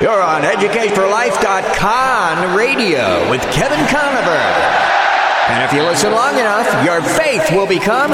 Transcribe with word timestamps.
You're 0.00 0.22
on 0.22 0.42
EducateForLife.com 0.42 2.56
radio 2.56 3.28
with 3.28 3.42
Kevin 3.50 3.84
Conover. 3.88 4.38
And 5.50 5.64
if 5.64 5.72
you 5.72 5.82
listen 5.82 6.12
long 6.12 6.38
enough, 6.38 6.72
your 6.84 7.02
faith 7.02 7.50
will 7.50 7.66
become 7.66 8.12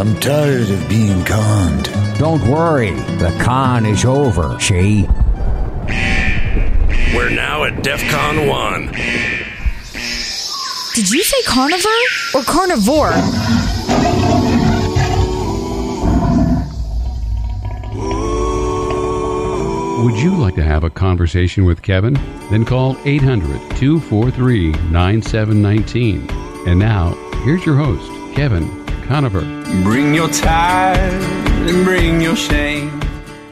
I'm 0.00 0.18
tired 0.18 0.70
of 0.70 0.88
being 0.88 1.24
conned. 1.24 1.84
Don't 2.18 2.42
worry, 2.48 2.90
the 2.90 3.30
con 3.40 3.86
is 3.86 4.04
over, 4.04 4.58
she. 4.58 5.06
We're 7.14 7.30
now 7.30 7.62
at 7.62 7.84
DEF 7.84 8.02
CON 8.10 8.48
1. 8.48 8.86
Did 10.94 11.10
you 11.10 11.22
say 11.22 11.42
carnivore 11.46 11.92
or 12.34 12.42
carnivore? 12.42 13.12
Would 20.02 20.16
you 20.16 20.34
like 20.34 20.56
to 20.56 20.64
have 20.64 20.82
a 20.82 20.90
conversation 20.90 21.64
with 21.64 21.82
Kevin? 21.82 22.14
Then 22.50 22.64
call 22.64 22.96
800 23.04 23.60
243 23.76 24.72
9719. 24.90 26.28
And 26.66 26.80
now, 26.80 27.10
here's 27.44 27.64
your 27.64 27.76
host, 27.76 28.10
Kevin 28.34 28.84
Conover. 29.04 29.42
Bring 29.84 30.12
your 30.12 30.28
tide 30.30 30.98
and 30.98 31.84
bring 31.84 32.20
your 32.20 32.34
shame. 32.34 33.00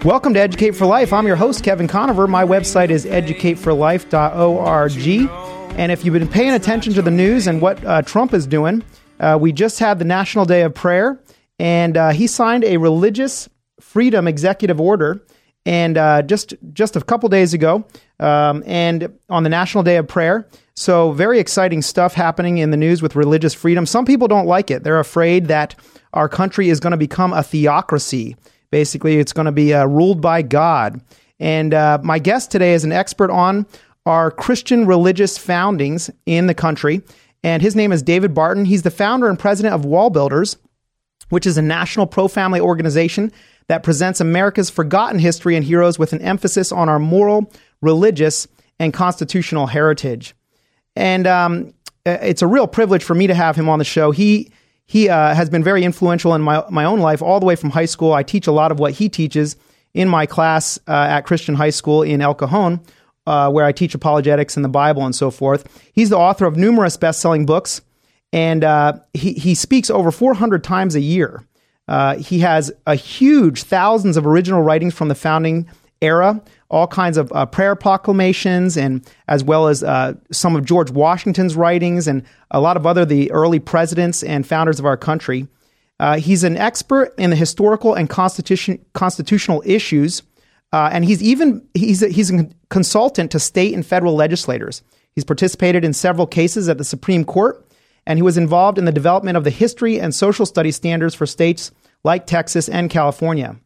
Welcome 0.05 0.35
to 0.35 0.41
Educate 0.41 0.73
for 0.73 0.87
Life. 0.87 1.13
I'm 1.13 1.25
your 1.25 1.37
host, 1.37 1.63
Kevin 1.63 1.87
Conover. 1.87 2.27
My 2.27 2.45
website 2.45 2.91
is 2.91 3.07
educateforlife.org. 3.07 5.79
And 5.79 5.93
if 5.93 6.05
you've 6.05 6.15
been 6.15 6.27
paying 6.27 6.51
attention 6.51 6.95
to 6.95 7.03
the 7.03 7.13
news 7.13 7.47
and 7.47 7.61
what 7.61 7.85
uh, 7.85 8.03
Trump 8.03 8.35
is 8.35 8.49
doing, 8.49 8.83
uh, 9.21 9.39
we 9.41 9.53
just 9.53 9.79
had 9.79 10.01
the 10.01 10.05
National 10.05 10.45
Day 10.45 10.63
of 10.63 10.75
Prayer, 10.75 11.23
and 11.61 11.97
uh, 11.97 12.11
he 12.11 12.27
signed 12.27 12.65
a 12.65 12.79
religious 12.79 13.49
freedom 13.79 14.27
executive 14.27 14.81
order. 14.81 15.25
And 15.67 15.99
uh, 15.99 16.23
just 16.23 16.55
just 16.73 16.97
a 16.97 17.03
couple 17.03 17.29
days 17.29 17.53
ago, 17.53 17.85
um, 18.19 18.63
and 18.67 19.13
on 19.29 19.43
the 19.43 19.51
National 19.51 19.85
Day 19.85 19.97
of 19.97 20.09
Prayer, 20.09 20.49
so 20.75 21.13
very 21.13 21.39
exciting 21.39 21.83
stuff 21.83 22.15
happening 22.15 22.59
in 22.59 22.71
the 22.71 22.79
news 22.79 23.03
with 23.03 23.15
religious 23.15 23.53
freedom. 23.53 23.85
Some 23.85 24.07
people 24.07 24.27
don't 24.27 24.47
like 24.47 24.71
it; 24.71 24.85
they're 24.85 25.01
afraid 25.01 25.47
that 25.47 25.75
our 26.15 26.29
country 26.29 26.71
is 26.71 26.81
going 26.81 26.93
to 26.93 26.97
become 26.97 27.33
a 27.33 27.43
theocracy. 27.43 28.37
Basically, 28.71 29.19
it's 29.19 29.33
going 29.33 29.47
to 29.47 29.53
be 29.53 29.75
uh, 29.75 29.85
ruled 29.85 30.21
by 30.21 30.43
God. 30.43 31.01
And 31.39 31.75
uh, 31.75 31.99
my 32.03 32.19
guest 32.19 32.51
today 32.51 32.75
is 32.75 32.85
an 32.85 32.93
expert 32.93 33.31
on 33.31 33.67
our 34.07 34.31
Christian 34.31 34.87
religious 34.87 35.39
foundings 35.39 36.11
in 36.27 36.47
the 36.47 36.55
country. 36.55 37.03
And 37.43 37.63
his 37.63 37.75
name 37.75 37.93
is 37.93 38.03
David 38.03 38.35
Barton. 38.35 38.65
He's 38.65 38.83
the 38.83 38.91
founder 38.91 39.29
and 39.29 39.39
president 39.39 39.75
of 39.75 39.85
Wall 39.85 40.11
Builders, 40.11 40.57
which 41.31 41.47
is 41.47 41.57
a 41.57 41.63
national 41.63 42.07
pro 42.07 42.29
family 42.29 42.61
organization 42.61 43.33
that 43.71 43.85
presents 43.85 44.21
America's 44.21 44.69
forgotten 44.69 45.21
history 45.21 45.55
and 45.55 45.65
heroes 45.65 45.97
with 45.97 46.13
an 46.13 46.21
emphasis 46.23 46.73
on 46.73 46.89
our 46.89 46.99
moral, 46.99 47.53
religious, 47.81 48.49
and 48.81 48.93
constitutional 48.93 49.69
heritage. 49.69 50.35
And 50.97 51.25
um, 51.29 51.73
it's 52.05 52.43
a 52.43 52.49
real 52.49 52.67
privilege 52.67 53.05
for 53.05 53.15
me 53.15 53.29
to 53.29 53.35
have 53.35 53.55
him 53.55 53.69
on 53.69 53.79
the 53.79 53.85
show. 53.85 54.11
He 54.11 54.51
he 54.87 55.09
uh, 55.09 55.37
has 55.37 55.49
been 55.49 55.63
very 55.63 55.85
influential 55.85 56.35
in 56.35 56.43
my, 56.43 56.65
my 56.69 56.85
own 56.85 56.99
life 56.99 57.23
all 57.23 57.39
the 57.39 57.47
way 57.47 57.55
from 57.55 57.71
high 57.71 57.85
school. 57.85 58.13
I 58.13 58.25
teach 58.25 58.49
a 58.49 58.53
lot 58.53 58.73
of 58.73 58.81
what 58.81 58.95
he 58.95 59.09
teaches 59.09 59.55
in 59.95 60.09
my 60.09 60.27
class 60.27 60.77
uh, 60.89 61.07
at 61.09 61.21
Christian 61.21 61.55
High 61.55 61.71
School 61.71 62.03
in 62.03 62.21
El 62.21 62.35
Cajon, 62.35 62.81
uh, 63.29 63.53
where 63.53 63.65
I 63.65 63.71
teach 63.71 63.95
apologetics 63.95 64.57
and 64.57 64.65
the 64.65 64.69
Bible 64.69 65.07
and 65.07 65.15
so 65.15 65.31
forth. 65.31 65.91
He's 65.93 66.11
the 66.11 66.19
author 66.19 66.45
of 66.45 66.57
numerous 66.57 66.97
best 66.97 67.21
selling 67.21 67.47
books, 67.47 67.83
and 68.33 68.65
uh, 68.65 68.95
he, 69.15 69.35
he 69.35 69.55
speaks 69.55 69.91
over 69.91 70.11
400 70.11 70.65
times 70.65 70.97
a 70.97 71.01
year. 71.01 71.45
Uh, 71.91 72.17
he 72.19 72.39
has 72.39 72.71
a 72.87 72.95
huge 72.95 73.65
thousands 73.65 74.17
of 74.17 74.25
original 74.25 74.63
writings 74.63 74.95
from 74.95 75.09
the 75.09 75.15
founding 75.15 75.69
era, 76.01 76.41
all 76.71 76.87
kinds 76.87 77.17
of 77.17 77.33
uh, 77.33 77.45
prayer 77.45 77.75
proclamations, 77.75 78.77
and 78.77 79.05
as 79.27 79.43
well 79.43 79.67
as 79.67 79.83
uh, 79.83 80.15
some 80.31 80.55
of 80.55 80.65
George 80.65 80.93
Washington's 80.93 81.57
writings 81.57 82.07
and 82.07 82.23
a 82.53 82.61
lot 82.61 82.77
of 82.77 82.87
other 82.87 83.05
the 83.05 83.29
early 83.33 83.59
presidents 83.59 84.23
and 84.23 84.47
founders 84.47 84.79
of 84.79 84.87
our 84.87 84.97
country. 84.97 85.49
Uh, 85.99 86.19
he's 86.19 86.45
an 86.45 86.57
expert 86.57 87.13
in 87.19 87.31
the 87.31 87.37
historical 87.37 87.93
and 87.95 88.09
constitution, 88.09 88.79
constitutional 88.93 89.61
issues, 89.67 90.23
uh, 90.73 90.91
and 90.93 91.05
he's 91.05 91.21
even 91.21 91.67
he's 91.75 92.05
a, 92.05 92.09
he's 92.09 92.31
a 92.31 92.49
consultant 92.69 93.33
to 93.33 93.41
state 93.41 93.75
and 93.75 93.85
federal 93.85 94.15
legislators. 94.15 94.85
He's 95.17 95.25
participated 95.25 95.85
in 95.85 95.93
several 95.93 96.29
cases 96.29 96.69
at 96.69 96.79
the 96.79 96.85
Supreme 96.85 97.25
Court, 97.25 97.67
and 98.07 98.17
he 98.17 98.23
was 98.23 98.39
involved 98.39 98.79
in 98.79 98.85
the 98.85 98.93
development 98.93 99.37
of 99.37 99.43
the 99.43 99.51
history 99.51 100.01
and 100.01 100.15
social 100.15 100.47
studies 100.47 100.77
standards 100.77 101.17
for 101.17 101.27
states 101.27 101.73
like 102.05 102.27
Texas 102.27 102.69
and 102.69 102.91
California. 102.91 103.57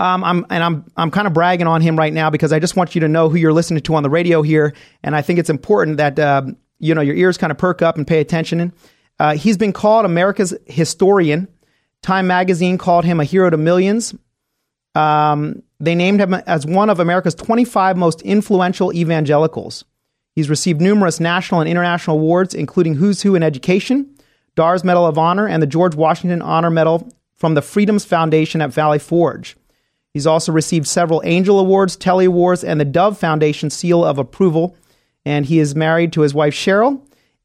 Um, 0.00 0.22
I'm 0.22 0.46
and 0.48 0.62
I'm 0.62 0.84
I'm 0.96 1.10
kind 1.10 1.26
of 1.26 1.32
bragging 1.32 1.66
on 1.66 1.80
him 1.80 1.98
right 1.98 2.12
now 2.12 2.30
because 2.30 2.52
I 2.52 2.60
just 2.60 2.76
want 2.76 2.94
you 2.94 3.00
to 3.00 3.08
know 3.08 3.28
who 3.28 3.36
you're 3.36 3.52
listening 3.52 3.82
to 3.82 3.94
on 3.94 4.04
the 4.04 4.10
radio 4.10 4.42
here, 4.42 4.72
and 5.02 5.16
I 5.16 5.22
think 5.22 5.38
it's 5.38 5.50
important 5.50 5.96
that 5.96 6.18
uh, 6.18 6.42
you 6.78 6.94
know 6.94 7.00
your 7.00 7.16
ears 7.16 7.36
kind 7.36 7.50
of 7.50 7.58
perk 7.58 7.82
up 7.82 7.96
and 7.96 8.06
pay 8.06 8.20
attention. 8.20 8.72
Uh, 9.18 9.34
he's 9.34 9.56
been 9.56 9.72
called 9.72 10.04
America's 10.04 10.54
historian. 10.66 11.48
Time 12.02 12.28
magazine 12.28 12.78
called 12.78 13.04
him 13.04 13.18
a 13.18 13.24
hero 13.24 13.50
to 13.50 13.56
millions. 13.56 14.14
Um, 14.94 15.62
they 15.80 15.96
named 15.96 16.20
him 16.20 16.34
as 16.34 16.64
one 16.64 16.90
of 16.90 17.00
America's 17.00 17.34
25 17.34 17.96
most 17.96 18.22
influential 18.22 18.92
evangelicals. 18.94 19.84
He's 20.34 20.48
received 20.48 20.80
numerous 20.80 21.18
national 21.18 21.60
and 21.60 21.68
international 21.68 22.18
awards, 22.18 22.54
including 22.54 22.94
Who's 22.94 23.22
Who 23.22 23.34
in 23.34 23.42
Education, 23.42 24.14
DAR's 24.58 24.82
Medal 24.82 25.06
of 25.06 25.16
Honor, 25.16 25.46
and 25.46 25.62
the 25.62 25.68
George 25.68 25.94
Washington 25.94 26.42
Honor 26.42 26.68
Medal 26.68 27.08
from 27.36 27.54
the 27.54 27.62
Freedoms 27.62 28.04
Foundation 28.04 28.60
at 28.60 28.72
Valley 28.72 28.98
Forge. 28.98 29.56
He's 30.12 30.26
also 30.26 30.50
received 30.50 30.88
several 30.88 31.22
Angel 31.24 31.60
Awards, 31.60 31.94
Telly 31.94 32.24
Awards, 32.24 32.64
and 32.64 32.80
the 32.80 32.84
Dove 32.84 33.16
Foundation 33.16 33.70
Seal 33.70 34.04
of 34.04 34.18
Approval. 34.18 34.76
And 35.24 35.46
he 35.46 35.60
is 35.60 35.76
married 35.76 36.12
to 36.14 36.22
his 36.22 36.34
wife 36.34 36.54
Cheryl, 36.54 37.00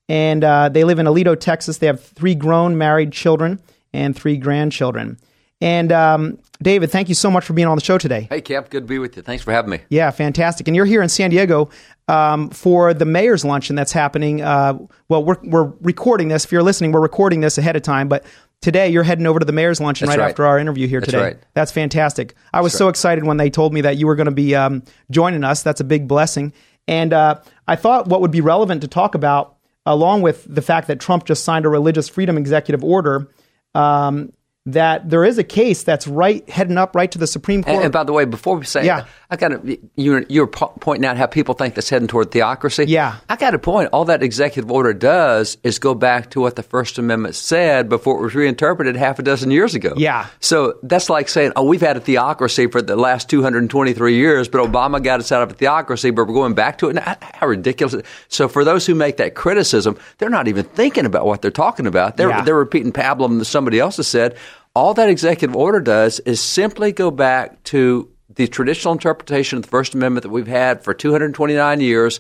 and 0.10 0.44
uh, 0.44 0.70
they 0.70 0.84
live 0.84 0.98
in 0.98 1.06
Aledo, 1.06 1.40
Texas. 1.40 1.78
They 1.78 1.86
have 1.86 2.04
three 2.04 2.34
grown 2.34 2.80
married 2.80 3.12
children 3.12 3.62
and 3.94 4.16
three 4.16 4.38
grandchildren. 4.38 5.20
And 5.64 5.94
um, 5.94 6.40
David, 6.62 6.92
thank 6.92 7.08
you 7.08 7.16
so 7.16 7.32
much 7.32 7.46
for 7.46 7.54
being 7.54 7.70
on 7.70 7.78
the 7.78 7.84
show 7.84 7.98
today. 7.98 8.28
Hey, 8.30 8.42
Cap, 8.42 8.70
good 8.70 8.84
to 8.84 8.88
be 8.88 9.00
with 9.00 9.16
you. 9.16 9.24
Thanks 9.24 9.46
for 9.46 9.54
having 9.54 9.72
me. 9.72 9.80
Yeah, 9.90 10.12
fantastic. 10.12 10.68
And 10.68 10.76
you're 10.76 10.86
here 10.86 11.02
in 11.02 11.08
San 11.08 11.30
Diego 11.30 11.70
um, 12.10 12.50
for 12.50 12.94
the 12.94 13.06
mayor's 13.06 13.46
luncheon 13.46 13.78
that's 13.78 13.94
happening. 13.94 14.42
Uh, 14.42 14.78
well, 15.08 15.24
we're, 15.24 15.38
we're 15.42 15.72
recording 15.80 16.28
this. 16.28 16.44
If 16.44 16.52
you're 16.52 16.64
listening, 16.64 16.92
we're 16.92 17.02
recording 17.02 17.40
this 17.40 17.58
ahead 17.58 17.78
of 17.78 17.82
time, 17.82 18.10
but 18.10 18.26
today 18.60 18.90
you're 18.90 19.04
heading 19.04 19.26
over 19.26 19.40
to 19.40 19.46
the 19.46 19.54
mayor's 19.54 19.80
luncheon 19.80 20.10
right, 20.10 20.20
right. 20.20 20.30
after 20.32 20.46
our 20.46 20.60
interview 20.60 20.86
here 20.86 21.00
That's 21.00 21.12
today. 21.12 21.24
right. 21.24 21.38
That's 21.54 21.72
fantastic. 21.72 22.36
I 22.54 22.60
was 22.60 22.74
That's 22.74 22.80
so 22.80 22.86
right. 22.86 22.90
excited 22.90 23.24
when 23.24 23.38
they 23.38 23.50
told 23.50 23.74
me 23.74 23.80
that 23.82 23.96
you 23.96 24.06
were 24.06 24.16
going 24.16 24.26
to 24.26 24.32
be 24.32 24.54
um, 24.56 24.84
joining 25.12 25.46
us. 25.46 25.64
That's 25.64 25.80
a 25.80 25.86
big 25.86 26.10
blessing. 26.10 26.52
And 26.90 27.14
uh, 27.14 27.40
I 27.70 27.78
thought 27.78 28.08
what 28.08 28.20
would 28.20 28.32
be 28.32 28.42
relevant 28.42 28.82
to 28.82 28.90
talk 28.90 29.16
about, 29.16 29.56
along 29.86 30.24
with 30.24 30.46
the 30.54 30.62
fact 30.62 30.90
that 30.90 31.00
Trump 31.00 31.24
just 31.24 31.46
signed 31.46 31.66
a 31.66 31.70
religious 31.70 32.10
freedom 32.10 32.38
executive 32.38 32.84
order, 32.84 33.30
um, 33.74 34.34
that 34.66 35.10
there 35.10 35.26
is 35.26 35.38
a 35.38 35.44
case 35.44 35.84
that's 35.84 36.08
right 36.08 36.48
heading 36.50 36.78
up 36.78 36.96
right 36.96 37.12
to 37.12 37.18
the 37.18 37.28
Supreme 37.28 37.64
Court. 37.64 37.76
And, 37.76 37.84
and 37.86 37.94
by 37.94 38.04
the 38.04 38.14
way, 38.14 38.26
before 38.26 38.58
we 38.58 38.66
say, 38.66 38.86
Yeah. 38.86 39.06
I 39.34 39.36
got 39.36 39.48
to 39.48 39.80
you're 39.96 40.24
you're 40.30 40.46
po- 40.46 40.72
pointing 40.80 41.06
out 41.10 41.18
how 41.18 41.26
people 41.26 41.56
think 41.56 41.74
that's 41.74 41.90
heading 41.90 42.08
toward 42.08 42.30
theocracy. 42.30 42.86
Yeah. 42.88 43.16
I 43.28 43.36
got 43.36 43.56
a 43.56 43.60
point. 43.60 43.90
All 43.92 44.06
that 44.06 44.22
executive 44.22 44.70
order 44.72 44.94
does 44.94 45.58
is 45.64 45.80
go 45.80 45.96
back 45.96 46.30
to 46.32 46.40
what 46.42 46.56
the 46.56 46.62
First 46.62 47.00
Amendment 47.00 47.34
said 47.34 47.90
before 47.90 48.20
it 48.20 48.22
was 48.22 48.36
reinterpreted 48.36 48.96
half 48.96 49.18
a 49.18 49.24
dozen 49.24 49.50
years 49.50 49.74
ago. 49.74 49.96
Yeah. 49.98 50.28
So 50.40 50.78
that's 50.84 51.10
like 51.10 51.30
saying, 51.30 51.54
oh, 51.56 51.64
we've 51.64 51.82
had 51.82 51.98
a 51.98 52.00
theocracy 52.00 52.68
for 52.68 52.80
the 52.80 52.96
last 52.96 53.28
223 53.30 54.16
years, 54.16 54.48
but 54.48 54.62
Obama 54.62 55.02
got 55.02 55.20
us 55.20 55.32
out 55.32 55.42
of 55.42 55.50
a 55.50 55.56
theocracy, 55.56 56.12
but 56.12 56.28
we're 56.28 56.36
going 56.36 56.54
back 56.54 56.78
to 56.78 56.90
it. 56.90 56.94
Now, 56.94 57.16
how 57.34 57.48
ridiculous! 57.48 57.96
So 58.28 58.48
for 58.48 58.64
those 58.64 58.86
who 58.86 58.94
make 58.94 59.18
that 59.18 59.34
criticism, 59.34 59.98
they're 60.20 60.30
not 60.30 60.48
even 60.48 60.66
thinking 60.66 61.08
about 61.08 61.26
what 61.26 61.42
they're 61.42 61.50
talking 61.50 61.88
about. 61.88 62.18
They're 62.18 62.30
Yeah. 62.30 62.44
they're 62.44 62.56
repeating 62.56 62.92
pablum 62.92 63.40
that 63.40 63.46
somebody 63.46 63.80
else 63.80 63.98
has 63.98 64.08
said. 64.08 64.36
All 64.76 64.94
that 64.96 65.08
executive 65.10 65.56
order 65.56 65.80
does 65.80 66.20
is 66.22 66.40
simply 66.40 66.92
go 66.92 67.10
back 67.12 67.62
to 67.66 68.10
the 68.36 68.48
traditional 68.48 68.94
interpretation 68.94 69.58
of 69.58 69.64
the 69.64 69.70
First 69.70 69.94
Amendment 69.94 70.24
that 70.24 70.30
we've 70.30 70.48
had 70.48 70.84
for 70.84 70.94
229 70.94 71.80
years. 71.82 72.20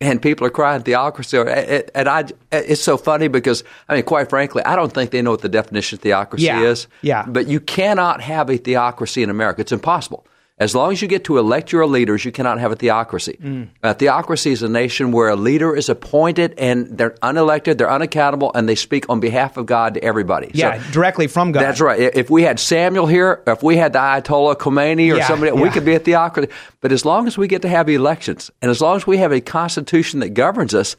And 0.00 0.20
people 0.20 0.44
are 0.46 0.50
crying 0.50 0.82
theocracy. 0.82 1.38
And 1.38 2.08
I, 2.08 2.24
it's 2.50 2.82
so 2.82 2.96
funny 2.96 3.28
because, 3.28 3.62
I 3.88 3.94
mean, 3.94 4.02
quite 4.02 4.28
frankly, 4.28 4.62
I 4.64 4.74
don't 4.74 4.92
think 4.92 5.12
they 5.12 5.22
know 5.22 5.30
what 5.30 5.40
the 5.42 5.48
definition 5.48 5.96
of 5.96 6.02
theocracy 6.02 6.44
Yeah. 6.46 6.62
is. 6.62 6.88
Yeah. 7.00 7.24
But 7.26 7.46
you 7.46 7.60
cannot 7.60 8.20
have 8.20 8.50
a 8.50 8.56
theocracy 8.58 9.22
in 9.22 9.30
America. 9.30 9.60
It's 9.60 9.70
impossible. 9.72 10.26
As 10.56 10.72
long 10.72 10.92
as 10.92 11.02
you 11.02 11.08
get 11.08 11.24
to 11.24 11.38
elect 11.38 11.72
your 11.72 11.84
leaders, 11.84 12.24
you 12.24 12.30
cannot 12.30 12.60
have 12.60 12.70
a 12.70 12.76
theocracy. 12.76 13.36
Mm. 13.42 13.68
A 13.82 13.92
theocracy 13.92 14.52
is 14.52 14.62
a 14.62 14.68
nation 14.68 15.10
where 15.10 15.28
a 15.28 15.34
leader 15.34 15.74
is 15.74 15.88
appointed 15.88 16.54
and 16.58 16.96
they're 16.96 17.10
unelected, 17.24 17.76
they're 17.76 17.90
unaccountable, 17.90 18.52
and 18.54 18.68
they 18.68 18.76
speak 18.76 19.08
on 19.08 19.18
behalf 19.18 19.56
of 19.56 19.66
God 19.66 19.94
to 19.94 20.04
everybody. 20.04 20.52
yeah, 20.54 20.80
So- 20.80 20.92
directly 20.92 21.26
from 21.26 21.50
God. 21.50 21.60
that's 21.60 21.80
right. 21.80 21.98
If 21.98 22.30
we 22.30 22.44
had 22.44 22.60
Samuel 22.60 23.06
here, 23.06 23.42
if 23.48 23.64
we 23.64 23.76
had 23.78 23.94
the 23.94 23.98
Ayatollah 23.98 24.54
Khomeini 24.56 25.12
or 25.12 25.16
Yeah, 25.16 25.26
somebody, 25.26 25.50
we 25.50 25.70
could 25.70 25.84
be 25.84 25.96
a 25.96 25.98
theocracy. 25.98 26.48
But 26.80 26.92
as 26.92 27.04
long 27.04 27.26
as 27.26 27.36
we 27.36 27.48
get 27.48 27.62
to 27.62 27.68
have 27.68 27.88
elections, 27.88 28.52
and 28.62 28.70
as 28.70 28.80
long 28.80 28.94
as 28.94 29.08
we 29.08 29.16
have 29.18 29.32
a 29.32 29.40
constitution 29.40 30.20
that 30.20 30.34
governs 30.34 30.72
us, 30.72 30.94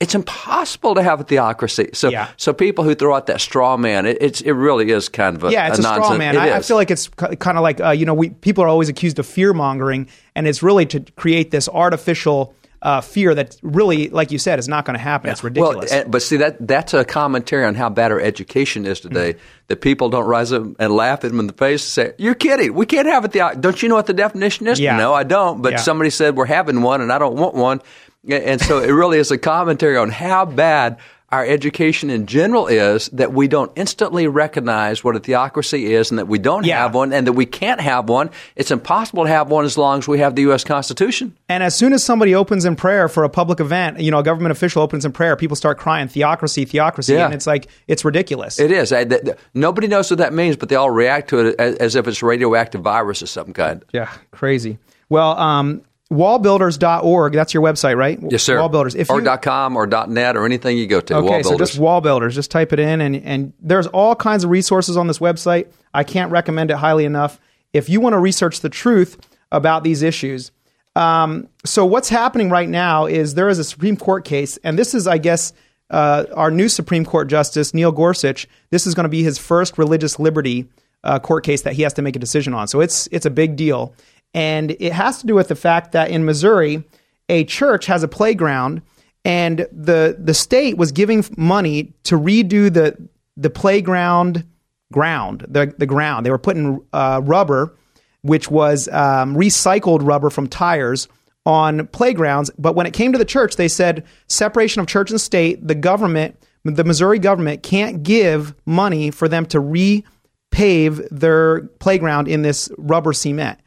it's 0.00 0.14
impossible 0.14 0.94
to 0.94 1.02
have 1.02 1.20
a 1.20 1.24
theocracy. 1.24 1.90
So, 1.92 2.08
Yeah. 2.08 2.28
so 2.36 2.52
people 2.52 2.84
who 2.84 2.94
throw 2.94 3.14
out 3.16 3.26
that 3.26 3.40
straw 3.40 3.76
man, 3.76 4.06
it, 4.06 4.18
it's 4.20 4.40
it 4.40 4.52
really 4.52 4.90
is 4.90 5.08
kind 5.08 5.34
of 5.36 5.44
a 5.44 5.50
Yeah, 5.50 5.68
it's 5.68 5.78
a, 5.78 5.82
nonsense. 5.82 6.06
straw 6.06 6.16
man. 6.18 6.36
I, 6.36 6.56
I 6.56 6.60
feel 6.62 6.76
like 6.76 6.90
it's 6.90 7.08
kind 7.08 7.58
of 7.58 7.62
like 7.62 7.80
uh, 7.80 7.90
you 7.90 8.06
know, 8.06 8.14
we 8.14 8.30
people 8.30 8.62
are 8.64 8.68
always 8.68 8.88
accused 8.88 9.18
of 9.18 9.26
fear 9.26 9.52
mongering, 9.52 10.08
and 10.36 10.46
it's 10.46 10.62
really 10.62 10.86
to 10.86 11.00
create 11.16 11.50
this 11.50 11.68
artificial 11.68 12.54
uh, 12.80 13.00
fear 13.00 13.34
that 13.34 13.56
really, 13.62 14.08
like 14.08 14.30
you 14.30 14.38
said, 14.38 14.60
is 14.60 14.68
not 14.68 14.84
going 14.84 14.94
to 14.94 15.02
happen. 15.02 15.30
It's 15.30 15.42
ridiculous. 15.42 15.90
Well, 15.90 16.04
but 16.06 16.22
see 16.22 16.36
that 16.36 16.64
that's 16.64 16.94
a 16.94 17.04
commentary 17.04 17.64
on 17.64 17.74
how 17.74 17.88
bad 17.88 18.12
our 18.12 18.20
education 18.20 18.86
is 18.86 19.00
today. 19.00 19.32
Mm-hmm. 19.32 19.42
That 19.66 19.80
people 19.80 20.10
don't 20.10 20.26
rise 20.26 20.52
up 20.52 20.62
and 20.78 20.92
laugh 20.94 21.24
at 21.24 21.30
them 21.32 21.40
in 21.40 21.48
the 21.48 21.52
face 21.54 21.82
and 21.98 22.06
say, 22.10 22.14
"You're 22.18 22.36
kidding. 22.36 22.74
We 22.74 22.86
can't 22.86 23.08
have 23.08 23.24
it." 23.24 23.32
The 23.32 23.56
don't 23.58 23.82
you 23.82 23.88
know 23.88 23.96
what 23.96 24.06
the 24.06 24.14
definition 24.14 24.68
is? 24.68 24.78
Yeah. 24.78 24.96
No, 24.96 25.12
I 25.12 25.24
don't. 25.24 25.60
But 25.60 25.72
Yeah. 25.72 25.78
somebody 25.78 26.10
said 26.10 26.36
we're 26.36 26.46
having 26.46 26.82
one, 26.82 27.00
and 27.00 27.12
I 27.12 27.18
don't 27.18 27.34
want 27.34 27.56
one. 27.56 27.82
And 28.28 28.60
so 28.60 28.78
it 28.78 28.90
really 28.90 29.18
is 29.18 29.30
a 29.30 29.38
commentary 29.38 29.96
on 29.96 30.10
how 30.10 30.44
bad 30.44 30.98
our 31.30 31.44
education 31.44 32.08
in 32.08 32.24
general 32.24 32.66
is 32.68 33.08
that 33.10 33.34
we 33.34 33.48
don't 33.48 33.70
instantly 33.76 34.26
recognize 34.26 35.04
what 35.04 35.14
a 35.14 35.20
theocracy 35.20 35.92
is 35.92 36.10
and 36.10 36.18
that 36.18 36.26
we 36.26 36.38
don't 36.38 36.64
Yeah. 36.64 36.78
have 36.80 36.94
one 36.94 37.12
and 37.12 37.26
that 37.26 37.34
we 37.34 37.44
can't 37.44 37.82
have 37.82 38.08
one. 38.08 38.30
It's 38.56 38.70
impossible 38.70 39.24
to 39.24 39.28
have 39.28 39.50
one 39.50 39.66
as 39.66 39.76
long 39.76 39.98
as 39.98 40.08
we 40.08 40.20
have 40.20 40.36
the 40.36 40.42
U.S. 40.42 40.64
Constitution. 40.64 41.36
And 41.50 41.62
as 41.62 41.74
soon 41.74 41.92
as 41.92 42.02
somebody 42.02 42.34
opens 42.34 42.64
in 42.64 42.76
prayer 42.76 43.10
for 43.10 43.24
a 43.24 43.28
public 43.28 43.60
event, 43.60 44.00
you 44.00 44.10
know, 44.10 44.20
a 44.20 44.22
government 44.22 44.52
official 44.52 44.80
opens 44.82 45.04
in 45.04 45.12
prayer, 45.12 45.36
people 45.36 45.54
start 45.54 45.76
crying 45.76 46.08
theocracy, 46.08 46.64
theocracy, 46.64 47.12
Yeah. 47.12 47.26
and 47.26 47.34
it's 47.34 47.46
like 47.46 47.68
it's 47.88 48.06
ridiculous. 48.06 48.58
It 48.58 48.72
is. 48.72 48.90
I, 48.90 49.04
th- 49.04 49.22
th- 49.22 49.36
nobody 49.52 49.86
knows 49.86 50.10
what 50.10 50.18
that 50.18 50.32
means, 50.32 50.56
but 50.56 50.70
they 50.70 50.76
all 50.76 50.90
react 50.90 51.28
to 51.28 51.40
it 51.48 51.56
as, 51.60 51.74
as 51.76 51.94
if 51.94 52.08
it's 52.08 52.22
a 52.22 52.26
radioactive 52.26 52.80
virus 52.80 53.20
of 53.20 53.28
some 53.28 53.52
kind. 53.52 53.84
yeah, 53.92 54.08
crazy. 54.30 54.78
Well, 55.10 55.38
um, 55.38 55.82
wallbuilders.org, 56.12 57.32
that's 57.32 57.54
your 57.54 57.62
website, 57.62 57.96
right? 57.96 58.18
Yes, 58.30 58.42
sir. 58.42 58.56
Wallbuilders. 58.56 58.96
If 58.96 59.10
or 59.10 59.20
you, 59.20 59.36
.com 59.38 59.76
or 59.76 59.86
.net 59.86 60.36
or 60.36 60.44
anything 60.44 60.78
you 60.78 60.86
go 60.86 61.00
to. 61.00 61.16
Okay, 61.16 61.42
so 61.42 61.58
just 61.58 61.78
wallbuilders. 61.78 62.32
Just 62.32 62.50
type 62.50 62.72
it 62.72 62.78
in, 62.78 63.00
and 63.00 63.16
and 63.16 63.52
there's 63.60 63.86
all 63.88 64.14
kinds 64.14 64.44
of 64.44 64.50
resources 64.50 64.96
on 64.96 65.06
this 65.06 65.18
website. 65.18 65.68
I 65.92 66.04
can't 66.04 66.30
recommend 66.30 66.70
it 66.70 66.76
highly 66.76 67.04
enough. 67.04 67.40
If 67.72 67.88
you 67.88 68.00
want 68.00 68.14
to 68.14 68.18
research 68.18 68.60
the 68.60 68.70
truth 68.70 69.18
about 69.52 69.84
these 69.84 70.02
issues, 70.02 70.50
um, 70.96 71.48
so 71.64 71.84
what's 71.84 72.08
happening 72.08 72.50
right 72.50 72.68
now 72.68 73.06
is 73.06 73.34
there 73.34 73.48
is 73.48 73.58
a 73.58 73.64
Supreme 73.64 73.96
Court 73.96 74.24
case, 74.24 74.56
and 74.64 74.78
this 74.78 74.94
is, 74.94 75.06
I 75.06 75.18
guess, 75.18 75.52
uh, 75.90 76.24
our 76.34 76.50
new 76.50 76.68
Supreme 76.68 77.04
Court 77.04 77.28
Justice 77.28 77.72
Neil 77.72 77.92
Gorsuch. 77.92 78.48
This 78.70 78.86
is 78.86 78.94
going 78.94 79.04
to 79.04 79.10
be 79.10 79.22
his 79.22 79.38
first 79.38 79.78
religious 79.78 80.18
liberty 80.18 80.68
uh, 81.04 81.18
court 81.18 81.44
case 81.44 81.62
that 81.62 81.74
he 81.74 81.82
has 81.82 81.94
to 81.94 82.02
make 82.02 82.16
a 82.16 82.18
decision 82.18 82.54
on. 82.54 82.68
So 82.68 82.80
it's 82.80 83.06
it's 83.12 83.26
a 83.26 83.30
big 83.30 83.56
deal, 83.56 83.94
and 84.34 84.76
it 84.78 84.92
has 84.92 85.18
to 85.18 85.26
do 85.26 85.34
with 85.34 85.48
the 85.48 85.56
fact 85.56 85.92
that 85.92 86.10
in 86.10 86.24
Missouri, 86.24 86.84
a 87.28 87.44
church 87.44 87.86
has 87.86 88.02
a 88.02 88.08
playground 88.08 88.82
and 89.24 89.66
the 89.72 90.16
the 90.18 90.34
state 90.34 90.76
was 90.76 90.92
giving 90.92 91.24
money 91.36 91.92
to 92.04 92.18
redo 92.18 92.72
the 92.72 92.96
the 93.36 93.50
playground 93.50 94.44
ground 94.92 95.44
the 95.48 95.74
the 95.78 95.86
ground. 95.86 96.24
They 96.24 96.30
were 96.30 96.38
putting 96.38 96.80
uh, 96.92 97.20
rubber 97.24 97.74
which 98.22 98.50
was 98.50 98.88
um, 98.88 99.36
recycled 99.36 100.00
rubber 100.02 100.28
from 100.28 100.48
tires 100.48 101.06
on 101.46 101.86
playgrounds. 101.88 102.50
But 102.58 102.74
when 102.74 102.84
it 102.84 102.92
came 102.92 103.12
to 103.12 103.18
the 103.18 103.24
church 103.24 103.56
they 103.56 103.68
said 103.68 104.04
separation 104.26 104.80
of 104.80 104.86
church 104.86 105.10
and 105.10 105.20
state 105.20 105.66
the 105.66 105.74
government 105.74 106.36
the 106.64 106.84
Missouri 106.84 107.18
government 107.18 107.62
can't 107.62 108.02
give 108.02 108.54
money 108.66 109.10
for 109.10 109.28
them 109.28 109.46
to 109.46 109.58
repave 109.60 111.08
their 111.10 111.62
playground 111.78 112.28
in 112.28 112.42
this 112.42 112.68
rubber 112.76 113.12
cement 113.12 113.58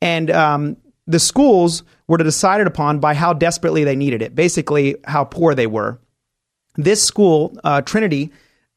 and 0.00 0.30
um, 0.30 0.76
the 1.06 1.18
schools 1.18 1.82
were 2.06 2.18
decided 2.18 2.66
upon 2.66 3.00
by 3.00 3.14
how 3.14 3.32
desperately 3.32 3.84
they 3.84 3.96
needed 3.96 4.22
it, 4.22 4.34
basically 4.34 4.96
how 5.04 5.24
poor 5.24 5.54
they 5.54 5.66
were. 5.66 5.98
This 6.76 7.02
school, 7.02 7.58
uh, 7.64 7.82
Trinity, 7.82 8.30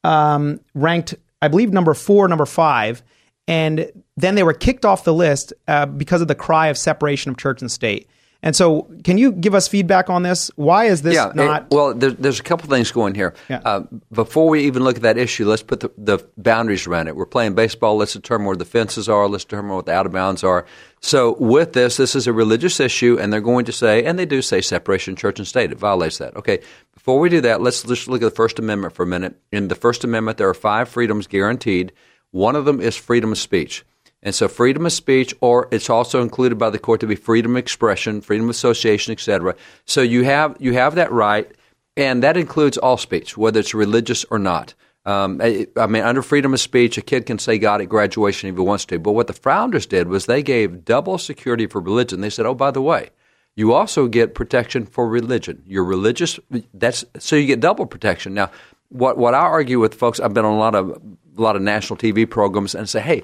um, 0.03 0.59
ranked, 0.73 1.15
I 1.41 1.47
believe, 1.47 1.71
number 1.71 1.93
four, 1.93 2.27
number 2.27 2.45
five, 2.45 3.03
and 3.47 3.91
then 4.17 4.35
they 4.35 4.43
were 4.43 4.53
kicked 4.53 4.85
off 4.85 5.03
the 5.03 5.13
list 5.13 5.53
uh, 5.67 5.85
because 5.85 6.21
of 6.21 6.27
the 6.27 6.35
cry 6.35 6.67
of 6.67 6.77
separation 6.77 7.31
of 7.31 7.37
church 7.37 7.61
and 7.61 7.71
state. 7.71 8.07
And 8.43 8.53
so, 8.53 8.89
can 9.05 9.17
you 9.17 9.31
give 9.31 9.55
us 9.55 9.69
feedback 9.69 10.09
on 10.09 10.23
this? 10.23 10.51
Why 10.57 10.85
is 10.85 11.01
this 11.01 11.15
yeah, 11.15 11.31
not? 11.33 11.61
it- 11.61 11.67
well, 11.71 11.93
there, 11.93 12.11
there's 12.11 12.41
a 12.41 12.43
couple 12.43 12.69
things 12.69 12.91
going 12.91 13.15
here. 13.15 13.33
Yeah. 13.49 13.61
Uh, 13.63 13.83
before 14.11 14.49
we 14.49 14.65
even 14.65 14.83
look 14.83 14.97
at 14.97 15.03
that 15.03 15.17
issue, 15.17 15.47
let's 15.47 15.63
put 15.63 15.79
the, 15.79 15.91
the 15.97 16.27
boundaries 16.37 16.85
around 16.85 17.07
it. 17.07 17.15
We're 17.15 17.25
playing 17.25 17.55
baseball. 17.55 17.95
Let's 17.95 18.11
determine 18.11 18.45
where 18.45 18.57
the 18.57 18.65
fences 18.65 19.07
are. 19.07 19.29
Let's 19.29 19.45
determine 19.45 19.73
what 19.73 19.85
the 19.85 19.93
out 19.93 20.05
of 20.05 20.11
bounds 20.11 20.43
are. 20.43 20.65
So, 20.99 21.37
with 21.39 21.71
this, 21.71 21.95
this 21.95 22.15
is 22.15 22.27
a 22.27 22.33
religious 22.33 22.81
issue, 22.81 23.17
and 23.17 23.31
they're 23.31 23.39
going 23.39 23.63
to 23.65 23.71
say, 23.71 24.03
and 24.03 24.19
they 24.19 24.25
do 24.25 24.41
say 24.41 24.59
separation 24.59 25.15
church 25.15 25.39
and 25.39 25.47
state. 25.47 25.71
It 25.71 25.79
violates 25.79 26.17
that. 26.17 26.35
Okay. 26.35 26.59
Before 26.95 27.19
we 27.19 27.29
do 27.29 27.39
that, 27.41 27.61
let's 27.61 27.83
just 27.83 28.09
look 28.09 28.21
at 28.21 28.25
the 28.25 28.35
First 28.35 28.59
Amendment 28.59 28.93
for 28.93 29.03
a 29.03 29.07
minute. 29.07 29.39
In 29.53 29.69
the 29.69 29.75
First 29.75 30.03
Amendment, 30.03 30.37
there 30.37 30.49
are 30.49 30.53
five 30.53 30.89
freedoms 30.89 31.27
guaranteed. 31.27 31.93
One 32.31 32.57
of 32.57 32.65
them 32.65 32.81
is 32.81 32.97
freedom 32.97 33.31
of 33.31 33.37
speech. 33.37 33.85
And 34.23 34.33
so 34.33 34.47
freedom 34.47 34.85
of 34.85 34.93
speech, 34.93 35.35
or 35.41 35.67
it's 35.69 35.89
also 35.89 36.21
included 36.21 36.57
by 36.57 36.69
the 36.69 36.79
court 36.79 37.01
to 37.01 37.07
be 37.07 37.15
freedom 37.15 37.51
of 37.51 37.57
expression, 37.57 38.21
freedom 38.21 38.45
of 38.45 38.51
association, 38.51 39.11
etc. 39.11 39.55
So 39.85 40.01
you 40.01 40.23
have 40.23 40.55
you 40.59 40.73
have 40.73 40.95
that 40.95 41.11
right, 41.11 41.51
and 41.97 42.23
that 42.23 42.37
includes 42.37 42.77
all 42.77 42.97
speech, 42.97 43.37
whether 43.37 43.59
it's 43.59 43.73
religious 43.73 44.23
or 44.25 44.39
not. 44.39 44.73
Um, 45.05 45.41
I, 45.41 45.87
mean, 45.87 46.03
under 46.03 46.21
freedom 46.21 46.53
of 46.53 46.61
speech, 46.61 46.97
a 46.97 47.01
kid 47.01 47.25
can 47.25 47.37
say 47.37 47.57
God 47.57 47.81
at 47.81 47.89
graduation 47.89 48.49
if 48.49 48.55
he 48.55 48.61
wants 48.61 48.85
to. 48.85 48.99
But 48.99 49.11
what 49.11 49.27
the 49.27 49.33
founders 49.33 49.85
did 49.85 50.07
was 50.07 50.25
they 50.25 50.41
gave 50.41 50.85
double 50.85 51.17
security 51.17 51.67
for 51.67 51.81
religion. 51.81 52.21
They 52.21 52.29
said, 52.29 52.45
oh, 52.45 52.55
by 52.55 52.71
the 52.71 52.81
way, 52.81 53.09
you 53.55 53.73
also 53.73 54.07
get 54.07 54.33
protection 54.33 54.85
for 54.85 55.07
religion. 55.07 55.61
Your 55.67 55.83
religious 55.83 56.39
that's 56.73 57.03
so 57.19 57.35
you 57.35 57.47
get 57.47 57.59
double 57.59 57.85
protection. 57.85 58.33
Now, 58.33 58.49
what 58.87 59.17
what 59.17 59.33
I 59.33 59.39
argue 59.39 59.81
with 59.81 59.93
folks, 59.93 60.21
I've 60.21 60.33
been 60.33 60.45
on 60.45 60.53
a 60.53 60.59
lot 60.59 60.75
of 60.75 60.91
a 61.37 61.41
lot 61.41 61.57
of 61.57 61.61
national 61.61 61.97
TV 61.97 62.29
programs 62.29 62.73
and 62.73 62.87
say, 62.87 63.01
hey, 63.01 63.23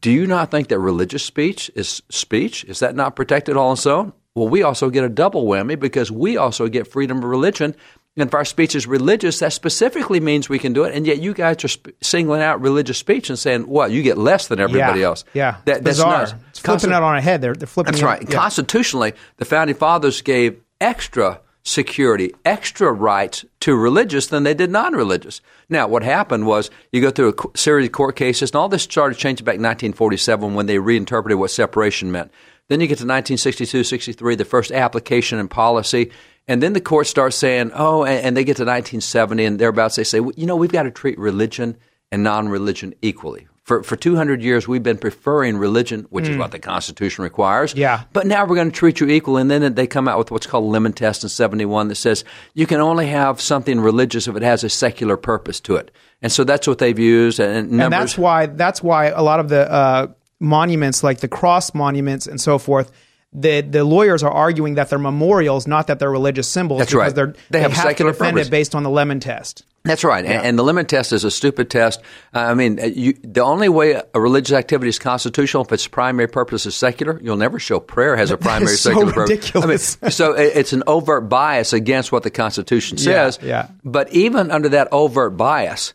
do 0.00 0.10
you 0.10 0.26
not 0.26 0.50
think 0.50 0.68
that 0.68 0.78
religious 0.78 1.24
speech 1.24 1.70
is 1.74 2.02
speech? 2.10 2.64
Is 2.64 2.78
that 2.80 2.94
not 2.94 3.16
protected 3.16 3.56
all 3.56 3.68
on 3.68 3.72
its 3.74 3.86
own? 3.86 4.12
Well, 4.34 4.48
we 4.48 4.62
also 4.62 4.90
get 4.90 5.02
a 5.04 5.08
double 5.08 5.46
whammy 5.46 5.78
because 5.78 6.10
we 6.10 6.36
also 6.36 6.68
get 6.68 6.86
freedom 6.86 7.18
of 7.18 7.24
religion. 7.24 7.74
And 8.18 8.28
if 8.28 8.34
our 8.34 8.44
speech 8.44 8.74
is 8.74 8.86
religious, 8.86 9.40
that 9.40 9.52
specifically 9.52 10.20
means 10.20 10.48
we 10.48 10.58
can 10.58 10.72
do 10.72 10.84
it. 10.84 10.94
And 10.94 11.06
yet 11.06 11.18
you 11.18 11.34
guys 11.34 11.64
are 11.64 11.68
sp- 11.68 11.92
singling 12.02 12.42
out 12.42 12.60
religious 12.60 12.96
speech 12.98 13.28
and 13.28 13.38
saying, 13.38 13.66
what, 13.66 13.90
you 13.90 14.02
get 14.02 14.16
less 14.16 14.48
than 14.48 14.60
everybody 14.60 15.00
yeah, 15.00 15.06
else. 15.06 15.24
Yeah, 15.34 15.56
That, 15.64 15.84
that's 15.84 15.98
bizarre. 15.98 16.22
It's 16.22 16.60
flipping 16.60 16.90
Consti- 16.90 16.96
it 16.96 17.02
on 17.02 17.16
a 17.16 17.20
head. 17.20 17.42
They're 17.42 17.54
they're 17.54 17.66
flipping. 17.66 17.92
that's 17.92 18.02
right. 18.02 18.26
Constitutionally, 18.28 19.12
the 19.36 19.44
founding 19.44 19.76
fathers 19.76 20.22
gave 20.22 20.60
extra 20.80 21.40
security, 21.66 22.32
extra 22.44 22.92
rights 22.92 23.44
to 23.58 23.74
religious 23.74 24.28
than 24.28 24.44
they 24.44 24.54
did 24.54 24.70
non-religious. 24.70 25.40
Now, 25.68 25.88
what 25.88 26.04
happened 26.04 26.46
was 26.46 26.70
you 26.92 27.00
go 27.00 27.10
through 27.10 27.34
a 27.34 27.58
series 27.58 27.86
of 27.86 27.92
court 27.92 28.14
cases, 28.14 28.50
and 28.50 28.56
all 28.56 28.68
this 28.68 28.84
started 28.84 29.18
changing 29.18 29.44
back 29.44 29.56
in 29.56 29.62
1947 29.62 30.54
when 30.54 30.66
they 30.66 30.78
reinterpreted 30.78 31.38
what 31.38 31.50
separation 31.50 32.12
meant. 32.12 32.30
Then 32.68 32.80
you 32.80 32.86
get 32.86 32.98
to 32.98 33.04
1962, 33.04 33.82
63, 33.82 34.34
the 34.36 34.44
first 34.44 34.70
application 34.70 35.38
and 35.38 35.50
policy. 35.50 36.12
And 36.46 36.62
then 36.62 36.72
the 36.72 36.80
court 36.80 37.08
starts 37.08 37.36
saying, 37.36 37.72
oh, 37.74 38.04
and, 38.04 38.36
they 38.36 38.44
get 38.44 38.56
to 38.58 38.62
1970 38.62 39.44
and 39.44 39.58
thereabouts, 39.58 39.96
they 39.96 40.04
say, 40.04 40.20
you 40.36 40.46
know, 40.46 40.56
we've 40.56 40.70
got 40.70 40.84
to 40.84 40.92
treat 40.92 41.18
religion 41.18 41.76
and 42.12 42.22
non 42.22 42.48
religion 42.48 42.94
equally. 43.02 43.48
For, 43.66 43.82
for 43.82 43.96
200 43.96 44.42
years, 44.42 44.68
we've 44.68 44.84
been 44.84 44.96
preferring 44.96 45.56
religion, 45.56 46.06
which 46.10 46.28
is 46.28 46.36
what 46.36 46.52
the 46.52 46.60
Constitution 46.60 47.24
requires. 47.24 47.74
Yeah. 47.74 48.04
But 48.12 48.28
now 48.28 48.46
we're 48.46 48.54
going 48.54 48.70
to 48.70 48.76
treat 48.76 49.00
you 49.00 49.08
equal. 49.08 49.38
And 49.38 49.50
then 49.50 49.74
they 49.74 49.88
come 49.88 50.06
out 50.06 50.18
with 50.18 50.30
what's 50.30 50.46
called 50.46 50.62
the 50.62 50.68
Lemon 50.68 50.92
Test 50.92 51.24
in 51.24 51.28
71 51.28 51.88
that 51.88 51.96
says 51.96 52.24
you 52.54 52.64
can 52.68 52.80
only 52.80 53.08
have 53.08 53.40
something 53.40 53.80
religious 53.80 54.28
if 54.28 54.36
it 54.36 54.42
has 54.42 54.62
a 54.62 54.68
secular 54.68 55.16
purpose 55.16 55.58
to 55.62 55.74
it. 55.74 55.90
And 56.22 56.30
so 56.30 56.44
that's 56.44 56.68
what 56.68 56.78
they've 56.78 56.96
used. 56.96 57.40
And, 57.40 57.80
and 57.80 57.92
that's 57.92 58.16
why 58.16 58.46
that's 58.46 58.84
why 58.84 59.06
a 59.06 59.22
lot 59.22 59.40
of 59.40 59.48
the 59.48 59.68
uh, 59.68 60.06
monuments, 60.38 61.02
like 61.02 61.18
the 61.18 61.26
cross 61.28 61.74
monuments 61.74 62.28
and 62.28 62.40
so 62.40 62.58
forth, 62.58 62.92
the 63.32 63.62
the 63.62 63.82
lawyers 63.82 64.22
are 64.22 64.30
arguing 64.30 64.74
that 64.76 64.90
they're 64.90 64.98
memorials, 65.00 65.66
not 65.66 65.88
that 65.88 65.98
they're 65.98 66.10
religious 66.10 66.48
symbols. 66.48 66.78
That's 66.78 66.92
because 66.92 67.02
right. 67.02 67.14
They're, 67.16 67.34
They 67.50 67.60
have 67.62 67.72
to 67.74 67.80
secular 67.80 68.12
defend 68.12 68.34
purpose. 68.36 68.46
it 68.46 68.50
based 68.50 68.74
on 68.76 68.84
the 68.84 68.90
lemon 68.90 69.18
test. 69.18 69.64
That's 69.86 70.04
right, 70.04 70.24
and, 70.24 70.44
and 70.46 70.58
the 70.58 70.62
lemon 70.62 70.84
test 70.86 71.12
is 71.12 71.24
a 71.24 71.30
stupid 71.30 71.70
test. 71.70 72.00
Uh, 72.34 72.40
I 72.40 72.54
mean, 72.54 72.78
uh, 72.80 72.84
you, 72.84 73.14
the 73.22 73.40
only 73.42 73.68
way 73.68 74.00
a 74.14 74.20
religious 74.20 74.52
activity 74.54 74.88
is 74.90 74.98
constitutional 74.98 75.64
if 75.64 75.72
its 75.72 75.86
primary 75.86 76.28
purpose 76.28 76.66
is 76.66 76.74
secular. 76.76 77.18
You'll 77.22 77.36
never 77.36 77.58
show 77.58 77.80
prayer 77.80 78.16
has 78.16 78.30
a 78.30 78.36
primary 78.38 78.72
is 78.72 78.80
so 78.80 78.90
secular 78.90 79.12
ridiculous. 79.22 79.96
purpose. 79.96 79.98
I 80.02 80.06
mean, 80.06 80.10
so 80.12 80.32
it's 80.34 80.72
an 80.72 80.82
overt 80.86 81.28
bias 81.28 81.72
against 81.72 82.12
what 82.12 82.22
the 82.24 82.30
Constitution 82.30 82.98
Yeah, 82.98 83.30
says. 83.30 83.38
yeah. 83.42 83.68
But 83.84 84.12
even 84.12 84.50
under 84.50 84.68
that 84.70 84.88
overt 84.92 85.36
bias, 85.36 85.94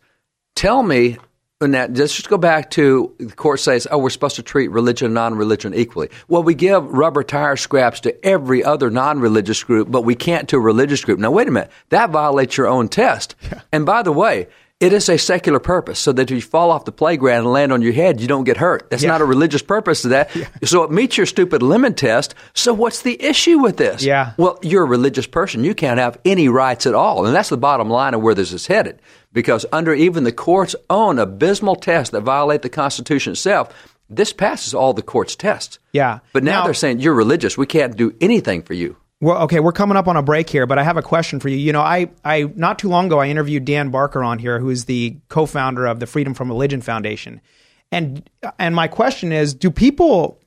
tell 0.55 0.81
me. 0.81 1.17
And 1.61 1.73
that, 1.75 1.95
let's 1.95 2.15
just 2.15 2.27
go 2.29 2.37
back 2.37 2.71
to 2.71 3.13
the 3.19 3.31
court 3.33 3.59
says, 3.59 3.87
oh, 3.91 3.99
we're 3.99 4.09
supposed 4.09 4.35
to 4.37 4.43
treat 4.43 4.69
religion 4.71 5.05
and 5.05 5.13
non-religion 5.13 5.73
equally. 5.75 6.09
Well, 6.27 6.41
we 6.43 6.55
give 6.55 6.83
rubber 6.91 7.23
tire 7.23 7.55
scraps 7.55 7.99
to 8.01 8.25
every 8.25 8.63
other 8.63 8.89
non-religious 8.89 9.63
group, 9.63 9.91
but 9.91 10.01
we 10.01 10.15
can't 10.15 10.49
to 10.49 10.57
a 10.57 10.59
religious 10.59 11.05
group. 11.05 11.19
Now, 11.19 11.31
wait 11.31 11.47
a 11.47 11.51
minute. 11.51 11.71
That 11.89 12.09
violates 12.09 12.57
your 12.57 12.67
own 12.67 12.89
test. 12.89 13.35
And 13.71 13.85
by 13.85 14.01
the 14.01 14.11
way, 14.11 14.47
It 14.81 14.93
is 14.93 15.09
a 15.09 15.17
secular 15.19 15.59
purpose, 15.59 15.99
so 15.99 16.11
that 16.11 16.31
if 16.31 16.35
you 16.35 16.41
fall 16.41 16.71
off 16.71 16.85
the 16.85 16.91
playground 16.91 17.41
and 17.41 17.51
land 17.53 17.71
on 17.71 17.83
your 17.83 17.93
head, 17.93 18.19
you 18.19 18.25
don't 18.25 18.45
get 18.45 18.57
hurt. 18.57 18.89
That's 18.89 19.03
Yeah. 19.03 19.09
not 19.09 19.21
a 19.21 19.25
religious 19.25 19.61
purpose 19.61 20.01
to 20.01 20.07
that. 20.07 20.31
So 20.63 20.81
it 20.81 20.89
meets 20.89 21.17
your 21.17 21.27
stupid 21.27 21.61
lemon 21.61 21.93
test. 21.93 22.33
So 22.55 22.73
what's 22.73 23.03
the 23.03 23.21
issue 23.23 23.59
with 23.59 23.77
this? 23.77 24.01
Yeah. 24.03 24.31
Well, 24.37 24.57
you're 24.63 24.81
a 24.81 24.87
religious 24.87 25.27
person. 25.27 25.63
You 25.63 25.75
can't 25.75 25.99
have 25.99 26.17
any 26.25 26.49
rights 26.49 26.87
at 26.87 26.95
all. 26.95 27.27
And 27.27 27.35
that's 27.35 27.49
the 27.49 27.57
bottom 27.57 27.91
line 27.91 28.15
of 28.15 28.23
where 28.23 28.33
this 28.33 28.51
is 28.51 28.65
headed. 28.65 28.99
Because 29.33 29.65
under 29.71 29.93
even 29.93 30.23
the 30.23 30.31
court's 30.31 30.75
own 30.89 31.17
abysmal 31.17 31.75
tests 31.77 32.11
that 32.11 32.21
violate 32.21 32.61
the 32.63 32.69
Constitution 32.69 33.31
itself, 33.31 33.73
this 34.09 34.33
passes 34.33 34.73
all 34.73 34.93
the 34.93 35.01
court's 35.01 35.35
tests. 35.35 35.79
Yeah. 35.93 36.19
But 36.33 36.43
now, 36.43 36.59
Now- 36.59 36.65
they're 36.65 36.73
saying 36.73 36.99
you're 36.99 37.13
religious. 37.13 37.57
We 37.57 37.65
can't 37.65 37.95
do 37.95 38.13
anything 38.19 38.61
for 38.61 38.73
you. 38.73 38.97
Well, 39.21 39.43
okay, 39.43 39.59
we're 39.59 39.71
coming 39.71 39.97
up 39.97 40.07
on 40.07 40.17
a 40.17 40.23
break 40.23 40.49
here, 40.49 40.65
but 40.65 40.79
I 40.79 40.83
have 40.83 40.97
a 40.97 41.03
question 41.03 41.39
for 41.39 41.47
you. 41.47 41.55
You 41.55 41.71
know, 41.71 41.81
I, 41.81 42.09
I 42.25 42.51
not 42.55 42.79
too 42.79 42.89
long 42.89 43.05
ago 43.05 43.19
I 43.19 43.27
interviewed 43.27 43.65
Dan 43.65 43.91
Barker 43.91 44.23
on 44.23 44.39
here, 44.39 44.59
who 44.59 44.71
is 44.71 44.85
the 44.85 45.15
co-founder 45.29 45.85
of 45.85 45.99
the 45.99 46.07
Freedom 46.07 46.33
from 46.33 46.49
Religion 46.49 46.81
Foundation, 46.81 47.39
and 47.91 48.27
and 48.57 48.75
my 48.75 48.87
question 48.87 49.31
is, 49.31 49.53
do 49.53 49.69
people 49.69 50.39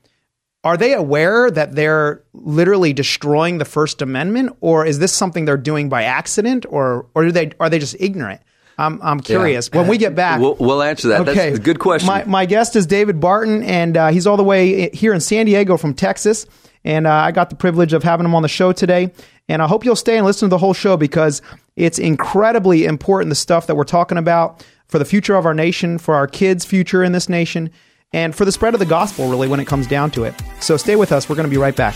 are 0.65 0.75
they 0.75 0.93
aware 0.93 1.49
that 1.51 1.73
they're 1.75 2.23
literally 2.33 2.91
destroying 2.91 3.59
the 3.59 3.65
First 3.65 4.01
Amendment, 4.01 4.57
or 4.59 4.85
is 4.85 4.99
this 4.99 5.13
something 5.13 5.45
they're 5.45 5.55
doing 5.55 5.87
by 5.87 6.03
accident, 6.03 6.65
or 6.67 7.05
or 7.15 7.23
do 7.23 7.31
they 7.31 7.51
are 7.61 7.69
they 7.69 7.79
just 7.79 7.95
ignorant? 7.97 8.41
I'm 8.77 8.99
I'm 9.01 9.19
curious. 9.19 9.71
When 9.71 9.87
we 9.87 9.97
get 9.97 10.15
back, 10.15 10.39
We'll, 10.41 10.55
we'll 10.55 10.81
answer 10.83 11.07
that. 11.09 11.21
Okay, 11.21 11.49
That's 11.49 11.59
a 11.59 11.61
good 11.61 11.79
question. 11.79 12.07
My, 12.07 12.23
my 12.25 12.45
guest 12.45 12.75
is 12.75 12.85
David 12.85 13.19
Barton, 13.19 13.63
and 13.63 13.95
uh, 13.95 14.07
he's 14.09 14.27
all 14.27 14.37
the 14.37 14.43
way 14.43 14.89
here 14.89 15.13
in 15.13 15.21
San 15.21 15.45
Diego 15.45 15.77
from 15.77 15.93
Texas. 15.93 16.45
And 16.83 17.07
uh, 17.07 17.11
I 17.11 17.31
got 17.31 17.49
the 17.49 17.55
privilege 17.55 17.93
of 17.93 18.03
having 18.03 18.25
him 18.25 18.35
on 18.35 18.43
the 18.43 18.47
show 18.47 18.71
today. 18.71 19.11
And 19.49 19.61
I 19.61 19.67
hope 19.67 19.85
you'll 19.85 19.95
stay 19.95 20.17
and 20.17 20.25
listen 20.25 20.47
to 20.47 20.51
the 20.51 20.57
whole 20.57 20.73
show 20.73 20.97
because 20.97 21.41
it's 21.75 21.97
incredibly 21.99 22.85
important 22.85 23.29
the 23.29 23.35
stuff 23.35 23.67
that 23.67 23.75
we're 23.75 23.83
talking 23.85 24.17
about 24.17 24.63
for 24.87 24.99
the 24.99 25.05
future 25.05 25.35
of 25.35 25.45
our 25.45 25.53
nation, 25.53 25.97
for 25.97 26.13
our 26.15 26.27
kids' 26.27 26.63
future 26.65 27.03
in 27.03 27.11
this 27.11 27.27
nation, 27.29 27.71
and 28.13 28.35
for 28.35 28.45
the 28.45 28.51
spread 28.51 28.73
of 28.75 28.79
the 28.79 28.85
gospel, 28.85 29.29
really, 29.29 29.47
when 29.47 29.59
it 29.59 29.65
comes 29.65 29.87
down 29.87 30.11
to 30.11 30.23
it. 30.25 30.35
So 30.59 30.77
stay 30.77 30.95
with 30.95 31.11
us. 31.11 31.27
We're 31.27 31.35
going 31.35 31.47
to 31.49 31.51
be 31.51 31.57
right 31.57 31.75
back. 31.75 31.95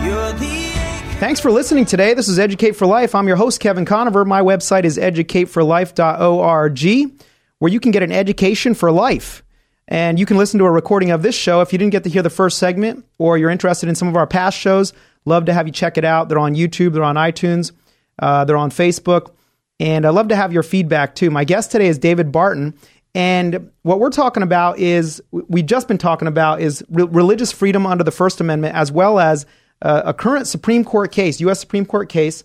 you. 0.04 0.08
You're 0.08 0.32
the 0.38 0.70
Thanks 1.18 1.40
for 1.40 1.50
listening 1.50 1.84
today. 1.84 2.14
This 2.14 2.28
is 2.28 2.38
Educate 2.38 2.76
for 2.76 2.86
Life. 2.86 3.14
I'm 3.14 3.26
your 3.26 3.36
host, 3.36 3.60
Kevin 3.60 3.84
Conover. 3.84 4.24
My 4.24 4.40
website 4.40 4.84
is 4.84 4.96
educateforlife.org, 4.96 7.12
where 7.58 7.72
you 7.72 7.80
can 7.80 7.90
get 7.90 8.02
an 8.02 8.12
education 8.12 8.74
for 8.74 8.92
life. 8.92 9.42
And 9.86 10.18
you 10.18 10.24
can 10.24 10.38
listen 10.38 10.58
to 10.60 10.64
a 10.64 10.70
recording 10.70 11.10
of 11.10 11.22
this 11.22 11.34
show 11.34 11.60
if 11.60 11.72
you 11.72 11.78
didn't 11.78 11.92
get 11.92 12.04
to 12.04 12.10
hear 12.10 12.22
the 12.22 12.30
first 12.30 12.58
segment 12.58 13.04
or 13.18 13.36
you're 13.36 13.50
interested 13.50 13.88
in 13.88 13.94
some 13.94 14.08
of 14.08 14.16
our 14.16 14.26
past 14.26 14.58
shows. 14.58 14.94
Love 15.26 15.46
to 15.46 15.52
have 15.54 15.66
you 15.66 15.72
check 15.72 15.96
it 15.96 16.04
out. 16.04 16.28
They're 16.28 16.38
on 16.38 16.54
YouTube, 16.54 16.92
they're 16.92 17.04
on 17.04 17.16
iTunes, 17.16 17.72
uh, 18.18 18.44
they're 18.44 18.56
on 18.56 18.70
Facebook. 18.70 19.32
And 19.80 20.06
I 20.06 20.10
love 20.10 20.28
to 20.28 20.36
have 20.36 20.52
your 20.52 20.62
feedback 20.62 21.14
too. 21.14 21.30
My 21.30 21.44
guest 21.44 21.72
today 21.72 21.88
is 21.88 21.98
David 21.98 22.30
Barton. 22.30 22.74
And 23.14 23.70
what 23.82 24.00
we're 24.00 24.10
talking 24.10 24.42
about 24.42 24.78
is, 24.78 25.22
we've 25.30 25.66
just 25.66 25.86
been 25.86 25.98
talking 25.98 26.26
about 26.26 26.60
is 26.60 26.84
re- 26.90 27.04
religious 27.04 27.52
freedom 27.52 27.86
under 27.86 28.02
the 28.02 28.10
First 28.10 28.40
Amendment, 28.40 28.74
as 28.74 28.90
well 28.90 29.20
as 29.20 29.46
uh, 29.82 30.02
a 30.04 30.14
current 30.14 30.46
Supreme 30.48 30.84
Court 30.84 31.12
case, 31.12 31.40
U.S. 31.40 31.60
Supreme 31.60 31.86
Court 31.86 32.08
case, 32.08 32.42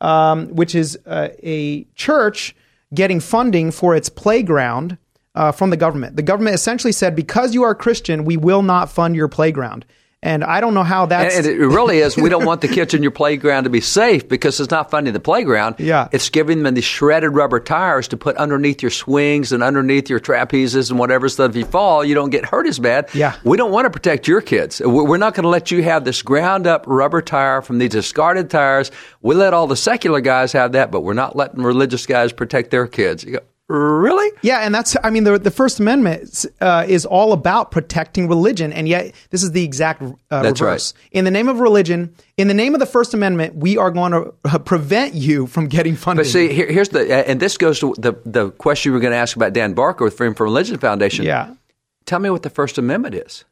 um, 0.00 0.48
which 0.48 0.74
is 0.74 0.98
uh, 1.06 1.28
a 1.42 1.84
church 1.94 2.54
getting 2.94 3.18
funding 3.18 3.70
for 3.70 3.96
its 3.96 4.08
playground 4.08 4.96
uh, 5.34 5.50
from 5.50 5.70
the 5.70 5.76
government. 5.76 6.16
The 6.16 6.22
government 6.22 6.54
essentially 6.54 6.92
said, 6.92 7.16
because 7.16 7.54
you 7.54 7.64
are 7.64 7.74
Christian, 7.74 8.24
we 8.24 8.36
will 8.36 8.62
not 8.62 8.90
fund 8.90 9.16
your 9.16 9.28
playground. 9.28 9.84
And 10.24 10.44
I 10.44 10.60
don't 10.60 10.74
know 10.74 10.84
how 10.84 11.06
that's. 11.06 11.36
And, 11.36 11.46
it 11.46 11.58
really 11.58 11.98
is. 11.98 12.16
We 12.16 12.28
don't 12.28 12.44
want 12.44 12.60
the 12.60 12.68
kids 12.68 12.94
in 12.94 13.02
your 13.02 13.10
playground 13.10 13.64
to 13.64 13.70
be 13.70 13.80
safe 13.80 14.28
because 14.28 14.60
it's 14.60 14.70
not 14.70 14.90
funding 14.90 15.12
the 15.12 15.20
playground. 15.20 15.76
Yeah. 15.78 16.08
It's 16.12 16.28
giving 16.30 16.62
them 16.62 16.74
these 16.74 16.84
shredded 16.84 17.34
rubber 17.34 17.58
tires 17.58 18.08
to 18.08 18.16
put 18.16 18.36
underneath 18.36 18.82
your 18.82 18.90
swings 18.90 19.50
and 19.50 19.62
underneath 19.62 20.08
your 20.08 20.20
trapezes 20.20 20.90
and 20.90 20.98
whatever, 20.98 21.28
so 21.28 21.42
that 21.42 21.50
if 21.50 21.56
you 21.56 21.64
fall, 21.64 22.04
you 22.04 22.14
don't 22.14 22.30
get 22.30 22.44
hurt 22.44 22.66
as 22.66 22.78
bad. 22.78 23.08
Yeah. 23.14 23.36
We 23.42 23.56
don't 23.56 23.72
want 23.72 23.86
to 23.86 23.90
protect 23.90 24.28
your 24.28 24.40
kids. 24.40 24.80
We're 24.80 25.12
we're 25.12 25.18
not 25.18 25.34
going 25.34 25.42
to 25.42 25.50
let 25.50 25.70
you 25.70 25.82
have 25.82 26.04
this 26.04 26.22
ground 26.22 26.66
up 26.66 26.84
rubber 26.86 27.20
tire 27.20 27.60
from 27.60 27.78
these 27.78 27.90
discarded 27.90 28.48
tires. 28.48 28.90
We 29.20 29.34
let 29.34 29.52
all 29.52 29.66
the 29.66 29.76
secular 29.76 30.20
guys 30.20 30.52
have 30.52 30.72
that, 30.72 30.90
but 30.90 31.00
we're 31.02 31.12
not 31.12 31.36
letting 31.36 31.62
religious 31.62 32.06
guys 32.06 32.32
protect 32.32 32.70
their 32.70 32.86
kids. 32.86 33.24
You 33.24 33.32
go, 33.32 33.40
really? 33.72 34.30
Yeah, 34.42 34.60
and 34.60 34.74
that's, 34.74 34.96
I 35.02 35.10
mean, 35.10 35.24
the, 35.24 35.38
the 35.38 35.50
First 35.50 35.80
Amendment 35.80 36.44
uh, 36.60 36.84
is 36.88 37.06
all 37.06 37.32
about 37.32 37.70
protecting 37.70 38.28
religion, 38.28 38.72
and 38.72 38.88
yet 38.88 39.14
this 39.30 39.42
is 39.42 39.52
the 39.52 39.64
exact 39.64 40.02
uh, 40.02 40.42
That's 40.42 40.60
reverse. 40.60 40.94
right. 40.94 41.08
In 41.12 41.24
the 41.24 41.30
name 41.30 41.48
of 41.48 41.60
religion, 41.60 42.14
in 42.36 42.48
the 42.48 42.54
name 42.54 42.74
of 42.74 42.80
the 42.80 42.86
First 42.86 43.14
Amendment, 43.14 43.56
we 43.56 43.76
are 43.78 43.90
going 43.90 44.12
to 44.12 44.34
uh, 44.44 44.58
prevent 44.58 45.14
you 45.14 45.46
from 45.46 45.68
getting 45.68 45.96
funding. 45.96 46.24
But 46.24 46.30
see, 46.30 46.52
here, 46.52 46.70
here's 46.70 46.90
the, 46.90 47.28
and 47.28 47.40
this 47.40 47.56
goes 47.56 47.80
to 47.80 47.94
the, 47.98 48.14
the 48.24 48.50
question 48.50 48.90
you 48.90 48.94
were 48.94 49.00
going 49.00 49.12
to 49.12 49.18
ask 49.18 49.36
about 49.36 49.52
Dan 49.52 49.72
Barker 49.72 50.04
with 50.04 50.16
Freedom 50.16 50.34
from 50.34 50.44
Religion 50.44 50.78
Foundation. 50.78 51.24
Yeah. 51.24 51.54
Tell 52.04 52.18
me 52.18 52.30
what 52.30 52.42
the 52.42 52.50
First 52.50 52.78
Amendment 52.78 53.14
is. 53.14 53.44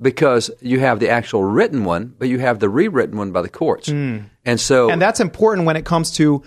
Because 0.00 0.50
you 0.60 0.80
have 0.80 0.98
the 0.98 1.08
actual 1.08 1.44
written 1.44 1.84
one, 1.84 2.14
but 2.18 2.28
you 2.28 2.40
have 2.40 2.58
the 2.58 2.68
rewritten 2.68 3.16
one 3.16 3.30
by 3.30 3.40
the 3.40 3.48
courts. 3.48 3.88
And 3.88 4.28
so 4.56 4.90
and 4.90 5.00
that's 5.00 5.20
important 5.20 5.64
when 5.64 5.76
it 5.76 5.84
comes 5.84 6.10
to 6.16 6.42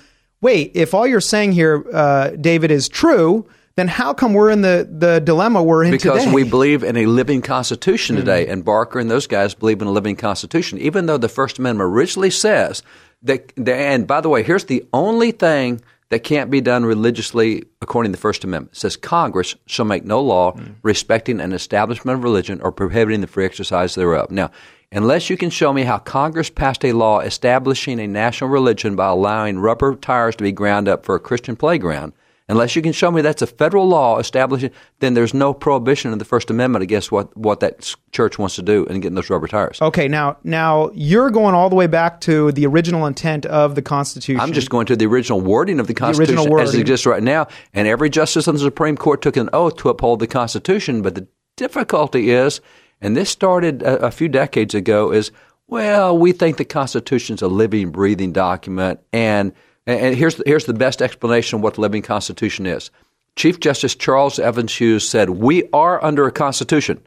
wait, 0.46 0.72
if 0.76 0.94
all 0.94 1.08
you're 1.08 1.20
saying 1.20 1.54
here, 1.54 1.84
uh, 1.92 2.30
David, 2.30 2.70
is 2.70 2.88
true, 2.88 3.48
then 3.78 3.88
how 3.88 4.14
come 4.14 4.34
we're 4.34 4.52
in 4.52 4.62
the, 4.62 4.88
the 4.90 5.20
dilemma 5.20 5.64
we're 5.64 5.84
in 5.84 5.90
because 5.90 6.20
today? 6.20 6.34
we 6.34 6.44
believe 6.44 6.84
in 6.84 6.96
a 6.96 7.08
living 7.08 7.42
Constitution 7.42 8.16
today, 8.16 8.46
and 8.46 8.64
Barker 8.64 9.00
and 9.00 9.10
those 9.10 9.26
guys 9.26 9.56
believe 9.56 9.82
in 9.82 9.88
a 9.88 9.92
living 9.92 10.16
Constitution, 10.16 10.78
even 10.78 11.08
though 11.08 11.18
the 11.18 11.30
First 11.30 11.58
Amendment 11.58 11.90
originally 11.90 12.30
says 12.30 12.84
that. 13.24 13.52
And 13.58 14.06
by 14.06 14.22
the 14.22 14.30
way, 14.30 14.44
here's 14.44 14.66
the 14.66 14.86
only 14.94 15.32
thing 15.32 15.82
that 16.10 16.20
can't 16.20 16.52
be 16.52 16.62
done 16.62 16.86
religiously 16.86 17.64
according 17.82 18.12
to 18.12 18.16
the 18.16 18.22
First 18.22 18.44
Amendment. 18.44 18.74
It 18.74 18.80
says 18.80 18.96
Congress 18.96 19.56
shall 19.66 19.86
make 19.86 20.06
no 20.06 20.22
law 20.22 20.56
respecting 20.84 21.42
an 21.42 21.54
establishment 21.54 22.20
of 22.20 22.24
religion 22.24 22.62
or 22.62 22.72
prohibiting 22.72 23.22
the 23.22 23.28
free 23.28 23.46
exercise 23.46 23.96
thereof. 23.96 24.30
Now, 24.30 24.52
unless 24.92 25.30
you 25.30 25.38
can 25.38 25.50
show 25.50 25.74
me 25.74 25.84
how 25.84 25.98
Congress 25.98 26.50
passed 26.50 26.86
a 26.86 26.94
law 26.94 27.20
establishing 27.20 28.00
a 28.00 28.08
national 28.08 28.50
religion 28.50 28.96
by 28.96 29.08
allowing 29.08 29.60
rubber 29.60 29.96
tires 29.96 30.36
to 30.38 30.44
be 30.44 30.52
ground 30.52 30.88
up 30.88 31.06
for 31.06 31.16
a 31.16 31.20
Christian 31.20 31.56
playground, 31.56 32.14
unless 32.48 32.76
you 32.76 32.82
can 32.82 32.92
show 32.92 33.10
me 33.10 33.22
that's 33.22 33.42
a 33.42 33.48
federal 33.48 33.88
law 33.88 34.20
establishing, 34.20 34.72
then 35.00 35.16
there's 35.16 35.34
no 35.34 35.54
prohibition 35.54 36.12
in 36.12 36.20
the 36.20 36.26
First 36.26 36.50
Amendment 36.50 36.84
against 36.84 37.12
what, 37.12 37.36
what 37.36 37.60
that 37.60 37.96
church 38.12 38.38
wants 38.38 38.56
to 38.56 38.62
do 38.62 38.86
in 38.86 39.00
getting 39.00 39.16
those 39.16 39.30
rubber 39.30 39.48
tires. 39.48 39.82
Okay, 39.82 40.08
now 40.08 40.38
now 40.44 40.92
you're 40.94 41.32
going 41.32 41.56
all 41.56 41.70
the 41.70 41.76
way 41.76 41.88
back 41.88 42.22
to 42.22 42.52
the 42.52 42.66
original 42.68 43.06
intent 43.06 43.46
of 43.48 43.76
the 43.76 43.82
Constitution. 43.82 44.40
I'm 44.40 44.54
just 44.54 44.70
going 44.70 44.86
to 44.88 44.96
the 44.96 45.08
original 45.08 45.42
wording 45.42 45.80
of 45.80 45.88
the 45.88 45.94
Constitution 45.94 46.60
as 46.60 46.74
it 46.74 46.80
exists 46.80 47.06
right 47.06 47.24
now. 47.24 47.48
And 47.74 47.88
every 47.88 48.10
justice 48.10 48.48
on 48.48 48.56
the 48.56 48.60
Supreme 48.62 48.96
Court 48.96 49.22
took 49.22 49.38
an 49.38 49.50
oath 49.52 49.78
to 49.78 49.90
uphold 49.90 50.20
the 50.20 50.28
Constitution. 50.28 51.02
But 51.02 51.16
the 51.16 51.28
difficulty 51.58 52.30
is, 52.30 52.62
and 53.02 53.16
this 53.16 53.30
started 53.30 53.82
a, 53.84 54.08
a 54.08 54.12
few 54.12 54.28
decades 54.28 54.74
ago, 54.74 55.12
is 55.12 55.32
well, 55.68 56.18
we 56.18 56.32
think 56.32 56.58
the 56.58 56.66
Constitution 56.66 57.36
is 57.36 57.42
a 57.42 57.48
living, 57.48 57.92
breathing 57.92 58.32
document. 58.32 59.00
And, 59.12 59.54
and 59.88 60.16
here's, 60.16 60.42
here's 60.46 60.66
the 60.66 60.74
best 60.74 61.02
explanation 61.02 61.58
of 61.58 61.64
what 61.64 61.76
the 61.76 61.82
living 61.82 62.04
Constitution 62.04 62.66
is. 62.66 62.92
Chief 63.36 63.60
Justice 63.60 63.96
Charles 63.96 64.40
Evans 64.40 64.76
Hughes 64.76 65.08
said, 65.08 65.30
We 65.30 65.68
are 65.74 66.04
under 66.04 66.28
a 66.28 66.32
Constitution, 66.32 67.06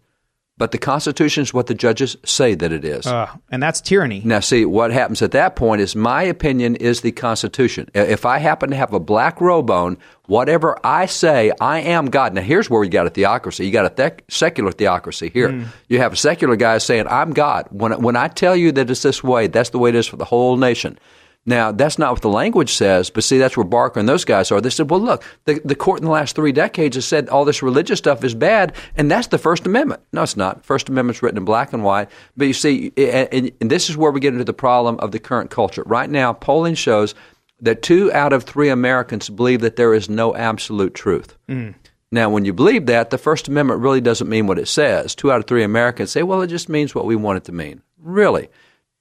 but 0.59 0.73
the 0.73 0.79
Constitution 0.79 1.45
is 1.45 1.55
what 1.55 1.69
the 1.69 1.75
judges 1.75 2.17
say 2.25 2.55
that 2.55 2.73
it 2.73 2.85
is. 2.85 3.07
Uh, 3.07 3.31
and 3.51 3.63
that's 3.63 3.81
tyranny. 3.81 4.21
Now, 4.25 4.41
see, 4.41 4.65
what 4.65 4.91
happens 4.91 5.23
at 5.23 5.31
that 5.31 5.57
point 5.57 5.81
is 5.81 5.95
my 5.95 6.25
opinion 6.25 6.77
is 6.77 7.01
the 7.01 7.13
Constitution. 7.13 7.89
If 7.95 8.27
I 8.27 8.39
happen 8.39 8.71
to 8.71 8.77
have 8.77 8.93
a 8.93 9.01
black 9.01 9.41
robe 9.41 9.71
on, 9.71 9.97
whatever 10.27 10.77
I 10.85 11.07
say, 11.07 11.53
I 11.61 11.81
am 11.81 12.11
God. 12.11 12.35
Now, 12.35 12.43
here's 12.43 12.69
where 12.69 12.83
you 12.83 12.91
got 12.91 13.07
a 13.07 13.11
theocracy. 13.11 13.65
You 13.65 13.73
got 13.73 13.87
a 13.87 13.91
thec- 13.91 14.23
secular 14.29 14.73
theocracy 14.73 15.31
here. 15.31 15.51
Mm. 15.51 15.67
You 15.89 15.99
have 15.99 16.13
a 16.13 16.17
secular 16.17 16.57
guy 16.57 16.79
saying, 16.79 17.07
I'm 17.09 17.33
God. 17.33 17.69
When, 17.71 18.03
when 18.03 18.17
I 18.17 18.29
tell 18.29 18.57
you 18.57 18.73
that 18.73 18.91
it's 18.91 19.03
this 19.03 19.23
way, 19.23 19.47
that's 19.47 19.71
the 19.71 19.79
way 19.79 19.91
it 19.91 19.95
is 19.95 20.07
for 20.07 20.17
the 20.17 20.25
whole 20.25 20.57
nation. 20.57 20.99
Now, 21.47 21.73
that's 21.73 21.99
not 21.99 22.13
what 22.13 22.21
the 22.21 22.29
language 22.29 22.75
says, 22.75 23.09
but 23.09 23.25
see, 23.25 23.39
that's 23.39 23.57
where 23.57 23.65
Barker 23.65 23.99
and 23.99 24.09
those 24.09 24.27
guys 24.27 24.53
are. 24.53 24.61
They 24.61 24.69
said, 24.69 24.91
well, 24.91 25.01
look, 25.01 25.25
the, 25.47 25.61
the 25.65 25.75
court 25.75 26.01
in 26.01 26.05
the 26.05 26.11
last 26.11 26.37
three 26.37 26.53
decades 26.53 26.97
has 26.97 27.07
said 27.07 27.31
all 27.31 27.47
this 27.47 27.63
religious 27.63 27.99
stuff 27.99 28.23
is 28.23 28.35
bad, 28.35 28.75
and 28.97 29.11
that's 29.11 29.29
the 29.29 29.39
First 29.39 29.65
Amendment. 29.65 30.03
No, 30.13 30.23
it's 30.23 30.37
not. 30.37 30.63
First 30.63 30.91
Amendment's 30.91 31.23
written 31.23 31.39
in 31.39 31.47
black 31.47 31.73
and 31.73 31.83
white. 31.83 32.11
But 32.37 32.49
you 32.49 32.53
see, 32.53 32.93
and, 32.99 33.51
and 33.63 33.71
this 33.71 33.89
is 33.89 33.97
where 33.97 34.11
we 34.11 34.21
get 34.21 34.35
into 34.35 34.45
the 34.45 34.53
problem 34.53 34.99
of 34.99 35.11
the 35.13 35.19
current 35.19 35.51
culture. 35.51 35.85
Right 35.87 36.11
now, 36.11 36.35
polling 36.35 36.75
shows 36.75 37.15
that 37.61 37.81
two 37.81 38.13
out 38.13 38.35
of 38.35 38.45
three 38.45 38.69
Americans 38.69 39.31
believe 39.31 39.63
that 39.63 39.77
there 39.77 39.95
is 39.95 40.11
no 40.11 40.35
absolute 40.37 40.93
truth. 40.93 41.37
Mm. 41.49 41.75
Now, 42.11 42.31
when 42.31 42.45
you 42.45 42.53
believe 42.53 42.87
that, 42.87 43.11
the 43.11 43.19
First 43.19 43.49
Amendment 43.49 43.81
really 43.81 44.01
doesn't 44.01 44.29
mean 44.29 44.47
what 44.47 44.59
it 44.59 44.69
says. 44.69 45.15
Two 45.15 45.33
out 45.33 45.41
of 45.41 45.47
three 45.47 45.63
Americans 45.63 46.11
say, 46.11 46.23
well, 46.23 46.43
it 46.43 46.49
just 46.49 46.69
means 46.69 46.95
what 46.95 47.07
we 47.07 47.17
want 47.17 47.39
it 47.39 47.45
to 47.45 47.53
mean. 47.53 47.83
Really? 47.99 48.49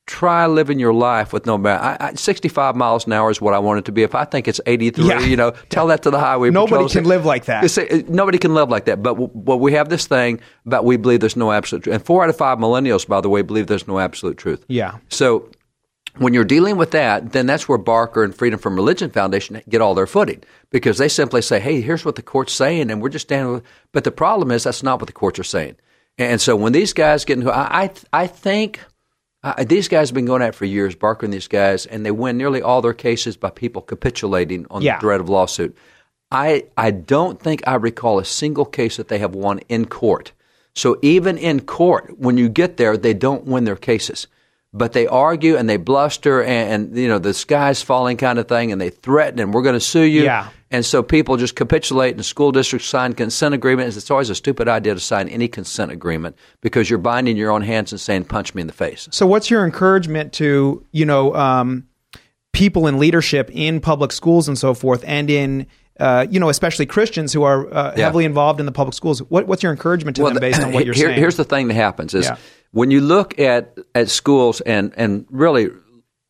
Try 0.08 0.48
living 0.48 0.80
your 0.80 0.94
life 0.94 1.34
with 1.34 1.46
no 1.46 1.58
bound. 1.58 1.84
I, 1.84 1.98
I, 2.08 2.14
65 2.14 2.76
miles 2.76 3.06
an 3.06 3.14
hour 3.14 3.30
is 3.30 3.40
what 3.42 3.54
I 3.54 3.60
want 3.60 3.80
it 3.80 3.86
to 3.86 3.92
be. 3.92 4.04
If 4.04 4.16
I 4.16 4.24
think 4.26 4.48
it's 4.48 4.62
83, 4.66 5.06
Yeah. 5.06 5.20
you 5.20 5.36
know, 5.36 5.52
tell 5.70 5.88
that 5.88 6.02
to 6.04 6.10
the 6.10 6.18
highway 6.20 6.50
Nobody 6.50 6.88
can 6.88 7.04
live 7.04 7.26
like 7.26 7.46
that. 7.46 7.78
Uh, 7.78 8.02
nobody 8.08 8.38
can 8.38 8.54
live 8.54 8.70
like 8.70 8.86
that. 8.86 9.04
But, 9.04 9.12
w- 9.16 9.30
but 9.36 9.58
we 9.58 9.74
have 9.74 9.90
this 9.90 10.08
thing 10.08 10.40
about 10.66 10.86
we 10.86 10.96
believe 10.98 11.20
there's 11.20 11.36
no 11.36 11.52
absolute 11.52 11.84
truth. 11.84 11.94
And 11.96 12.04
four 12.06 12.24
out 12.24 12.30
of 12.30 12.38
five 12.38 12.58
millennials, 12.58 13.06
by 13.08 13.20
the 13.22 13.30
way, 13.30 13.42
believe 13.42 13.68
there's 13.68 13.88
no 13.88 14.00
absolute 14.00 14.38
truth. 14.38 14.64
Yeah. 14.70 14.96
So 15.10 15.50
when 16.18 16.34
you're 16.34 16.46
dealing 16.46 16.78
with 16.78 16.92
that, 16.92 17.34
then 17.34 17.46
that's 17.46 17.68
where 17.68 17.78
Barker 17.78 18.24
and 18.24 18.34
Freedom 18.34 18.60
from 18.60 18.76
Religion 18.76 19.12
Foundation 19.12 19.62
get 19.68 19.82
all 19.82 19.94
their 19.94 20.08
footing 20.08 20.42
because 20.72 20.98
they 20.98 21.10
simply 21.10 21.42
say, 21.42 21.60
"Hey, 21.60 21.82
here's 21.82 22.06
what 22.06 22.16
the 22.16 22.24
court's 22.24 22.54
saying," 22.54 22.90
and 22.90 23.02
we're 23.02 23.10
just 23.10 23.28
standing 23.28 23.54
with. 23.56 23.64
But 23.92 24.04
the 24.06 24.12
problem 24.12 24.50
is 24.52 24.64
that's 24.64 24.82
not 24.84 25.00
what 25.00 25.08
the 25.08 25.14
courts 25.14 25.38
are 25.38 25.44
saying. 25.44 25.76
And 26.18 26.42
so 26.42 26.56
when 26.56 26.74
these 26.74 26.94
guys 26.94 27.24
get 27.26 27.38
into, 27.38 27.52
I, 27.56 27.84
I, 27.84 27.92
I 28.24 28.28
think 28.28 28.80
uh, 29.44 29.64
these 29.64 29.88
guys 29.88 30.10
have 30.10 30.16
been 30.16 30.26
going 30.26 30.42
at 30.42 30.50
it 30.50 30.56
for 30.56 30.66
years, 30.66 30.96
Barker 30.96 31.26
and 31.26 31.34
these 31.34 31.48
guys, 31.48 31.86
and 31.86 32.06
they 32.06 32.12
win 32.12 32.38
nearly 32.38 32.62
all 32.62 32.82
their 32.82 32.94
cases 32.94 33.38
by 33.38 33.50
people 33.50 33.82
capitulating 33.82 34.66
on 34.70 34.82
Yeah. 34.82 34.96
the 34.96 35.02
threat 35.02 35.20
of 35.22 35.30
lawsuit. 35.30 35.76
I, 36.32 36.66
I 36.76 36.92
don't 36.92 37.40
think 37.42 37.62
I 37.66 37.76
recall 37.76 38.20
a 38.20 38.26
single 38.26 38.66
case 38.66 38.98
that 38.98 39.08
they 39.08 39.20
have 39.20 39.34
won 39.36 39.60
in 39.70 39.86
court. 39.86 40.34
So 40.76 41.00
even 41.02 41.38
in 41.38 41.62
court, 41.62 42.20
when 42.20 42.38
you 42.38 42.50
get 42.50 42.78
there, 42.78 42.98
they 42.98 43.14
don't 43.14 43.46
win 43.46 43.64
their 43.64 43.76
cases. 43.78 44.28
But 44.74 44.92
they 44.94 45.08
argue 45.08 45.56
and 45.56 45.70
they 45.70 45.78
bluster 45.78 46.44
and, 46.44 46.90
and 46.92 46.98
you 46.98 47.08
know 47.08 47.20
the 47.20 47.34
sky's 47.34 47.82
falling 47.82 48.18
kind 48.18 48.38
of 48.38 48.48
thing, 48.50 48.72
and 48.74 48.80
they 48.82 48.90
threaten 48.90 49.40
and 49.40 49.54
we're 49.54 49.62
going 49.62 49.74
to 49.76 49.80
sue 49.80 50.02
you. 50.04 50.24
Yeah. 50.26 50.50
And 50.70 50.86
so 50.86 51.02
people 51.02 51.38
just 51.38 51.56
capitulate, 51.56 52.16
and 52.16 52.26
school 52.26 52.52
districts 52.52 52.88
sign 52.90 53.14
consent 53.14 53.54
agreements. 53.56 53.96
It's 53.96 54.12
always 54.12 54.30
a 54.30 54.36
stupid 54.36 54.68
idea 54.68 54.94
to 54.96 55.00
sign 55.00 55.30
any 55.30 55.48
consent 55.48 55.92
agreement 55.92 56.36
because 56.62 56.90
you're 56.90 57.00
binding 57.00 57.38
your 57.38 57.52
own 57.52 57.62
hands 57.62 57.94
and 57.94 58.02
saying, 58.02 58.26
"Punch 58.26 58.54
me 58.54 58.62
in 58.62 58.68
the 58.68 58.74
face." 58.74 59.08
So, 59.12 59.26
what's 59.26 59.50
your 59.50 59.64
encouragement 59.64 60.34
to 60.34 60.84
you 60.92 61.06
know 61.06 61.34
um, 61.36 61.88
people 62.52 62.88
in 62.88 63.00
leadership 63.00 63.50
in 63.54 63.80
public 63.80 64.12
schools 64.12 64.48
and 64.48 64.58
so 64.58 64.74
forth, 64.74 65.04
and 65.08 65.30
in 65.30 65.68
uh, 66.00 66.26
you 66.30 66.40
know 66.40 66.50
especially 66.50 66.86
Christians 66.86 67.32
who 67.32 67.44
are 67.44 67.74
uh, 67.74 67.94
Yeah. 67.96 68.04
heavily 68.06 68.26
involved 68.26 68.60
in 68.60 68.66
the 68.66 68.72
public 68.74 68.94
schools? 68.94 69.20
What, 69.30 69.48
what's 69.48 69.64
your 69.64 69.72
encouragement 69.72 70.16
to 70.18 70.24
them 70.24 70.34
the- 70.34 70.40
based 70.42 70.62
on 70.62 70.74
what 70.74 70.86
you're 70.86 70.94
here- 70.96 71.08
saying? 71.08 71.20
Here's 71.20 71.38
the 71.38 71.44
thing 71.46 71.70
that 71.70 71.76
happens 71.76 72.14
is 72.14 72.26
Yeah. 72.26 72.36
when 72.72 72.92
you 72.92 73.00
look 73.02 73.40
at, 73.40 73.76
at 73.96 74.10
schools 74.10 74.62
and, 74.62 74.94
and 74.98 75.26
really 75.32 75.70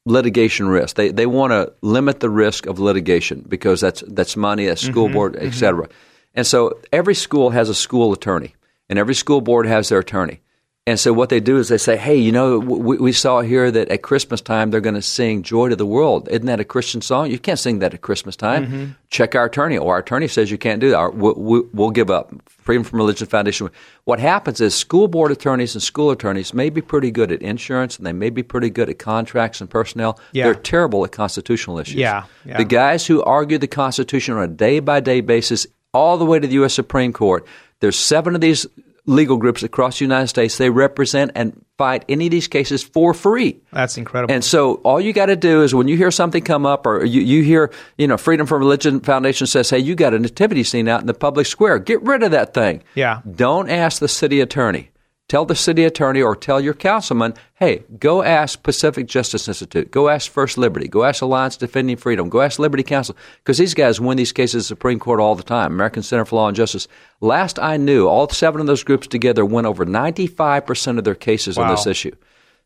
litigation 0.07 0.67
risk, 0.67 0.95
they, 0.95 1.11
they 1.11 1.25
want 1.25 1.51
to 1.51 1.73
limit 1.81 2.19
the 2.19 2.29
risk 2.29 2.65
of 2.65 2.79
litigation 2.79 3.45
because 3.47 3.81
that's 3.81 4.03
that's 4.07 4.35
money, 4.35 4.65
that's 4.65 4.81
school 4.81 5.09
Mhm, 5.09 5.13
board, 5.13 5.35
et 5.39 5.53
cetera. 5.53 5.87
And 6.33 6.45
so 6.47 6.79
every 6.91 7.15
school 7.15 7.49
has 7.51 7.69
a 7.69 7.75
school 7.75 8.13
attorney, 8.13 8.55
and 8.89 8.97
every 8.99 9.15
school 9.15 9.41
board 9.41 9.67
has 9.67 9.89
their 9.89 9.99
attorney. 9.99 10.39
And 10.87 10.97
so 10.97 11.11
what 11.11 11.27
they 11.27 11.41
do 11.41 11.57
is 11.57 11.67
they 11.67 11.77
say, 11.77 11.97
hey, 11.97 12.15
you 12.15 12.31
know, 12.31 12.57
we, 12.59 12.95
we 12.97 13.11
saw 13.11 13.41
here 13.41 13.69
that 13.69 13.89
at 13.89 14.01
Christmas 14.01 14.39
time 14.39 14.71
they're 14.71 14.79
going 14.81 14.95
to 14.95 15.01
sing 15.01 15.43
"Joy 15.43 15.67
to 15.67 15.75
the 15.75 15.85
World." 15.85 16.29
Isn't 16.29 16.45
that 16.45 16.61
a 16.61 16.63
Christian 16.63 17.01
song? 17.01 17.29
You 17.29 17.37
can't 17.37 17.59
sing 17.59 17.79
that 17.79 17.93
at 17.93 18.01
Christmas 18.01 18.37
time. 18.37 18.65
Mhm. 18.67 18.95
Check 19.09 19.35
our 19.35 19.45
attorney. 19.45 19.77
Or 19.77 19.93
our 19.95 19.99
attorney 19.99 20.29
says 20.29 20.49
you 20.49 20.57
can't 20.57 20.79
do 20.79 20.89
that. 20.91 20.97
Or 20.97 21.11
we, 21.11 21.31
we, 21.33 21.67
we'll 21.73 21.91
give 21.91 22.09
up. 22.09 22.33
Freedom 22.47 22.83
from 22.85 22.99
Religion 22.99 23.27
Foundation. 23.27 23.69
What 24.05 24.19
happens 24.19 24.59
is 24.61 24.73
school 24.75 25.07
board 25.07 25.31
attorneys 25.31 25.75
and 25.75 25.81
school 25.83 26.09
attorneys 26.09 26.53
may 26.53 26.69
be 26.69 26.81
pretty 26.81 27.11
good 27.11 27.31
at 27.31 27.41
insurance 27.41 27.97
and 27.97 28.05
they 28.05 28.13
may 28.13 28.29
be 28.29 28.41
pretty 28.43 28.69
good 28.69 28.89
at 28.89 28.97
contracts 28.97 29.61
and 29.61 29.69
personnel. 29.69 30.19
Yeah. 30.31 30.45
They're 30.45 30.55
terrible 30.55 31.03
at 31.05 31.11
constitutional 31.11 31.79
issues. 31.79 31.95
Yeah, 31.95 32.23
yeah. 32.45 32.57
The 32.57 32.65
guys 32.65 33.05
who 33.05 33.21
argue 33.23 33.57
the 33.57 33.67
Constitution 33.67 34.35
on 34.35 34.43
a 34.43 34.47
day 34.47 34.79
by 34.79 34.99
day 35.01 35.19
basis, 35.21 35.67
all 35.93 36.17
the 36.17 36.25
way 36.25 36.39
to 36.39 36.47
the 36.47 36.53
U.S. 36.55 36.73
Supreme 36.73 37.11
Court, 37.13 37.45
there's 37.81 37.97
seven 37.97 38.35
of 38.35 38.41
these 38.41 38.65
legal 39.07 39.37
groups 39.37 39.63
across 39.63 39.97
the 39.97 40.05
United 40.05 40.27
States. 40.27 40.57
They 40.57 40.69
represent 40.69 41.31
and 41.33 41.65
fight 41.77 42.05
any 42.07 42.27
of 42.27 42.31
these 42.31 42.47
cases 42.47 42.83
for 42.83 43.13
free. 43.13 43.59
That's 43.71 43.97
incredible. 43.97 44.33
And 44.33 44.43
so 44.43 44.75
all 44.75 45.01
you 45.01 45.13
got 45.13 45.27
to 45.27 45.35
do 45.35 45.63
is 45.63 45.73
when 45.73 45.87
you 45.87 45.97
hear 45.97 46.11
something 46.11 46.43
come 46.43 46.65
up 46.65 46.85
or 46.85 47.03
you, 47.05 47.21
you 47.21 47.43
hear, 47.43 47.71
you 47.97 48.07
know, 48.07 48.17
Freedom 48.17 48.45
from 48.45 48.59
Religion 48.59 48.99
Foundation 48.99 49.47
says, 49.47 49.69
hey, 49.69 49.79
you 49.79 49.95
got 49.95 50.13
a 50.13 50.19
nativity 50.19 50.63
scene 50.63 50.87
out 50.87 51.01
in 51.01 51.07
the 51.07 51.13
public 51.13 51.47
square. 51.47 51.79
Get 51.79 52.01
rid 52.03 52.21
of 52.21 52.31
that 52.31 52.53
thing. 52.53 52.83
Yeah. 52.95 53.21
Don't 53.29 53.69
ask 53.69 53.99
the 53.99 54.07
city 54.07 54.41
attorney. 54.41 54.91
Tell 55.27 55.43
the 55.43 55.55
city 55.55 55.83
attorney 55.83 56.21
or 56.21 56.37
tell 56.37 56.61
your 56.61 56.73
councilman, 56.73 57.33
hey, 57.55 57.83
go 57.99 58.23
ask 58.23 58.63
Pacific 58.63 59.07
Justice 59.07 59.49
Institute. 59.49 59.91
Go 59.91 60.07
ask 60.07 60.31
First 60.31 60.57
Liberty. 60.57 60.87
Go 60.87 61.03
ask 61.03 61.21
Alliance 61.21 61.57
Defending 61.57 61.97
Freedom. 61.97 62.29
Go 62.29 62.39
ask 62.39 62.59
Liberty 62.59 62.83
Counsel. 62.83 63.17
Because 63.39 63.57
these 63.57 63.73
guys 63.73 63.99
win 63.99 64.15
these 64.15 64.31
cases 64.31 64.55
at 64.55 64.59
the 64.59 64.67
Supreme 64.67 64.99
Court 64.99 65.19
all 65.19 65.35
the 65.35 65.43
time. 65.43 65.73
American 65.73 66.01
Center 66.01 66.23
for 66.23 66.37
Law 66.37 66.47
and 66.47 66.55
Justice. 66.55 66.87
Last 67.19 67.59
I 67.59 67.75
knew, 67.75 68.07
all 68.07 68.29
seven 68.29 68.61
of 68.61 68.67
those 68.67 68.85
groups 68.85 69.05
together 69.05 69.45
win 69.45 69.65
over 69.65 69.85
95% 69.85 70.97
of 70.97 71.03
their 71.03 71.15
cases 71.15 71.57
on 71.57 71.67
this 71.69 71.85
issue. 71.85 72.15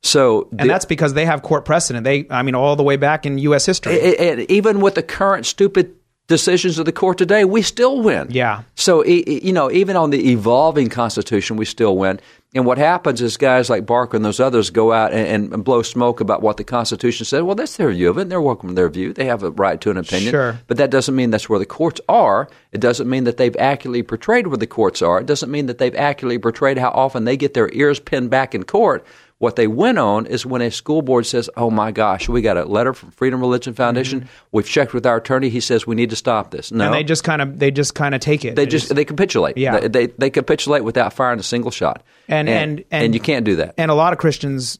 So 0.04 0.47
and 0.58 0.69
that's 0.69 0.86
because 0.86 1.13
they 1.13 1.26
have 1.26 1.41
court 1.41 1.65
precedent. 1.65 2.04
They, 2.04 2.28
I 2.30 2.43
mean, 2.43 2.56
all 2.56 2.76
the 2.76 2.84
way 2.84 2.97
back 2.97 3.26
in 3.26 3.38
U.S. 3.39 3.65
history. 3.65 4.17
and 4.17 4.41
even 4.52 4.82
with 4.82 4.95
the 4.95 5.04
current 5.04 5.45
stupid 5.45 5.95
decisions 6.28 6.80
of 6.80 6.86
the 6.86 6.91
court 6.91 7.17
today, 7.17 7.45
we 7.45 7.62
still 7.62 8.02
win. 8.02 8.28
Yeah. 8.32 8.63
So 8.76 9.06
you 9.06 9.52
know, 9.52 9.71
even 9.71 9.95
on 9.95 10.10
the 10.10 10.32
evolving 10.32 10.89
Constitution, 10.89 11.58
we 11.58 11.65
still 11.65 11.97
win. 11.97 12.19
And 12.53 12.65
what 12.65 12.77
happens 12.77 13.21
is 13.21 13.37
guys 13.37 13.69
like 13.69 13.85
Barker 13.85 14.17
and 14.17 14.25
those 14.25 14.41
others 14.41 14.71
go 14.71 14.91
out 14.91 15.13
and, 15.13 15.53
and 15.53 15.63
blow 15.63 15.81
smoke 15.81 16.19
about 16.19 16.41
what 16.41 16.57
the 16.57 16.65
Constitution 16.65 17.25
said. 17.25 17.43
Well, 17.43 17.55
that's 17.55 17.77
their 17.77 17.91
view 17.91 18.09
of 18.09 18.17
it. 18.17 18.23
And 18.23 18.31
they're 18.31 18.41
welcome 18.41 18.69
to 18.69 18.75
their 18.75 18.89
view. 18.89 19.13
They 19.13 19.25
have 19.25 19.43
a 19.43 19.51
right 19.51 19.79
to 19.79 19.89
an 19.89 19.95
opinion. 19.95 20.31
Sure. 20.31 20.59
But 20.67 20.75
that 20.75 20.91
doesn't 20.91 21.15
mean 21.15 21.29
that's 21.29 21.47
where 21.47 21.59
the 21.59 21.65
courts 21.65 22.01
are. 22.09 22.49
It 22.73 22.81
doesn't 22.81 23.09
mean 23.09 23.23
that 23.23 23.37
they've 23.37 23.55
accurately 23.55 24.03
portrayed 24.03 24.47
where 24.47 24.57
the 24.57 24.67
courts 24.67 25.01
are. 25.01 25.21
It 25.21 25.27
doesn't 25.27 25.49
mean 25.49 25.67
that 25.67 25.77
they've 25.77 25.95
accurately 25.95 26.39
portrayed 26.39 26.77
how 26.77 26.89
often 26.89 27.23
they 27.23 27.37
get 27.37 27.53
their 27.53 27.71
ears 27.71 28.01
pinned 28.01 28.29
back 28.29 28.53
in 28.53 28.63
court 28.65 29.05
What 29.41 29.56
they 29.56 29.65
went 29.65 29.97
on 29.97 30.27
is 30.27 30.45
when 30.45 30.62
a 30.62 30.69
school 30.69 31.01
board 31.01 31.25
says, 31.25 31.49
"Oh 31.58 31.71
my 31.71 31.91
gosh, 31.91 32.30
we 32.30 32.43
got 32.43 32.58
a 32.58 32.65
letter 32.65 32.93
from 32.93 33.10
Freedom 33.10 33.39
Religion 33.39 33.73
Foundation. 33.73 34.21
Mm-hmm. 34.21 34.30
We've 34.51 34.67
checked 34.67 34.93
with 34.93 35.08
our 35.08 35.17
attorney. 35.17 35.49
He 35.49 35.60
says 35.62 35.88
we 35.88 35.95
need 35.95 36.12
to 36.12 36.15
stop 36.15 36.51
this." 36.51 36.71
No, 36.71 36.86
And 36.86 36.93
they 36.93 37.04
just 37.04 37.23
kind 37.23 37.41
of 37.41 37.58
they 37.58 37.71
just 37.71 37.95
kind 37.95 38.13
of 38.13 38.21
take 38.21 38.45
it. 38.45 38.56
they 38.56 38.67
just 38.67 38.93
they 38.93 39.04
capitulate. 39.04 39.58
Yeah. 39.58 39.80
they, 39.80 39.88
they 39.88 40.06
they 40.17 40.30
capitulate 40.30 40.84
without 40.84 41.12
firing 41.13 41.39
a 41.39 41.43
single 41.43 41.71
shot. 41.71 42.04
And- 42.27 42.47
and- 42.47 42.84
and- 42.91 43.15
you 43.15 43.19
can't 43.19 43.43
do 43.43 43.56
that. 43.56 43.73
and 43.80 43.89
a 43.89 43.95
lot 43.95 44.13
of 44.13 44.19
Christians 44.19 44.77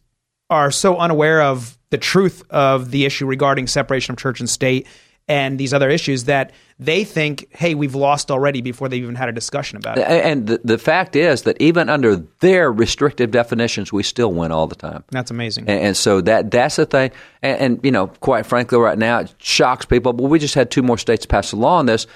are 0.52 0.70
so 0.70 0.96
unaware 0.98 1.42
of 1.42 1.78
the 1.90 1.98
truth 1.98 2.44
of 2.52 2.92
the 2.92 3.06
issue 3.06 3.26
regarding 3.26 3.66
separation 3.66 4.14
of 4.14 4.20
church 4.20 4.40
and 4.42 4.50
state 4.50 4.86
and 5.28 5.58
these 5.60 5.74
other 5.74 5.90
issues 5.90 6.26
that 6.26 6.52
they 6.80 7.04
think, 7.04 7.48
hey, 7.52 7.76
we've 7.76 7.96
lost 7.96 8.32
already 8.32 8.62
before 8.62 8.90
they've 8.90 9.04
even 9.04 9.16
had 9.16 9.30
a 9.30 9.32
discussion 9.32 9.78
about 9.78 9.98
it. 9.98 10.08
And 10.08 10.48
the, 10.48 10.62
the 10.64 10.78
fact 10.78 11.16
is 11.16 11.44
that 11.44 11.62
even 11.62 11.90
under 11.90 12.18
their 12.40 12.72
restrictive 12.72 13.32
definitions, 13.32 13.94
we 13.94 14.04
still 14.04 14.32
win 14.32 14.52
all 14.52 14.68
the 14.68 14.76
time. 14.76 15.04
That's 15.12 15.32
amazing. 15.32 15.70
And, 15.70 15.80
and 15.80 15.98
so 15.98 16.22
that 16.22 16.52
that's 16.52 16.76
the 16.76 16.86
thing. 16.86 17.12
And, 17.42 17.60
and 17.60 17.80
you 17.84 17.92
know, 17.92 18.08
quite 18.08 18.46
frankly, 18.46 18.78
right 18.80 18.98
now 18.98 19.20
it 19.20 19.34
shocks 19.38 19.86
people. 19.86 20.12
But 20.14 20.24
we 20.24 20.40
just 20.40 20.56
had 20.56 20.72
two 20.72 20.82
more 20.82 20.98
states 20.98 21.26
pass 21.26 21.52
a 21.52 21.56
law 21.56 21.78
on 21.78 21.86
this. 21.86 22.08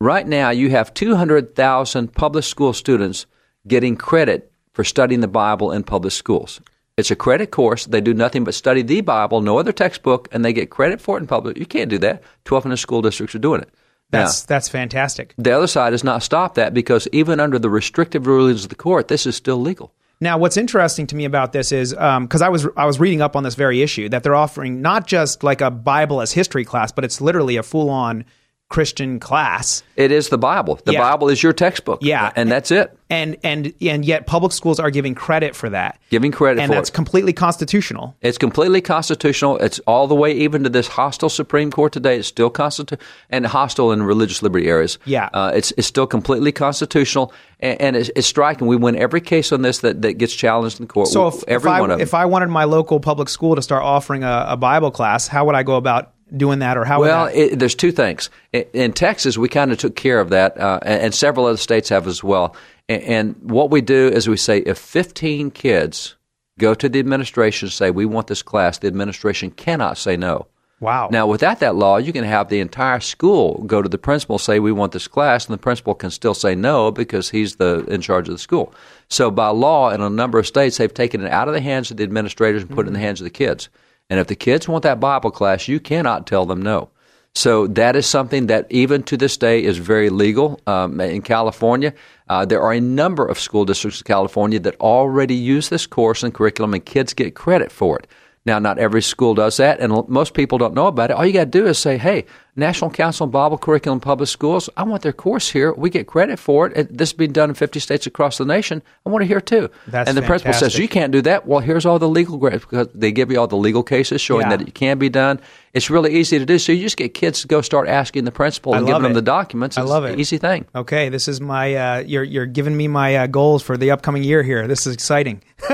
Right 0.00 0.26
now, 0.26 0.50
you 0.50 0.70
have 0.70 0.94
two 0.94 1.16
hundred 1.16 1.54
thousand 1.54 2.14
public 2.14 2.44
school 2.44 2.72
students 2.72 3.26
getting 3.66 3.96
credit 3.96 4.50
for 4.72 4.84
studying 4.84 5.20
the 5.20 5.28
Bible 5.28 5.72
in 5.72 5.82
public 5.82 6.12
schools. 6.12 6.60
It's 6.98 7.10
a 7.10 7.16
credit 7.16 7.52
course. 7.52 7.86
They 7.86 8.00
do 8.02 8.12
nothing 8.12 8.44
but 8.44 8.54
study 8.54 8.82
the 8.82 9.00
Bible, 9.00 9.40
no 9.40 9.56
other 9.58 9.72
textbook, 9.72 10.28
and 10.32 10.44
they 10.44 10.52
get 10.52 10.68
credit 10.68 11.00
for 11.00 11.16
it 11.16 11.20
in 11.20 11.26
public. 11.28 11.56
You 11.56 11.64
can't 11.64 11.88
do 11.88 11.98
that. 11.98 12.22
Twelve 12.44 12.64
hundred 12.64 12.78
school 12.78 13.00
districts 13.00 13.34
are 13.34 13.38
doing 13.38 13.62
it. 13.62 13.70
Now, 14.12 14.24
That's 14.24 14.42
that's 14.42 14.68
fantastic. 14.68 15.34
the 15.38 15.52
other 15.52 15.66
side 15.66 15.92
has 15.92 16.02
not 16.02 16.22
stopped 16.22 16.56
that 16.56 16.74
because 16.74 17.06
even 17.12 17.40
under 17.40 17.58
the 17.58 17.70
restrictive 17.70 18.26
rulings 18.26 18.64
of 18.64 18.70
the 18.70 18.74
court, 18.74 19.08
this 19.08 19.26
is 19.26 19.36
still 19.36 19.58
legal. 19.58 19.92
Now, 20.20 20.38
what's 20.38 20.56
interesting 20.56 21.06
to 21.08 21.14
me 21.14 21.24
about 21.24 21.52
this 21.52 21.70
is 21.70 21.94
um, 21.94 22.24
because 22.24 22.42
I 22.42 22.48
was 22.48 22.66
I 22.76 22.86
was 22.86 22.98
reading 22.98 23.22
up 23.22 23.36
on 23.36 23.44
this 23.44 23.54
very 23.54 23.80
issue 23.80 24.08
that 24.08 24.24
they're 24.24 24.34
offering 24.34 24.82
not 24.82 25.06
just 25.06 25.44
like 25.44 25.60
a 25.60 25.70
Bible 25.70 26.20
as 26.20 26.32
history 26.32 26.64
class, 26.64 26.90
but 26.90 27.04
it's 27.04 27.20
literally 27.20 27.56
a 27.56 27.62
full 27.62 27.90
on 27.90 28.24
Christian 28.68 29.18
class. 29.18 29.82
It 29.96 30.12
is 30.12 30.28
the 30.28 30.36
Bible. 30.36 30.78
The 30.84 30.92
Yeah. 30.92 31.00
Bible 31.10 31.30
is 31.30 31.42
your 31.42 31.54
textbook. 31.54 32.00
Yeah. 32.02 32.30
and 32.36 32.50
that's 32.50 32.70
it. 32.70 32.94
And 33.08 33.38
and 33.42 33.72
and 33.80 34.04
yet 34.04 34.26
public 34.26 34.52
schools 34.52 34.78
are 34.78 34.90
giving 34.90 35.14
credit 35.14 35.56
for 35.56 35.70
that. 35.70 35.98
Giving 36.10 36.30
credit 36.30 36.60
and 36.60 36.70
that's 36.70 36.90
it. 36.90 36.92
completely 36.92 37.32
constitutional. 37.32 38.14
It's 38.20 38.36
completely 38.36 38.82
constitutional. 38.82 39.56
It's 39.56 39.78
all 39.86 40.06
the 40.06 40.14
way 40.14 40.32
even 40.32 40.64
to 40.64 40.68
this 40.68 40.86
hostile 40.86 41.30
Supreme 41.30 41.70
Court 41.70 41.90
today. 41.94 42.18
It's 42.18 42.28
still 42.28 42.50
constitutional 42.50 43.06
and 43.30 43.46
hostile 43.46 43.90
in 43.92 44.02
religious 44.02 44.42
liberty 44.42 44.68
areas. 44.68 44.98
Yeah. 45.06 45.30
uh, 45.32 45.52
it's 45.54 45.72
it's 45.78 45.86
still 45.86 46.06
completely 46.06 46.52
constitutional, 46.52 47.32
and, 47.60 47.80
and 47.80 47.96
it's, 47.96 48.10
it's 48.14 48.26
striking. 48.26 48.66
We 48.66 48.76
win 48.76 48.96
every 48.96 49.22
case 49.22 49.50
on 49.50 49.62
this 49.62 49.78
that, 49.78 50.02
that 50.02 50.18
gets 50.18 50.34
challenged 50.34 50.78
in 50.78 50.86
the 50.86 50.92
court. 50.92 51.08
So 51.08 51.28
if, 51.28 51.42
every 51.48 51.70
if 51.70 51.74
I 51.76 51.80
one 51.80 51.90
of 51.90 51.98
them. 51.98 52.02
if 52.02 52.12
I 52.12 52.26
wanted 52.26 52.48
my 52.48 52.64
local 52.64 53.00
public 53.00 53.30
school 53.30 53.56
to 53.56 53.62
start 53.62 53.82
offering 53.82 54.24
a, 54.24 54.44
a 54.50 54.56
Bible 54.58 54.90
class, 54.90 55.26
how 55.26 55.46
would 55.46 55.54
I 55.54 55.62
go 55.62 55.76
about 55.76 56.12
doing 56.36 56.58
that, 56.60 56.76
or 56.76 56.84
how? 56.84 57.00
well, 57.00 57.26
it, 57.32 57.58
there's 57.58 57.74
two 57.74 57.92
things. 57.92 58.30
In, 58.52 58.64
in 58.72 58.92
Texas, 58.92 59.38
we 59.38 59.48
kind 59.48 59.72
of 59.72 59.78
took 59.78 59.96
care 59.96 60.20
of 60.20 60.30
that, 60.30 60.58
uh, 60.58 60.80
and, 60.82 61.02
and 61.02 61.14
several 61.14 61.46
other 61.46 61.56
states 61.56 61.88
have 61.88 62.06
as 62.06 62.22
well. 62.22 62.54
And, 62.88 63.02
and 63.02 63.36
what 63.42 63.70
we 63.70 63.80
do 63.80 64.08
is 64.08 64.28
we 64.28 64.36
say 64.36 64.58
if 64.58 64.78
15 64.78 65.50
kids 65.50 66.16
go 66.58 66.74
to 66.74 66.88
the 66.88 66.98
administration 66.98 67.66
and 67.66 67.72
say 67.72 67.90
we 67.90 68.04
want 68.04 68.26
this 68.26 68.42
class, 68.42 68.78
the 68.78 68.88
administration 68.88 69.50
cannot 69.50 69.96
say 69.96 70.16
no. 70.16 70.46
wow. 70.80 71.08
Now, 71.10 71.26
without 71.26 71.60
that 71.60 71.76
law, 71.76 71.96
you 71.96 72.12
can 72.12 72.24
have 72.24 72.48
the 72.48 72.60
entire 72.60 73.00
school 73.00 73.62
go 73.66 73.80
to 73.80 73.88
the 73.88 73.98
principal, 73.98 74.38
say, 74.38 74.58
we 74.58 74.72
want 74.72 74.92
this 74.92 75.08
class, 75.08 75.46
and 75.46 75.54
the 75.54 75.58
principal 75.58 75.94
can 75.94 76.10
still 76.10 76.34
say 76.34 76.54
no 76.54 76.90
because 76.90 77.30
he's 77.30 77.56
the 77.56 77.84
in 77.86 78.00
charge 78.00 78.28
of 78.28 78.34
the 78.34 78.38
school. 78.38 78.74
So, 79.08 79.30
by 79.30 79.48
law, 79.48 79.90
in 79.90 80.00
a 80.00 80.10
number 80.10 80.38
of 80.38 80.46
states, 80.46 80.76
they've 80.76 80.92
taken 80.92 81.22
it 81.22 81.32
out 81.32 81.48
of 81.48 81.54
the 81.54 81.60
hands 81.60 81.90
of 81.90 81.96
the 81.96 82.04
administrators 82.04 82.62
and 82.62 82.70
put 82.70 82.86
it 82.86 82.88
in 82.88 82.94
the 82.94 83.00
hands 83.00 83.20
of 83.20 83.24
the 83.24 83.30
kids. 83.30 83.68
And 84.10 84.18
if 84.18 84.26
the 84.26 84.36
kids 84.36 84.68
want 84.68 84.82
that 84.84 85.00
Bible 85.00 85.30
class, 85.30 85.68
you 85.68 85.80
cannot 85.80 86.26
tell 86.26 86.46
them 86.46 86.62
no. 86.62 86.90
So 87.34 87.66
that 87.68 87.94
is 87.94 88.06
something 88.06 88.46
that 88.46 88.66
even 88.70 89.02
to 89.04 89.16
this 89.16 89.36
day 89.36 89.62
is 89.62 89.78
very 89.78 90.10
legal 90.10 90.60
um, 90.66 91.00
in 91.00 91.22
California. 91.22 91.94
Uh, 92.28 92.44
there 92.44 92.62
are 92.62 92.72
a 92.72 92.80
number 92.80 93.24
of 93.26 93.38
school 93.38 93.64
districts 93.64 94.00
in 94.00 94.04
California 94.04 94.58
that 94.60 94.80
already 94.80 95.34
use 95.34 95.68
this 95.68 95.86
course 95.86 96.22
and 96.22 96.34
curriculum, 96.34 96.74
and 96.74 96.84
kids 96.84 97.14
get 97.14 97.34
credit 97.34 97.70
for 97.70 97.98
it. 97.98 98.06
Now, 98.44 98.58
not 98.58 98.78
every 98.78 99.02
school 99.02 99.34
does 99.34 99.58
that, 99.58 99.78
and 99.78 100.08
most 100.08 100.32
people 100.32 100.56
don't 100.56 100.74
know 100.74 100.86
about 100.86 101.10
it. 101.10 101.16
All 101.16 101.26
you 101.26 101.34
got 101.34 101.52
to 101.52 101.58
do 101.60 101.66
is 101.66 101.78
say, 101.78 101.98
"Hey, 101.98 102.24
National 102.58 102.90
Council 102.90 103.24
on 103.24 103.30
Bible 103.30 103.56
Curriculum 103.56 104.00
Public 104.00 104.28
Schools, 104.28 104.68
I 104.76 104.82
want 104.82 105.02
their 105.02 105.12
course 105.12 105.48
here. 105.48 105.72
We 105.72 105.90
get 105.90 106.06
credit 106.06 106.38
for 106.38 106.66
it. 106.66 106.96
This 106.98 107.10
is 107.10 107.12
being 107.12 107.32
done 107.32 107.48
in 107.50 107.54
50 107.54 107.78
states 107.80 108.06
across 108.06 108.36
the 108.38 108.44
nation. 108.44 108.82
I 109.06 109.10
want 109.10 109.24
it 109.24 109.28
here 109.28 109.40
too." 109.40 109.70
That's 109.86 110.08
and 110.08 110.18
the 110.18 110.22
principal 110.22 110.52
says, 110.54 110.76
"You 110.78 110.88
can't 110.88 111.12
do 111.12 111.22
that." 111.22 111.46
Well, 111.46 111.60
here's 111.60 111.86
all 111.86 111.98
the 111.98 112.08
legal 112.08 112.36
grants 112.36 112.64
because 112.64 112.88
they 112.94 113.12
give 113.12 113.30
you 113.30 113.38
all 113.40 113.46
the 113.46 113.56
legal 113.56 113.82
cases 113.82 114.20
showing 114.20 114.50
Yeah. 114.50 114.56
that 114.56 114.68
it 114.68 114.74
can 114.74 114.98
be 114.98 115.08
done. 115.08 115.40
It's 115.72 115.88
really 115.90 116.14
easy 116.16 116.38
to 116.38 116.44
do. 116.46 116.58
So 116.58 116.72
you 116.72 116.80
just 116.82 116.96
get 116.96 117.14
kids 117.14 117.42
to 117.42 117.46
go 117.46 117.60
start 117.60 117.88
asking 117.88 118.24
the 118.24 118.32
principal 118.32 118.74
I 118.74 118.78
and 118.78 118.86
love 118.86 118.94
giving 118.96 119.02
them 119.04 119.12
the 119.14 119.22
documents. 119.22 119.78
I 119.78 119.82
It's 119.82 119.90
love 119.90 120.04
an 120.04 120.14
it. 120.14 120.18
Easy 120.20 120.38
thing. 120.38 120.64
Okay, 120.74 121.08
this 121.10 121.28
is 121.28 121.40
my 121.40 121.74
uh, 121.74 121.98
you're 122.00 122.24
you're 122.24 122.46
giving 122.46 122.76
me 122.76 122.88
my 122.88 123.14
uh, 123.16 123.26
goals 123.28 123.62
for 123.62 123.76
the 123.76 123.92
upcoming 123.92 124.24
year 124.24 124.42
here. 124.42 124.66
This 124.66 124.86
is 124.86 124.94
exciting. 124.94 125.42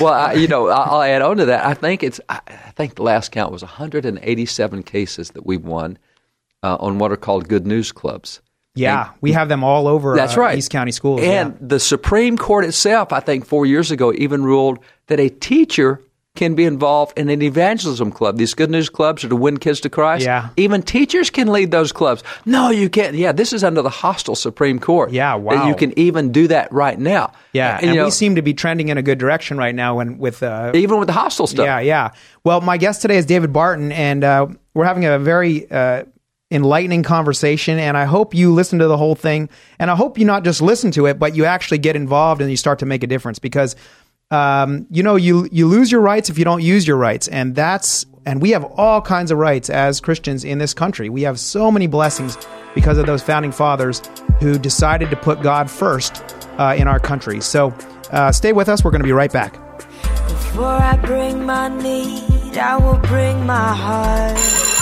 well, 0.00 0.14
I, 0.14 0.32
you 0.34 0.48
know, 0.48 0.68
I- 0.68 0.84
I'll 0.84 1.02
add 1.02 1.20
on 1.22 1.36
to 1.38 1.44
that. 1.46 1.66
I 1.66 1.74
think 1.74 2.02
it's. 2.02 2.20
I 2.30 2.40
I 2.48 2.70
think 2.74 2.94
the 2.94 3.02
last 3.02 3.32
count 3.32 3.52
was 3.52 3.62
187 3.62 4.82
cases 4.82 5.30
that 5.32 5.44
we've 5.44 5.64
won 5.64 5.98
uh, 6.62 6.76
on 6.80 6.98
what 6.98 7.12
are 7.12 7.16
called 7.16 7.48
good 7.48 7.66
news 7.66 7.92
clubs. 7.92 8.40
Yeah, 8.74 9.10
we 9.20 9.32
have 9.32 9.48
them 9.48 9.62
all 9.62 9.86
over. 9.86 10.16
That's 10.16 10.36
uh, 10.36 10.40
right. 10.40 10.56
East 10.56 10.70
County 10.70 10.92
schools. 10.92 11.20
And 11.22 11.56
the 11.60 11.78
Supreme 11.78 12.38
Court 12.38 12.64
itself, 12.64 13.12
I 13.12 13.20
think, 13.20 13.44
four 13.44 13.66
years 13.66 13.90
ago, 13.90 14.12
even 14.14 14.42
ruled 14.44 14.78
that 15.08 15.20
a 15.20 15.28
teacher 15.28 16.00
can 16.34 16.54
be 16.54 16.64
involved 16.64 17.18
in 17.18 17.28
an 17.28 17.42
evangelism 17.42 18.10
club. 18.10 18.38
These 18.38 18.54
good 18.54 18.70
news 18.70 18.88
clubs 18.88 19.22
are 19.22 19.28
to 19.28 19.36
win 19.36 19.58
kids 19.58 19.80
to 19.80 19.90
Christ. 19.90 20.24
Yeah. 20.24 20.48
Even 20.56 20.82
teachers 20.82 21.28
can 21.28 21.48
lead 21.48 21.70
those 21.70 21.92
clubs. 21.92 22.22
No, 22.46 22.70
you 22.70 22.88
can't. 22.88 23.14
Yeah, 23.14 23.32
this 23.32 23.52
is 23.52 23.62
under 23.62 23.82
the 23.82 23.90
hostile 23.90 24.34
Supreme 24.34 24.78
Court. 24.78 25.12
Yeah, 25.12 25.34
wow. 25.34 25.68
you 25.68 25.74
can 25.74 25.96
even 25.98 26.32
do 26.32 26.48
that 26.48 26.72
right 26.72 26.98
now. 26.98 27.34
yeah, 27.52 27.74
And, 27.74 27.84
and, 27.84 27.94
you 27.94 28.00
know, 28.00 28.04
we 28.06 28.10
seem 28.10 28.36
to 28.36 28.42
be 28.42 28.54
trending 28.54 28.88
in 28.88 28.96
a 28.96 29.02
good 29.02 29.18
direction 29.18 29.58
right 29.58 29.74
now. 29.74 29.96
When 29.96 30.16
with 30.16 30.42
uh, 30.42 30.72
even 30.74 30.98
with 30.98 31.08
the 31.08 31.12
hostile 31.12 31.46
stuff. 31.46 31.66
Yeah, 31.66 31.80
yeah. 31.80 32.12
Well, 32.44 32.62
my 32.62 32.78
guest 32.78 33.02
today 33.02 33.18
is 33.18 33.26
David 33.26 33.52
Barton, 33.52 33.92
and 33.92 34.24
uh, 34.24 34.46
we're 34.72 34.86
having 34.86 35.04
a 35.04 35.18
very 35.18 35.70
uh, 35.70 36.04
enlightening 36.52 37.02
conversation. 37.02 37.78
And 37.78 37.96
I 37.96 38.04
hope 38.04 38.34
you 38.34 38.52
listen 38.52 38.78
to 38.78 38.86
the 38.86 38.96
whole 38.96 39.14
thing, 39.14 39.48
and 39.78 39.90
I 39.90 39.96
hope 39.96 40.18
you 40.18 40.24
not 40.24 40.44
just 40.44 40.62
listen 40.62 40.90
to 40.92 41.06
it, 41.06 41.18
but 41.18 41.34
you 41.34 41.44
actually 41.44 41.78
get 41.78 41.96
involved 41.96 42.40
and 42.40 42.50
you 42.50 42.56
start 42.56 42.78
to 42.80 42.86
make 42.86 43.02
a 43.02 43.06
difference 43.06 43.38
because. 43.38 43.74
Um, 44.30 44.86
you 44.88 45.02
know, 45.02 45.16
you 45.16 45.46
you 45.52 45.66
lose 45.68 45.92
your 45.92 46.00
rights 46.00 46.30
if 46.30 46.38
you 46.38 46.44
don't 46.46 46.62
use 46.62 46.86
your 46.86 46.96
rights, 46.96 47.28
and 47.28 47.54
that's 47.54 48.06
and 48.24 48.40
we 48.40 48.50
have 48.50 48.64
all 48.64 49.02
kinds 49.02 49.30
of 49.30 49.38
rights 49.38 49.68
as 49.68 50.00
Christians 50.00 50.44
in 50.44 50.56
this 50.56 50.72
country. 50.74 51.08
We 51.08 51.22
have 51.22 51.38
so 51.38 51.70
many 51.70 51.86
blessings 51.86 52.38
because 52.74 52.98
of 52.98 53.06
those 53.06 53.22
founding 53.22 53.52
fathers 53.52 54.00
who 54.40 54.58
decided 54.58 55.10
to 55.10 55.16
put 55.16 55.42
God 55.42 55.70
first 55.70 56.24
uh, 56.58 56.74
in 56.76 56.88
our 56.88 56.98
country. 56.98 57.40
So, 57.40 57.74
uh, 58.10 58.32
stay 58.32 58.52
with 58.52 58.68
us. 58.68 58.84
We're 58.84 58.90
going 58.90 59.02
to 59.02 59.06
be 59.06 59.12
right 59.12 59.32
back. 59.32 59.54
Before 60.28 60.64
I 60.64 60.96
bring 60.96 61.44
my 61.44 61.68
need, 61.68 62.56
I 62.58 62.76
will 62.76 62.98
bring 62.98 63.46
my 63.46 63.74
heart. 63.74 64.81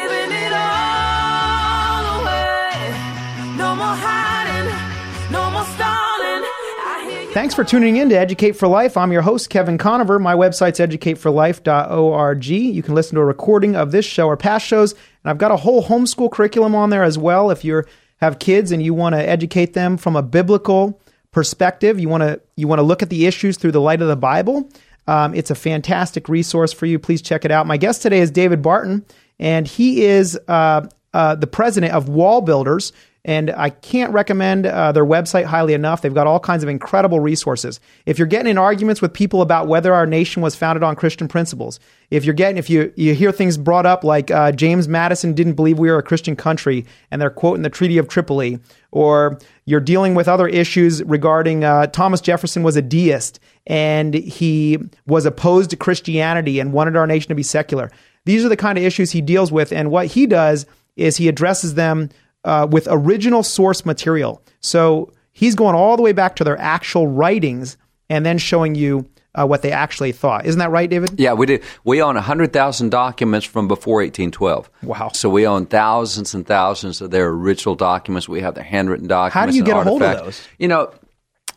Thanks 7.33 7.55
for 7.55 7.63
tuning 7.63 7.95
in 7.95 8.09
to 8.09 8.19
Educate 8.19 8.57
for 8.57 8.67
Life. 8.67 8.97
I'm 8.97 9.13
your 9.13 9.21
host, 9.21 9.49
Kevin 9.49 9.77
Conover. 9.77 10.19
My 10.19 10.33
website's 10.35 10.79
educateforlife.org. 10.79 12.45
You 12.45 12.83
can 12.83 12.93
listen 12.93 13.15
to 13.15 13.21
a 13.21 13.25
recording 13.25 13.73
of 13.73 13.93
this 13.93 14.03
show 14.03 14.27
or 14.27 14.35
past 14.35 14.67
shows, 14.67 14.91
and 14.91 15.31
I've 15.31 15.37
got 15.37 15.49
a 15.49 15.55
whole 15.55 15.81
homeschool 15.81 16.29
curriculum 16.29 16.75
on 16.75 16.89
there 16.89 17.03
as 17.03 17.17
well. 17.17 17.49
If 17.49 17.63
you 17.63 17.85
have 18.17 18.39
kids 18.39 18.73
and 18.73 18.83
you 18.83 18.93
want 18.93 19.15
to 19.15 19.19
educate 19.19 19.71
them 19.71 19.95
from 19.95 20.17
a 20.17 20.21
biblical 20.21 20.99
perspective, 21.31 22.01
you 22.01 22.09
want 22.09 22.21
to 22.21 22.41
you 22.57 22.67
want 22.67 22.79
to 22.79 22.83
look 22.83 23.01
at 23.01 23.09
the 23.09 23.25
issues 23.25 23.55
through 23.55 23.71
the 23.71 23.79
light 23.79 24.01
of 24.01 24.09
the 24.09 24.17
Bible. 24.17 24.69
Um, 25.07 25.33
it's 25.33 25.49
a 25.49 25.55
fantastic 25.55 26.27
resource 26.27 26.73
for 26.73 26.85
you. 26.85 26.99
Please 26.99 27.21
check 27.21 27.45
it 27.45 27.51
out. 27.51 27.65
My 27.65 27.77
guest 27.77 28.01
today 28.01 28.19
is 28.19 28.29
David 28.29 28.61
Barton, 28.61 29.05
and 29.39 29.65
he 29.65 30.03
is 30.03 30.37
uh, 30.49 30.85
uh, 31.13 31.35
the 31.35 31.47
president 31.47 31.93
of 31.93 32.09
Wall 32.09 32.41
Builders. 32.41 32.91
And 33.23 33.51
I 33.51 33.69
can't 33.69 34.11
recommend 34.13 34.65
uh, 34.65 34.91
their 34.93 35.05
website 35.05 35.45
highly 35.45 35.75
enough. 35.75 36.01
They've 36.01 36.13
got 36.13 36.25
all 36.25 36.39
kinds 36.39 36.63
of 36.63 36.69
incredible 36.69 37.19
resources. 37.19 37.79
If 38.07 38.17
you're 38.17 38.27
getting 38.27 38.49
in 38.49 38.57
arguments 38.57 38.99
with 38.99 39.13
people 39.13 39.43
about 39.43 39.67
whether 39.67 39.93
our 39.93 40.07
nation 40.07 40.41
was 40.41 40.55
founded 40.55 40.81
on 40.81 40.95
Christian 40.95 41.27
principles, 41.27 41.79
if 42.09 42.25
you're 42.25 42.33
getting, 42.33 42.57
if 42.57 42.67
you, 42.67 42.91
you 42.95 43.13
hear 43.13 43.31
things 43.31 43.59
brought 43.59 43.85
up 43.85 44.03
like 44.03 44.31
uh, 44.31 44.51
James 44.53 44.87
Madison 44.87 45.33
didn't 45.33 45.53
believe 45.53 45.77
we 45.77 45.91
were 45.91 45.99
a 45.99 46.03
Christian 46.03 46.35
country 46.35 46.83
and 47.11 47.21
they're 47.21 47.29
quoting 47.29 47.61
the 47.61 47.69
Treaty 47.69 47.99
of 47.99 48.07
Tripoli, 48.07 48.59
or 48.91 49.37
you're 49.65 49.79
dealing 49.79 50.15
with 50.15 50.27
other 50.27 50.47
issues 50.47 51.03
regarding 51.03 51.63
uh, 51.63 51.87
Thomas 51.87 52.21
Jefferson 52.21 52.63
was 52.63 52.75
a 52.75 52.81
deist 52.81 53.39
and 53.67 54.15
he 54.15 54.79
was 55.05 55.27
opposed 55.27 55.69
to 55.69 55.75
Christianity 55.75 56.59
and 56.59 56.73
wanted 56.73 56.95
our 56.95 57.05
nation 57.05 57.29
to 57.29 57.35
be 57.35 57.43
secular. 57.43 57.91
These 58.25 58.43
are 58.43 58.49
the 58.49 58.57
kind 58.57 58.79
of 58.79 58.83
issues 58.83 59.11
he 59.11 59.21
deals 59.21 59.51
with. 59.51 59.71
And 59.71 59.91
what 59.91 60.07
he 60.07 60.25
does 60.25 60.65
is 60.95 61.17
he 61.17 61.27
addresses 61.27 61.75
them 61.75 62.09
uh, 62.43 62.67
with 62.69 62.87
original 62.89 63.43
source 63.43 63.85
material. 63.85 64.41
So 64.59 65.11
he's 65.31 65.55
going 65.55 65.75
all 65.75 65.97
the 65.97 66.03
way 66.03 66.11
back 66.11 66.35
to 66.37 66.43
their 66.43 66.57
actual 66.57 67.07
writings 67.07 67.77
and 68.09 68.25
then 68.25 68.37
showing 68.37 68.75
you 68.75 69.09
uh, 69.33 69.45
what 69.45 69.61
they 69.61 69.71
actually 69.71 70.11
thought. 70.11 70.45
Isn't 70.45 70.59
that 70.59 70.71
right, 70.71 70.89
David? 70.89 71.19
Yeah, 71.19 71.33
we 71.33 71.45
do. 71.45 71.59
We 71.83 72.01
own 72.01 72.15
100,000 72.15 72.89
documents 72.89 73.45
from 73.45 73.67
before 73.67 73.97
1812. 73.97 74.69
Wow. 74.83 75.11
So 75.13 75.29
we 75.29 75.47
own 75.47 75.65
thousands 75.65 76.33
and 76.33 76.45
thousands 76.45 77.01
of 77.01 77.11
their 77.11 77.29
original 77.29 77.75
documents. 77.75 78.27
We 78.27 78.41
have 78.41 78.55
their 78.55 78.63
handwritten 78.63 79.07
documents. 79.07 79.33
How 79.33 79.45
do 79.45 79.55
you 79.55 79.63
get 79.63 79.77
a 79.77 79.83
hold 79.83 80.01
of 80.01 80.17
those? 80.17 80.45
You 80.59 80.67
know, 80.67 80.93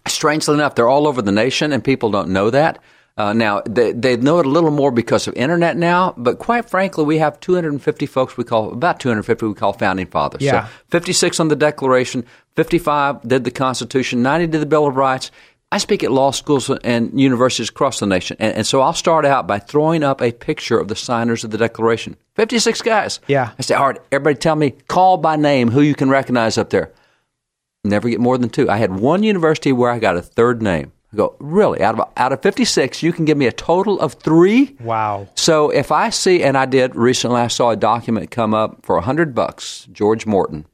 strangely 0.07 0.55
enough, 0.55 0.77
they're 0.77 0.88
all 0.88 1.09
over 1.09 1.23
the 1.23 1.33
nation, 1.33 1.73
and 1.73 1.83
people 1.83 2.11
don't 2.11 2.29
know 2.29 2.51
that. 2.51 2.79
Uh, 3.16 3.33
now 3.33 3.62
they, 3.68 3.92
they 3.92 4.16
know 4.16 4.40
it 4.40 4.46
a 4.46 4.48
little 4.48 4.72
more 4.72 4.90
because 4.90 5.29
of 5.29 5.35
internet 5.35 5.77
now, 5.77 6.14
but 6.16 6.38
quite 6.40 6.68
frankly, 6.68 7.05
we 7.05 7.18
have 7.18 7.38
250 7.38 8.07
folks 8.07 8.37
we 8.37 8.42
call 8.42 8.72
about 8.72 8.98
250 8.98 9.46
we 9.46 9.55
call 9.55 9.72
founding 9.72 10.07
fathers. 10.07 10.42
Yeah. 10.42 10.66
So 10.66 10.72
56 10.88 11.38
on 11.38 11.48
the 11.48 11.57
Declaration, 11.57 12.27
55 12.57 13.22
did 13.22 13.44
the 13.44 13.53
Constitution, 13.53 14.22
90 14.22 14.48
did 14.48 14.61
the 14.61 14.66
Bill 14.66 14.87
of 14.87 14.96
Rights. 14.96 15.31
I 15.70 15.79
speak 15.79 16.05
at 16.05 16.12
law 16.12 16.31
schools 16.31 16.70
and 16.70 17.18
universities 17.18 17.68
across 17.68 17.98
the 18.00 18.07
nation, 18.07 18.37
and, 18.40 18.57
and 18.57 18.66
so 18.66 18.81
I'll 18.81 18.92
start 18.92 19.24
out 19.24 19.46
by 19.46 19.59
throwing 19.59 20.03
up 20.03 20.20
a 20.20 20.33
picture 20.33 20.79
of 20.79 20.88
the 20.88 20.96
signers 20.96 21.44
of 21.44 21.50
the 21.50 21.59
Declaration. 21.59 22.16
56 22.35 22.83
guys. 22.83 23.20
Yeah. 23.29 23.53
I 23.59 23.62
say, 23.62 23.74
all 23.74 23.88
right, 23.88 24.00
everybody 24.11 24.38
tell 24.38 24.57
me, 24.57 24.72
call 24.88 25.18
by 25.18 25.37
name 25.37 25.70
who 25.70 25.81
you 25.81 25.94
can 25.94 26.11
recognize 26.11 26.59
up 26.59 26.70
there. 26.70 26.92
Never 27.85 28.09
get 28.09 28.20
more 28.20 28.38
than 28.38 28.50
two. 28.50 28.70
I 28.70 28.79
had 28.79 28.98
one 28.98 29.22
university 29.22 29.72
where 29.72 29.90
I 29.90 29.98
got 29.98 30.16
a 30.16 30.22
third 30.22 30.62
name. 30.62 30.92
I 31.14 31.16
go, 31.16 31.37
really? 31.38 31.81
Out 31.83 31.98
of 31.98 32.09
out 32.16 32.33
of 32.33 32.42
56, 32.42 33.03
you 33.03 33.12
can 33.12 33.24
give 33.24 33.38
me 33.38 33.46
a 33.46 33.53
total 33.53 33.98
of 34.00 34.14
three? 34.14 34.77
Wow. 34.81 35.29
So 35.35 35.70
if 35.70 35.90
I 35.92 36.11
see, 36.11 36.42
and 36.42 36.57
I 36.59 36.66
did 36.66 36.94
recently, 36.96 37.40
I 37.40 37.46
saw 37.48 37.70
a 37.70 37.77
document 37.77 38.31
come 38.31 38.53
up 38.55 38.85
for 38.85 38.96
a 38.96 39.00
hundred 39.03 39.35
bucks. 39.35 39.88
George 39.92 40.27
Morton. 40.27 40.66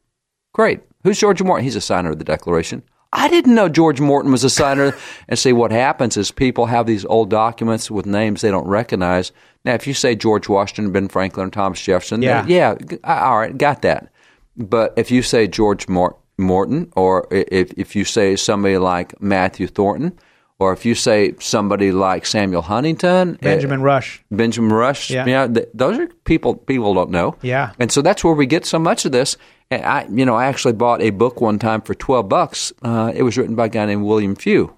Great. 0.52 0.80
Who's 1.04 1.18
George 1.18 1.42
Morton? 1.42 1.64
He's 1.64 1.76
a 1.76 1.80
signer 1.80 2.10
of 2.10 2.18
the 2.18 2.24
Declaration. 2.24 2.82
I 3.12 3.28
didn't 3.28 3.54
know 3.56 3.68
George 3.68 4.00
Morton 4.00 4.30
was 4.30 4.44
a 4.44 4.50
signer. 4.50 4.94
and 5.28 5.38
see, 5.38 5.52
what 5.52 5.72
happens 5.72 6.16
is 6.16 6.30
people 6.30 6.66
have 6.66 6.86
these 6.86 7.04
old 7.04 7.30
documents 7.30 7.90
with 7.90 8.06
names 8.06 8.40
they 8.40 8.50
don't 8.50 8.66
recognize. 8.68 9.32
Now, 9.64 9.74
if 9.74 9.86
you 9.86 9.94
say 9.94 10.14
George 10.14 10.48
Washington, 10.48 10.92
Ben 10.92 11.08
Franklin, 11.08 11.48
or 11.48 11.50
Thomas 11.50 11.80
Jefferson, 11.80 12.22
Yeah. 12.22 12.46
yeah, 12.46 12.76
all 13.04 13.38
right, 13.38 13.56
got 13.56 13.82
that. 13.82 14.12
But 14.56 14.94
if 14.96 15.10
you 15.10 15.22
say 15.22 15.48
George 15.48 15.88
Mor- 15.88 16.16
Morton, 16.38 16.92
or 16.96 17.26
if, 17.30 17.72
if 17.76 17.96
you 17.96 18.04
say 18.04 18.36
somebody 18.36 18.78
like 18.78 19.20
Matthew 19.20 19.66
Thornton, 19.66 20.18
or 20.60 20.72
if 20.72 20.84
you 20.84 20.94
say 20.94 21.34
somebody 21.40 21.90
like 21.90 22.26
Samuel 22.26 22.62
Huntington, 22.62 23.38
Benjamin 23.40 23.80
eh, 23.80 23.84
Rush. 23.84 24.22
Benjamin 24.30 24.72
Rush, 24.72 25.10
Yeah. 25.10 25.26
yeah, 25.26 25.46
th- 25.48 25.68
those 25.74 25.98
are 25.98 26.06
people 26.24 26.54
people 26.54 26.94
don't 26.94 27.10
know. 27.10 27.34
Yeah. 27.42 27.72
And 27.78 27.90
so 27.90 28.02
that's 28.02 28.22
where 28.22 28.34
we 28.34 28.46
get 28.46 28.66
so 28.66 28.78
much 28.78 29.04
of 29.04 29.12
this. 29.12 29.36
And 29.70 29.84
I, 29.84 30.06
you 30.12 30.24
know, 30.26 30.34
I 30.34 30.46
actually 30.46 30.74
bought 30.74 31.00
a 31.00 31.10
book 31.10 31.40
one 31.40 31.58
time 31.58 31.80
for 31.80 31.94
twelve 31.94 32.28
bucks. 32.28 32.72
Uh, 32.82 33.10
it 33.14 33.22
was 33.22 33.36
written 33.38 33.54
by 33.56 33.66
a 33.66 33.68
guy 33.68 33.86
named 33.86 34.04
William 34.04 34.36
Few. 34.36 34.76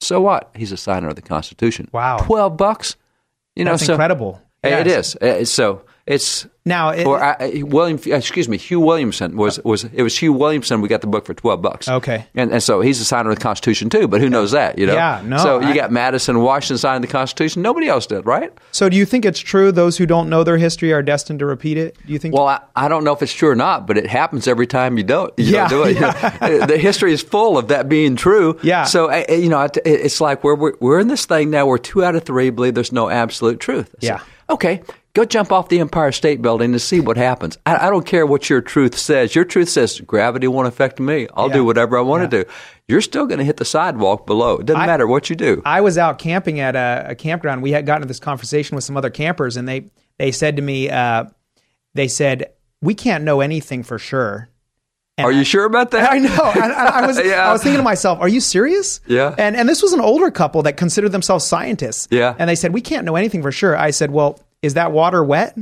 So 0.00 0.20
what? 0.20 0.50
He's 0.54 0.72
a 0.72 0.76
signer 0.76 1.08
of 1.08 1.16
the 1.16 1.22
Constitution. 1.22 1.88
Wow. 1.92 2.18
twelve 2.18 2.56
bucks. 2.56 2.96
You 3.54 3.64
know, 3.64 3.72
That's 3.72 3.86
so 3.86 3.94
incredible. 3.94 4.40
It 4.62 4.86
Yes. 4.86 5.14
is. 5.14 5.16
Uh, 5.16 5.44
So 5.44 5.82
it's 6.08 6.46
Now, 6.64 6.88
it- 6.90 7.06
or 7.06 7.22
I, 7.22 7.32
uh, 7.32 7.46
uh, 7.46 7.66
William. 7.66 7.98
Uh, 8.06 8.16
excuse 8.16 8.48
me, 8.48 8.56
Hugh 8.56 8.80
Williamson 8.80 9.36
was 9.36 9.58
oh. 9.58 9.62
was 9.64 9.84
it 9.84 10.02
was 10.02 10.16
Hugh 10.16 10.32
Williamson. 10.32 10.80
We 10.80 10.88
got 10.88 11.02
the 11.02 11.06
book 11.06 11.26
for 11.26 11.34
twelve 11.34 11.60
bucks. 11.60 11.86
Okay. 11.88 12.26
and 12.34 12.50
and 12.50 12.62
so 12.62 12.80
he's 12.80 12.98
a 13.00 13.04
signer 13.04 13.30
of 13.30 13.36
the 13.36 13.42
Constitution 13.42 13.90
too. 13.90 14.08
But 14.08 14.20
who 14.22 14.28
knows 14.30 14.52
that? 14.52 14.78
You 14.78 14.86
know. 14.86 14.94
Yeah, 14.94 15.20
no, 15.24 15.36
So 15.38 15.60
you 15.60 15.68
I- 15.68 15.74
got 15.74 15.92
Madison, 15.92 16.40
Washington 16.40 16.78
signing 16.78 17.02
the 17.02 17.08
Constitution. 17.08 17.60
Nobody 17.62 17.88
else 17.88 18.06
did, 18.06 18.24
right? 18.26 18.50
So 18.72 18.88
do 18.88 18.96
you 18.96 19.04
think 19.04 19.24
it's 19.26 19.38
true 19.40 19.70
those 19.70 19.98
who 19.98 20.06
don't 20.06 20.28
know 20.30 20.44
their 20.44 20.56
history 20.58 20.92
are 20.92 21.02
destined 21.02 21.38
to 21.40 21.46
repeat 21.46 21.76
it? 21.76 21.96
Do 22.06 22.12
you 22.12 22.18
think? 22.18 22.34
Well, 22.34 22.46
I, 22.46 22.60
I 22.74 22.88
don't 22.88 23.04
know 23.04 23.12
if 23.12 23.22
it's 23.22 23.32
true 23.34 23.50
or 23.50 23.56
not, 23.56 23.86
but 23.86 23.98
it 23.98 24.06
happens 24.06 24.48
every 24.48 24.66
time 24.66 24.96
you 24.96 25.04
don't. 25.04 25.32
You 25.36 25.44
Yeah, 25.44 25.68
don't 25.68 25.84
do 25.84 25.90
it. 25.90 25.94
You 25.96 26.00
know, 26.58 26.66
the 26.66 26.78
history 26.78 27.12
is 27.12 27.22
full 27.22 27.58
of 27.58 27.68
that 27.68 27.88
being 27.88 28.16
true. 28.16 28.58
Yeah. 28.62 28.84
So 28.84 29.14
you 29.28 29.48
know, 29.50 29.68
it's 29.84 30.20
like 30.20 30.42
we're, 30.42 30.54
we're 30.54 30.72
we're 30.80 31.00
in 31.00 31.08
this 31.08 31.26
thing 31.26 31.50
now. 31.50 31.66
where 31.66 31.78
two 31.78 32.02
out 32.02 32.14
of 32.16 32.24
three 32.24 32.48
believe 32.50 32.74
there's 32.74 32.92
no 32.92 33.10
absolute 33.10 33.60
truth. 33.60 33.94
Say, 34.00 34.08
Yeah. 34.08 34.20
Okay. 34.50 34.82
Go 35.14 35.24
jump 35.24 35.50
off 35.50 35.68
the 35.68 35.80
Empire 35.80 36.12
State 36.12 36.40
Building 36.42 36.70
and 36.72 36.80
see 36.80 37.00
what 37.00 37.16
happens. 37.16 37.58
I, 37.66 37.86
I 37.88 37.90
don't 37.90 38.06
care 38.06 38.24
what 38.24 38.48
your 38.48 38.60
truth 38.60 38.96
says. 38.96 39.34
Your 39.34 39.44
truth 39.44 39.68
says 39.68 40.00
gravity 40.00 40.46
won't 40.46 40.68
affect 40.68 41.00
me. 41.00 41.26
I'll 41.34 41.48
Yeah. 41.48 41.54
do 41.54 41.64
whatever 41.64 41.98
I 41.98 42.02
want 42.02 42.30
to 42.30 42.44
do. 42.44 42.48
You're 42.86 43.00
still 43.00 43.26
going 43.26 43.38
to 43.38 43.44
hit 43.44 43.56
the 43.56 43.64
sidewalk 43.64 44.26
below. 44.26 44.58
It 44.58 44.66
doesn't 44.66 44.80
I- 44.80 44.86
matter 44.86 45.06
what 45.06 45.28
you 45.28 45.34
do. 45.36 45.60
I 45.64 45.80
was 45.80 45.98
out 45.98 46.18
camping 46.18 46.60
at 46.60 46.76
a, 46.76 47.06
a 47.10 47.14
campground. 47.16 47.62
We 47.62 47.72
had 47.72 47.84
gotten 47.84 48.02
into 48.02 48.08
this 48.08 48.20
conversation 48.20 48.74
with 48.76 48.84
some 48.84 48.96
other 48.96 49.10
campers, 49.10 49.56
and 49.56 49.66
they 49.68 49.90
they 50.18 50.30
said 50.30 50.56
to 50.56 50.62
me, 50.62 50.88
uh, 50.88 51.24
they 51.94 52.06
said, 52.08 52.52
"We 52.80 52.94
can't 52.94 53.24
know 53.24 53.40
anything 53.40 53.82
for 53.82 53.98
sure." 53.98 54.48
Are 55.24 55.32
you 55.32 55.44
sure 55.44 55.64
about 55.64 55.90
that? 55.92 56.12
I 56.12 56.18
know. 56.18 56.52
And 56.62 56.72
I, 56.72 57.00
I 57.02 57.06
was 57.06 57.18
Yeah. 57.24 57.48
I 57.48 57.52
was 57.52 57.62
thinking 57.62 57.78
to 57.78 57.82
myself, 57.82 58.18
"Are 58.20 58.28
you 58.28 58.40
serious?" 58.40 59.00
Yeah. 59.06 59.34
And 59.38 59.56
and 59.56 59.68
this 59.68 59.82
was 59.82 59.92
an 59.92 60.00
older 60.00 60.30
couple 60.30 60.62
that 60.62 60.76
considered 60.76 61.12
themselves 61.12 61.44
scientists. 61.46 62.08
Yeah. 62.10 62.34
And 62.38 62.48
they 62.48 62.54
said, 62.54 62.72
"We 62.72 62.80
can't 62.80 63.04
know 63.04 63.16
anything 63.16 63.42
for 63.42 63.52
sure." 63.52 63.76
I 63.76 63.90
said, 63.90 64.10
"Well, 64.10 64.40
is 64.62 64.74
that 64.74 64.92
water 64.92 65.24
wet?" 65.24 65.56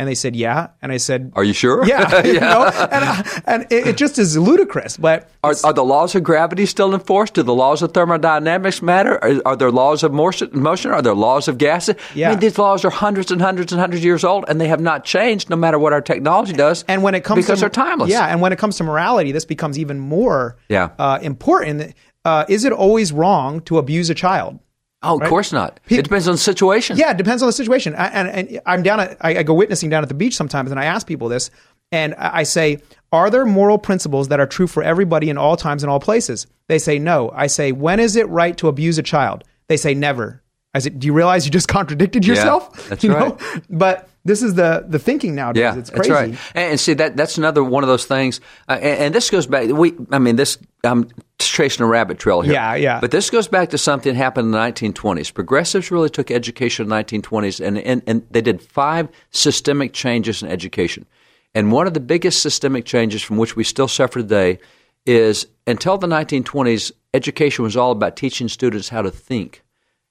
And 0.00 0.08
they 0.08 0.14
said, 0.14 0.36
"Yeah." 0.36 0.68
And 0.80 0.92
I 0.92 0.96
said, 0.98 1.32
Are 1.34 1.42
you 1.42 1.52
sure? 1.52 1.84
"Yeah." 1.84 2.22
you 2.24 2.38
know? 2.38 2.66
And, 2.66 3.04
I- 3.04 3.42
and 3.46 3.62
it, 3.70 3.88
it 3.88 3.96
just 3.96 4.16
is 4.18 4.38
ludicrous. 4.38 4.96
But 4.96 5.28
Are, 5.42 5.54
are 5.64 5.72
the 5.72 5.82
laws 5.84 6.14
of 6.14 6.22
gravity 6.22 6.66
still 6.66 6.94
enforced? 6.94 7.34
Do 7.34 7.42
the 7.42 7.52
laws 7.54 7.82
of 7.82 7.92
thermodynamics 7.92 8.80
matter? 8.80 9.18
Are, 9.24 9.42
are 9.44 9.56
there 9.56 9.72
laws 9.72 10.04
of 10.04 10.12
motion, 10.12 10.50
motion? 10.52 10.92
Are 10.92 11.02
there 11.02 11.14
laws 11.14 11.48
of 11.48 11.58
gases? 11.58 11.96
Yeah. 12.14 12.28
I 12.28 12.30
mean, 12.30 12.38
these 12.40 12.58
laws 12.58 12.84
are 12.84 12.90
hundreds 12.90 13.32
and 13.32 13.40
hundreds 13.42 13.72
and 13.72 13.80
hundreds 13.80 14.00
of 14.02 14.04
years 14.04 14.22
old, 14.22 14.44
and 14.48 14.60
they 14.60 14.68
have 14.68 14.80
not 14.80 15.04
changed 15.04 15.50
no 15.50 15.56
matter 15.56 15.78
what 15.80 15.92
our 15.92 16.00
technology 16.00 16.52
does. 16.52 16.84
and 16.86 17.02
when 17.02 17.14
it 17.16 17.24
comes 17.24 17.44
because 17.44 17.58
to 17.58 17.62
they're 17.62 17.70
timeless. 17.70 18.08
yeah, 18.10 18.26
and 18.26 18.40
when 18.40 18.52
it 18.52 18.58
comes 18.58 18.76
to 18.76 18.84
morality, 18.84 19.32
this 19.32 19.44
becomes 19.44 19.78
even 19.80 19.98
more 19.98 20.56
Yeah. 20.68 20.90
uh, 20.98 21.18
important. 21.22 21.94
Uh, 22.24 22.44
is 22.48 22.64
it 22.64 22.72
always 22.72 23.12
wrong 23.12 23.60
to 23.62 23.78
abuse 23.78 24.10
a 24.10 24.14
child? 24.14 24.60
Oh, 25.02 25.14
of 25.16 25.20
Right? 25.20 25.28
course 25.30 25.52
not. 25.52 25.78
it 25.88 26.02
depends 26.02 26.26
on 26.26 26.32
the 26.34 26.38
situation. 26.38 26.96
Yeah, 26.96 27.12
it 27.12 27.16
depends 27.16 27.42
on 27.42 27.46
the 27.48 27.52
situation. 27.52 27.94
I, 27.94 28.06
and, 28.08 28.28
and 28.28 28.60
I'm 28.66 28.82
down 28.82 28.98
at, 29.00 29.16
I, 29.20 29.38
I 29.38 29.42
go 29.44 29.54
witnessing 29.54 29.90
down 29.90 30.02
at 30.02 30.08
the 30.08 30.14
beach 30.14 30.34
sometimes, 30.34 30.70
and 30.72 30.80
I 30.80 30.86
ask 30.86 31.06
people 31.06 31.28
this, 31.28 31.50
and 31.92 32.14
I 32.16 32.42
say, 32.42 32.82
are 33.12 33.30
there 33.30 33.46
moral 33.46 33.78
principles 33.78 34.28
that 34.28 34.40
are 34.40 34.46
true 34.46 34.66
for 34.66 34.82
everybody 34.82 35.30
in 35.30 35.38
all 35.38 35.56
times 35.56 35.82
and 35.82 35.90
all 35.90 36.00
places? 36.00 36.46
They 36.66 36.78
say 36.78 36.98
no. 36.98 37.30
I 37.34 37.46
say, 37.46 37.72
when 37.72 38.00
is 38.00 38.16
it 38.16 38.28
right 38.28 38.56
to 38.58 38.68
abuse 38.68 38.98
a 38.98 39.02
child? 39.02 39.44
They 39.68 39.76
say 39.76 39.94
never. 39.94 40.42
I 40.74 40.80
said, 40.80 40.98
do 40.98 41.06
you 41.06 41.12
realize 41.12 41.44
you 41.46 41.52
just 41.52 41.68
contradicted 41.78 42.26
Yeah, 42.26 42.34
yourself? 42.34 42.88
that's 42.88 43.02
You 43.04 43.10
know? 43.10 43.36
right. 43.36 43.62
But 43.70 44.07
this 44.28 44.42
is 44.42 44.54
the 44.54 44.84
the 44.86 44.98
thinking 44.98 45.34
nowadays. 45.34 45.60
Yeah, 45.62 45.78
it's 45.78 45.90
that's 45.90 46.06
crazy. 46.06 46.12
right. 46.12 46.28
And, 46.54 46.70
and 46.72 46.80
see 46.80 46.94
that 46.94 47.16
that's 47.16 47.38
another 47.38 47.64
one 47.64 47.82
of 47.82 47.88
those 47.88 48.04
things. 48.04 48.40
Uh, 48.68 48.72
and, 48.72 49.00
and 49.00 49.14
this 49.14 49.30
goes 49.30 49.46
back. 49.46 49.68
We, 49.68 49.94
I 50.12 50.18
mean, 50.18 50.36
this 50.36 50.58
I'm 50.84 51.08
tracing 51.38 51.84
a 51.84 51.88
rabbit 51.88 52.18
trail 52.18 52.42
here. 52.42 52.52
Yeah, 52.52 52.74
yeah. 52.74 53.00
But 53.00 53.10
this 53.10 53.30
goes 53.30 53.48
back 53.48 53.70
to 53.70 53.78
something 53.78 54.12
that 54.12 54.18
happened 54.18 54.46
in 54.46 54.50
the 54.52 54.58
1920s. 54.58 55.32
Progressives 55.32 55.90
really 55.90 56.10
took 56.10 56.30
education 56.30 56.84
in 56.84 56.90
the 56.90 56.96
1920s, 56.96 57.64
and, 57.66 57.78
and 57.78 58.02
and 58.06 58.26
they 58.30 58.42
did 58.42 58.62
five 58.62 59.08
systemic 59.30 59.92
changes 59.92 60.42
in 60.42 60.50
education. 60.50 61.06
And 61.54 61.72
one 61.72 61.86
of 61.86 61.94
the 61.94 62.00
biggest 62.00 62.42
systemic 62.42 62.84
changes 62.84 63.22
from 63.22 63.38
which 63.38 63.56
we 63.56 63.64
still 63.64 63.88
suffer 63.88 64.20
today 64.20 64.58
is 65.06 65.46
until 65.66 65.96
the 65.96 66.06
1920s, 66.06 66.92
education 67.14 67.64
was 67.64 67.76
all 67.76 67.92
about 67.92 68.16
teaching 68.16 68.48
students 68.48 68.90
how 68.90 69.00
to 69.00 69.10
think. 69.10 69.62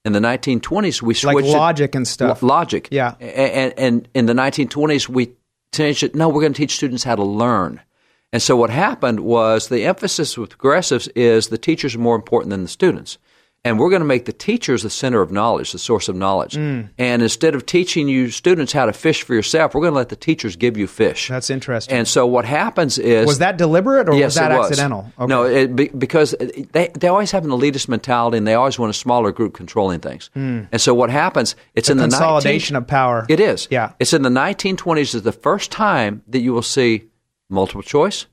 In 0.08 0.14
the 0.14 0.20
1920s, 0.20 1.02
we 1.02 1.14
Like 1.14 1.18
switched 1.18 1.50
it- 1.50 1.52
logic 1.58 1.94
and 1.96 2.08
stuff. 2.08 2.42
Lo- 2.42 2.48
logic. 2.48 2.88
Yeah. 2.92 3.16
And, 3.20 3.74
and 3.78 4.08
in 4.14 4.26
the 4.26 4.34
1920s, 4.34 5.10
we 5.10 5.34
changed 5.74 6.02
it. 6.02 6.16
No, 6.16 6.30
we're 6.30 6.42
going 6.42 6.54
to 6.54 6.58
teach 6.58 6.76
students 6.76 7.04
how 7.04 7.16
to 7.16 7.24
learn. 7.24 7.82
And 8.34 8.42
so 8.42 8.56
what 8.56 8.70
happened 8.70 9.20
was 9.20 9.68
the 9.68 9.86
emphasis 9.86 10.38
with 10.38 10.52
progressives 10.52 11.08
is 11.10 11.48
the 11.50 11.58
teachers 11.58 11.94
are 11.96 12.00
more 12.00 12.16
important 12.16 12.50
than 12.52 12.62
the 12.64 12.68
students. 12.70 13.18
And 13.68 13.78
we're 13.78 13.90
going 13.90 14.02
to 14.02 14.06
make 14.06 14.24
the 14.24 14.32
teachers 14.32 14.84
the 14.84 14.90
center 14.90 15.22
of 15.22 15.30
knowledge, 15.30 15.74
the 15.74 15.78
source 15.78 16.08
of 16.08 16.16
knowledge. 16.16 16.54
Mm. 16.54 16.90
And 16.98 17.22
instead 17.22 17.54
of 17.54 17.66
teaching 17.66 18.08
you 18.08 18.30
students 18.30 18.72
how 18.72 18.86
to 18.86 18.94
fish 18.94 19.24
for 19.24 19.34
yourself, 19.34 19.76
we're 19.76 19.82
going 19.82 19.92
to 19.92 19.98
let 19.98 20.08
the 20.08 20.16
teachers 20.16 20.56
give 20.56 20.78
you 20.78 20.88
fish. 20.88 21.28
That's 21.28 21.50
interesting. 21.50 21.98
And 21.98 22.08
so 22.08 22.26
what 22.26 22.46
happens 22.46 22.98
is 22.98 23.28
was 23.28 23.40
that 23.40 23.58
deliberate 23.58 24.08
or 24.08 24.14
yes, 24.14 24.28
was 24.28 24.36
that 24.36 24.58
was. 24.58 24.72
accidental? 24.72 25.12
Okay. 25.20 25.28
No, 25.28 25.44
it, 25.44 26.00
because 26.00 26.34
they 26.72 26.88
they 26.94 27.10
always 27.10 27.32
have 27.32 27.44
an 27.44 27.52
elitist 27.52 27.90
mentality, 27.90 28.38
and 28.38 28.48
they 28.48 28.54
always 28.54 28.80
want 28.80 28.90
a 28.90 28.94
smaller 28.94 29.34
group 29.34 29.54
controlling 29.54 30.00
things. 30.00 30.30
Hmm. 30.34 30.62
And 30.72 30.80
so 30.80 30.94
what 30.94 31.10
happens? 31.10 31.58
It's 31.76 31.88
The 31.88 31.92
in 31.92 31.98
the 31.98 32.04
consolidation 32.06 32.76
19 32.76 32.84
of 32.84 32.88
power. 32.88 33.26
It 33.28 33.42
is. 33.42 33.68
Yeah. 33.70 33.92
It's 34.00 34.14
in 34.14 34.22
the 34.22 34.30
1920s 34.30 35.14
is 35.14 35.24
the 35.24 35.34
first 35.34 35.72
time 35.72 36.24
that 36.28 36.40
you 36.40 36.54
will 36.54 36.62
see 36.62 37.10
multiple 37.50 37.84
choice, 37.84 38.28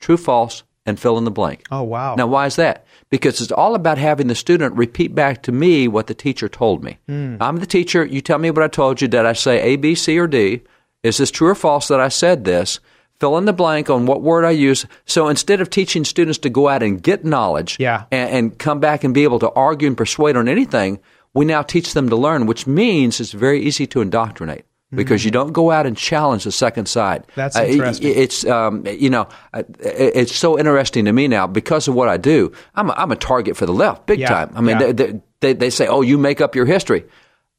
true, 0.00 0.16
false, 0.16 0.64
and 0.84 0.98
fill 0.98 1.16
in 1.18 1.24
the 1.24 1.30
blank. 1.30 1.66
Oh 1.70 1.82
wow. 1.84 2.16
Now, 2.16 2.26
why 2.26 2.46
is 2.46 2.56
that? 2.56 2.86
Because 3.10 3.40
it's 3.40 3.52
all 3.52 3.74
about 3.74 3.98
having 3.98 4.28
the 4.28 4.34
student 4.34 4.76
repeat 4.76 5.14
back 5.14 5.42
to 5.42 5.52
me 5.52 5.88
what 5.88 6.06
the 6.06 6.14
teacher 6.14 6.48
told 6.48 6.84
me. 6.84 6.98
Hmm. 7.08 7.36
I'm 7.40 7.56
the 7.56 7.66
teacher. 7.66 8.04
You 8.04 8.20
tell 8.20 8.38
me 8.38 8.50
what 8.50 8.62
I 8.62 8.68
told 8.68 9.00
you. 9.00 9.08
Did 9.08 9.26
I 9.26 9.32
say 9.32 9.60
A, 9.60 9.76
B, 9.76 9.94
C, 9.96 10.18
or 10.18 10.28
D? 10.28 10.62
Is 11.02 11.16
this 11.16 11.30
true 11.30 11.48
or 11.48 11.54
false 11.54 11.88
that 11.88 12.00
I 12.00 12.08
said 12.08 12.44
this? 12.44 12.78
Fill 13.18 13.36
in 13.36 13.44
the 13.46 13.52
blank 13.52 13.90
on 13.90 14.06
what 14.06 14.22
word 14.22 14.44
I 14.44 14.50
use. 14.50 14.86
So 15.06 15.28
instead 15.28 15.60
of 15.60 15.68
teaching 15.68 16.04
students 16.04 16.38
to 16.38 16.48
go 16.50 16.68
out 16.68 16.82
and 16.82 17.02
get 17.02 17.24
knowledge 17.24 17.76
Yeah. 17.80 18.04
and, 18.10 18.30
and 18.30 18.58
come 18.58 18.80
back 18.80 19.02
and 19.04 19.12
be 19.12 19.24
able 19.24 19.38
to 19.40 19.50
argue 19.50 19.88
and 19.88 19.96
persuade 19.96 20.36
on 20.36 20.48
anything, 20.48 21.00
we 21.34 21.44
now 21.44 21.62
teach 21.62 21.92
them 21.94 22.08
to 22.08 22.16
learn, 22.16 22.46
which 22.46 22.66
means 22.66 23.20
it's 23.20 23.32
very 23.32 23.60
easy 23.62 23.86
to 23.88 24.00
indoctrinate. 24.00 24.64
Because 24.92 25.24
you 25.24 25.30
don't 25.30 25.52
go 25.52 25.70
out 25.70 25.86
and 25.86 25.96
challenge 25.96 26.42
the 26.44 26.50
second 26.50 26.86
side. 26.86 27.24
That's 27.36 27.56
Uh, 27.56 27.62
it- 27.62 27.70
interesting. 27.70 28.12
it's 28.16 28.44
um, 28.46 28.84
you 28.86 29.08
know, 29.08 29.28
uh, 29.54 29.62
it- 29.78 30.12
it's 30.16 30.34
so 30.34 30.58
interesting 30.58 31.04
to 31.04 31.12
me 31.12 31.28
now 31.28 31.46
because 31.46 31.86
of 31.86 31.94
what 31.94 32.08
I 32.08 32.16
do. 32.16 32.50
I'm 32.74 32.90
a, 32.90 32.94
I'm 32.96 33.12
a 33.12 33.16
target 33.16 33.56
for 33.56 33.66
the 33.66 33.72
left, 33.72 34.06
big 34.06 34.18
Yeah, 34.18 34.28
time. 34.28 34.50
I 34.56 34.60
mean, 34.60 34.80
yeah. 34.80 34.86
they, 34.86 34.92
they, 34.92 35.20
they 35.40 35.52
they 35.54 35.70
say, 35.70 35.86
"Oh, 35.86 36.02
you 36.02 36.18
make 36.18 36.40
up 36.40 36.56
your 36.56 36.66
history." 36.66 37.04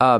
Uh, 0.02 0.20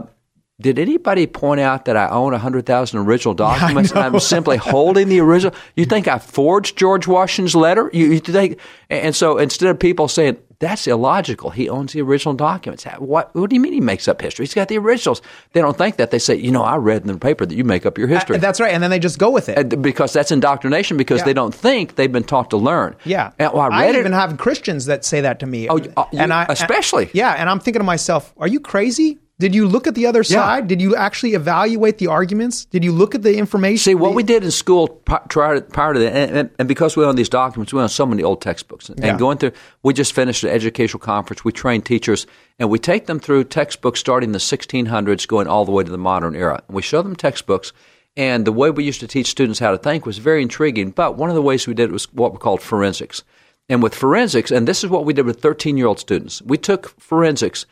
did 0.62 0.80
anybody 0.80 1.28
point 1.28 1.60
out 1.62 1.86
that 1.86 1.98
I 1.98 2.08
own 2.10 2.32
100,000 2.32 3.00
original 3.00 3.34
documents 3.34 3.92
and 3.92 4.00
I'm 4.00 4.20
simply 4.20 4.58
holding 4.58 5.10
the 5.10 5.20
original? 5.20 5.54
You 5.76 5.86
think 5.86 6.08
I 6.08 6.20
forged 6.20 6.78
George 6.78 7.08
Washington's 7.08 7.56
letter? 7.56 7.90
You, 7.94 8.08
you 8.14 8.20
think, 8.20 8.60
and 8.90 9.16
so 9.16 9.38
instead 9.38 9.70
of 9.70 9.80
people 9.80 10.08
saying, 10.08 10.38
that's 10.60 10.86
illogical, 10.86 11.50
he 11.50 11.70
owns 11.70 11.94
the 11.94 12.02
original 12.04 12.36
documents. 12.36 12.84
What, 13.00 13.34
what 13.34 13.50
do 13.50 13.56
you 13.56 13.60
mean 13.60 13.74
he 13.74 13.82
makes 13.82 14.08
up 14.08 14.22
history? 14.22 14.46
He's 14.46 14.54
got 14.54 14.68
the 14.68 14.78
originals. 14.78 15.20
They 15.54 15.62
don't 15.62 15.76
think 15.76 15.96
that. 15.98 16.12
They 16.12 16.20
say, 16.20 16.36
you 16.36 16.52
know, 16.52 16.62
I 16.62 16.76
read 16.76 17.02
in 17.02 17.08
the 17.08 17.18
paper 17.18 17.48
that 17.48 17.56
you 17.56 17.64
make 17.64 17.84
up 17.88 17.98
your 17.98 18.08
history. 18.08 18.36
Uh, 18.36 18.40
that's 18.40 18.60
right. 18.60 18.72
And 18.72 18.84
then 18.84 18.92
they 18.92 19.00
just 19.00 19.18
go 19.18 19.32
with 19.32 19.50
it. 19.50 19.58
And 19.58 19.82
because 19.82 20.14
that's 20.14 20.32
indoctrination 20.32 20.98
because 20.98 21.22
Yeah. 21.22 21.26
they 21.26 21.34
don't 21.34 21.56
think 21.56 21.96
they've 21.96 22.12
been 22.12 22.24
taught 22.26 22.52
to 22.52 22.58
learn. 22.58 22.96
Yeah. 23.06 23.32
And, 23.40 23.54
well, 23.54 23.72
I 23.72 23.88
read 23.88 23.96
even 23.96 24.12
have 24.12 24.38
Christians 24.38 24.86
that 24.86 25.04
say 25.04 25.22
that 25.22 25.40
to 25.40 25.48
me. 25.48 25.68
Oh, 25.68 25.78
uh, 25.98 26.06
you- 26.12 26.20
and 26.20 26.32
I 26.32 26.46
especially. 26.48 27.06
and- 27.06 27.16
yeah, 27.16 27.32
and 27.40 27.50
I'm 27.50 27.60
thinking 27.60 27.80
to 27.80 27.84
myself, 27.86 28.32
are 28.38 28.48
you 28.48 28.60
crazy? 28.60 29.18
Did 29.42 29.56
you 29.56 29.68
look 29.68 29.88
at 29.88 29.96
the 29.96 30.06
other 30.06 30.24
side? 30.24 30.68
Did 30.68 30.80
you 30.80 30.96
actually 30.96 31.34
evaluate 31.34 31.98
the 31.98 32.06
arguments? 32.06 32.66
Did 32.66 32.84
you 32.84 32.92
look 32.92 33.16
at 33.16 33.24
the 33.24 33.36
information? 33.36 33.84
See, 33.84 33.96
what 33.96 34.14
we 34.14 34.22
did 34.22 34.44
in 34.44 34.52
school 34.52 34.88
pri- 34.88 35.24
prior 35.30 35.56
to, 35.56 35.62
prior 35.62 35.94
to 35.96 36.00
that, 36.00 36.14
and, 36.14 36.38
and, 36.38 36.50
and 36.60 36.68
because 36.68 36.96
we 36.96 37.04
own 37.04 37.16
these 37.16 37.28
documents, 37.28 37.74
we 37.74 37.82
own 37.82 37.90
so 37.90 38.06
many 38.06 38.22
old 38.22 38.40
textbooks. 38.40 38.90
And 38.90 39.00
Yeah. 39.00 39.18
going 39.18 39.40
through, 39.40 39.54
we 39.82 39.96
just 39.96 40.14
finished 40.14 40.44
an 40.44 40.52
educational 40.52 41.00
conference. 41.00 41.44
We 41.44 41.52
train 41.52 41.82
teachers, 41.82 42.28
and 42.60 42.70
we 42.70 42.78
take 42.78 43.08
them 43.08 43.20
through 43.20 43.46
textbooks 43.46 44.00
starting 44.00 44.32
the 44.32 44.40
1600s, 44.40 45.28
going 45.28 45.48
all 45.48 45.66
the 45.66 45.72
way 45.72 45.84
to 45.84 45.90
the 45.92 45.98
modern 45.98 46.36
era. 46.36 46.62
And 46.68 46.76
we 46.76 46.84
show 46.84 47.02
them 47.02 47.16
textbooks, 47.16 47.74
and 48.16 48.46
the 48.46 48.52
way 48.52 48.70
we 48.70 48.84
used 48.84 49.00
to 49.00 49.08
teach 49.08 49.28
students 49.28 49.58
how 49.60 49.72
to 49.72 49.78
think 49.80 50.06
was 50.06 50.20
very 50.20 50.44
intriguing. 50.44 50.92
But 50.92 51.18
one 51.18 51.30
of 51.30 51.36
the 51.36 51.42
ways 51.42 51.66
we 51.66 51.74
did 51.74 51.90
it 51.90 51.94
was 51.94 52.06
what 52.14 52.32
we 52.32 52.38
called 52.38 52.62
forensics. 52.62 53.24
And 53.70 53.82
with 53.82 53.96
forensics, 53.96 54.52
and 54.52 54.68
this 54.68 54.84
is 54.84 54.90
what 54.92 55.06
we 55.06 55.14
did 55.14 55.26
with 55.26 55.42
13 55.42 55.78
year 55.78 55.88
old 55.88 56.00
students, 56.00 56.44
we 56.44 56.58
took 56.60 56.90
forensics, 57.00 57.66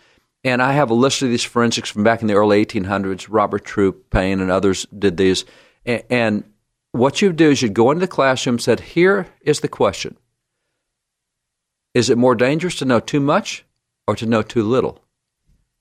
and 0.43 0.61
I 0.61 0.73
have 0.73 0.89
a 0.89 0.95
list 0.95 1.21
of 1.21 1.29
these 1.29 1.43
forensics 1.43 1.89
from 1.89 2.03
back 2.03 2.21
in 2.21 2.27
the 2.27 2.35
early 2.35 2.65
1800s. 2.65 3.27
Robert 3.29 3.65
Troop, 3.65 4.09
Payne, 4.09 4.39
and 4.39 4.49
others 4.49 4.85
did 4.97 5.17
these. 5.17 5.45
And, 5.85 6.43
what 6.91 7.21
you'd 7.21 7.35
do 7.35 7.51
is 7.51 7.61
you'd 7.61 7.75
go 7.75 7.91
into 7.91 7.99
the 7.99 8.07
classroom 8.07 8.55
and 8.55 8.61
said, 8.61 8.79
Here 8.79 9.27
is 9.41 9.59
the 9.59 9.67
question 9.67 10.17
Is 11.93 12.09
it 12.09 12.17
more 12.17 12.35
dangerous 12.35 12.75
to 12.77 12.85
know 12.85 12.99
too 12.99 13.19
much 13.19 13.63
or 14.07 14.15
to 14.15 14.25
know 14.25 14.41
too 14.41 14.63
little? 14.63 15.03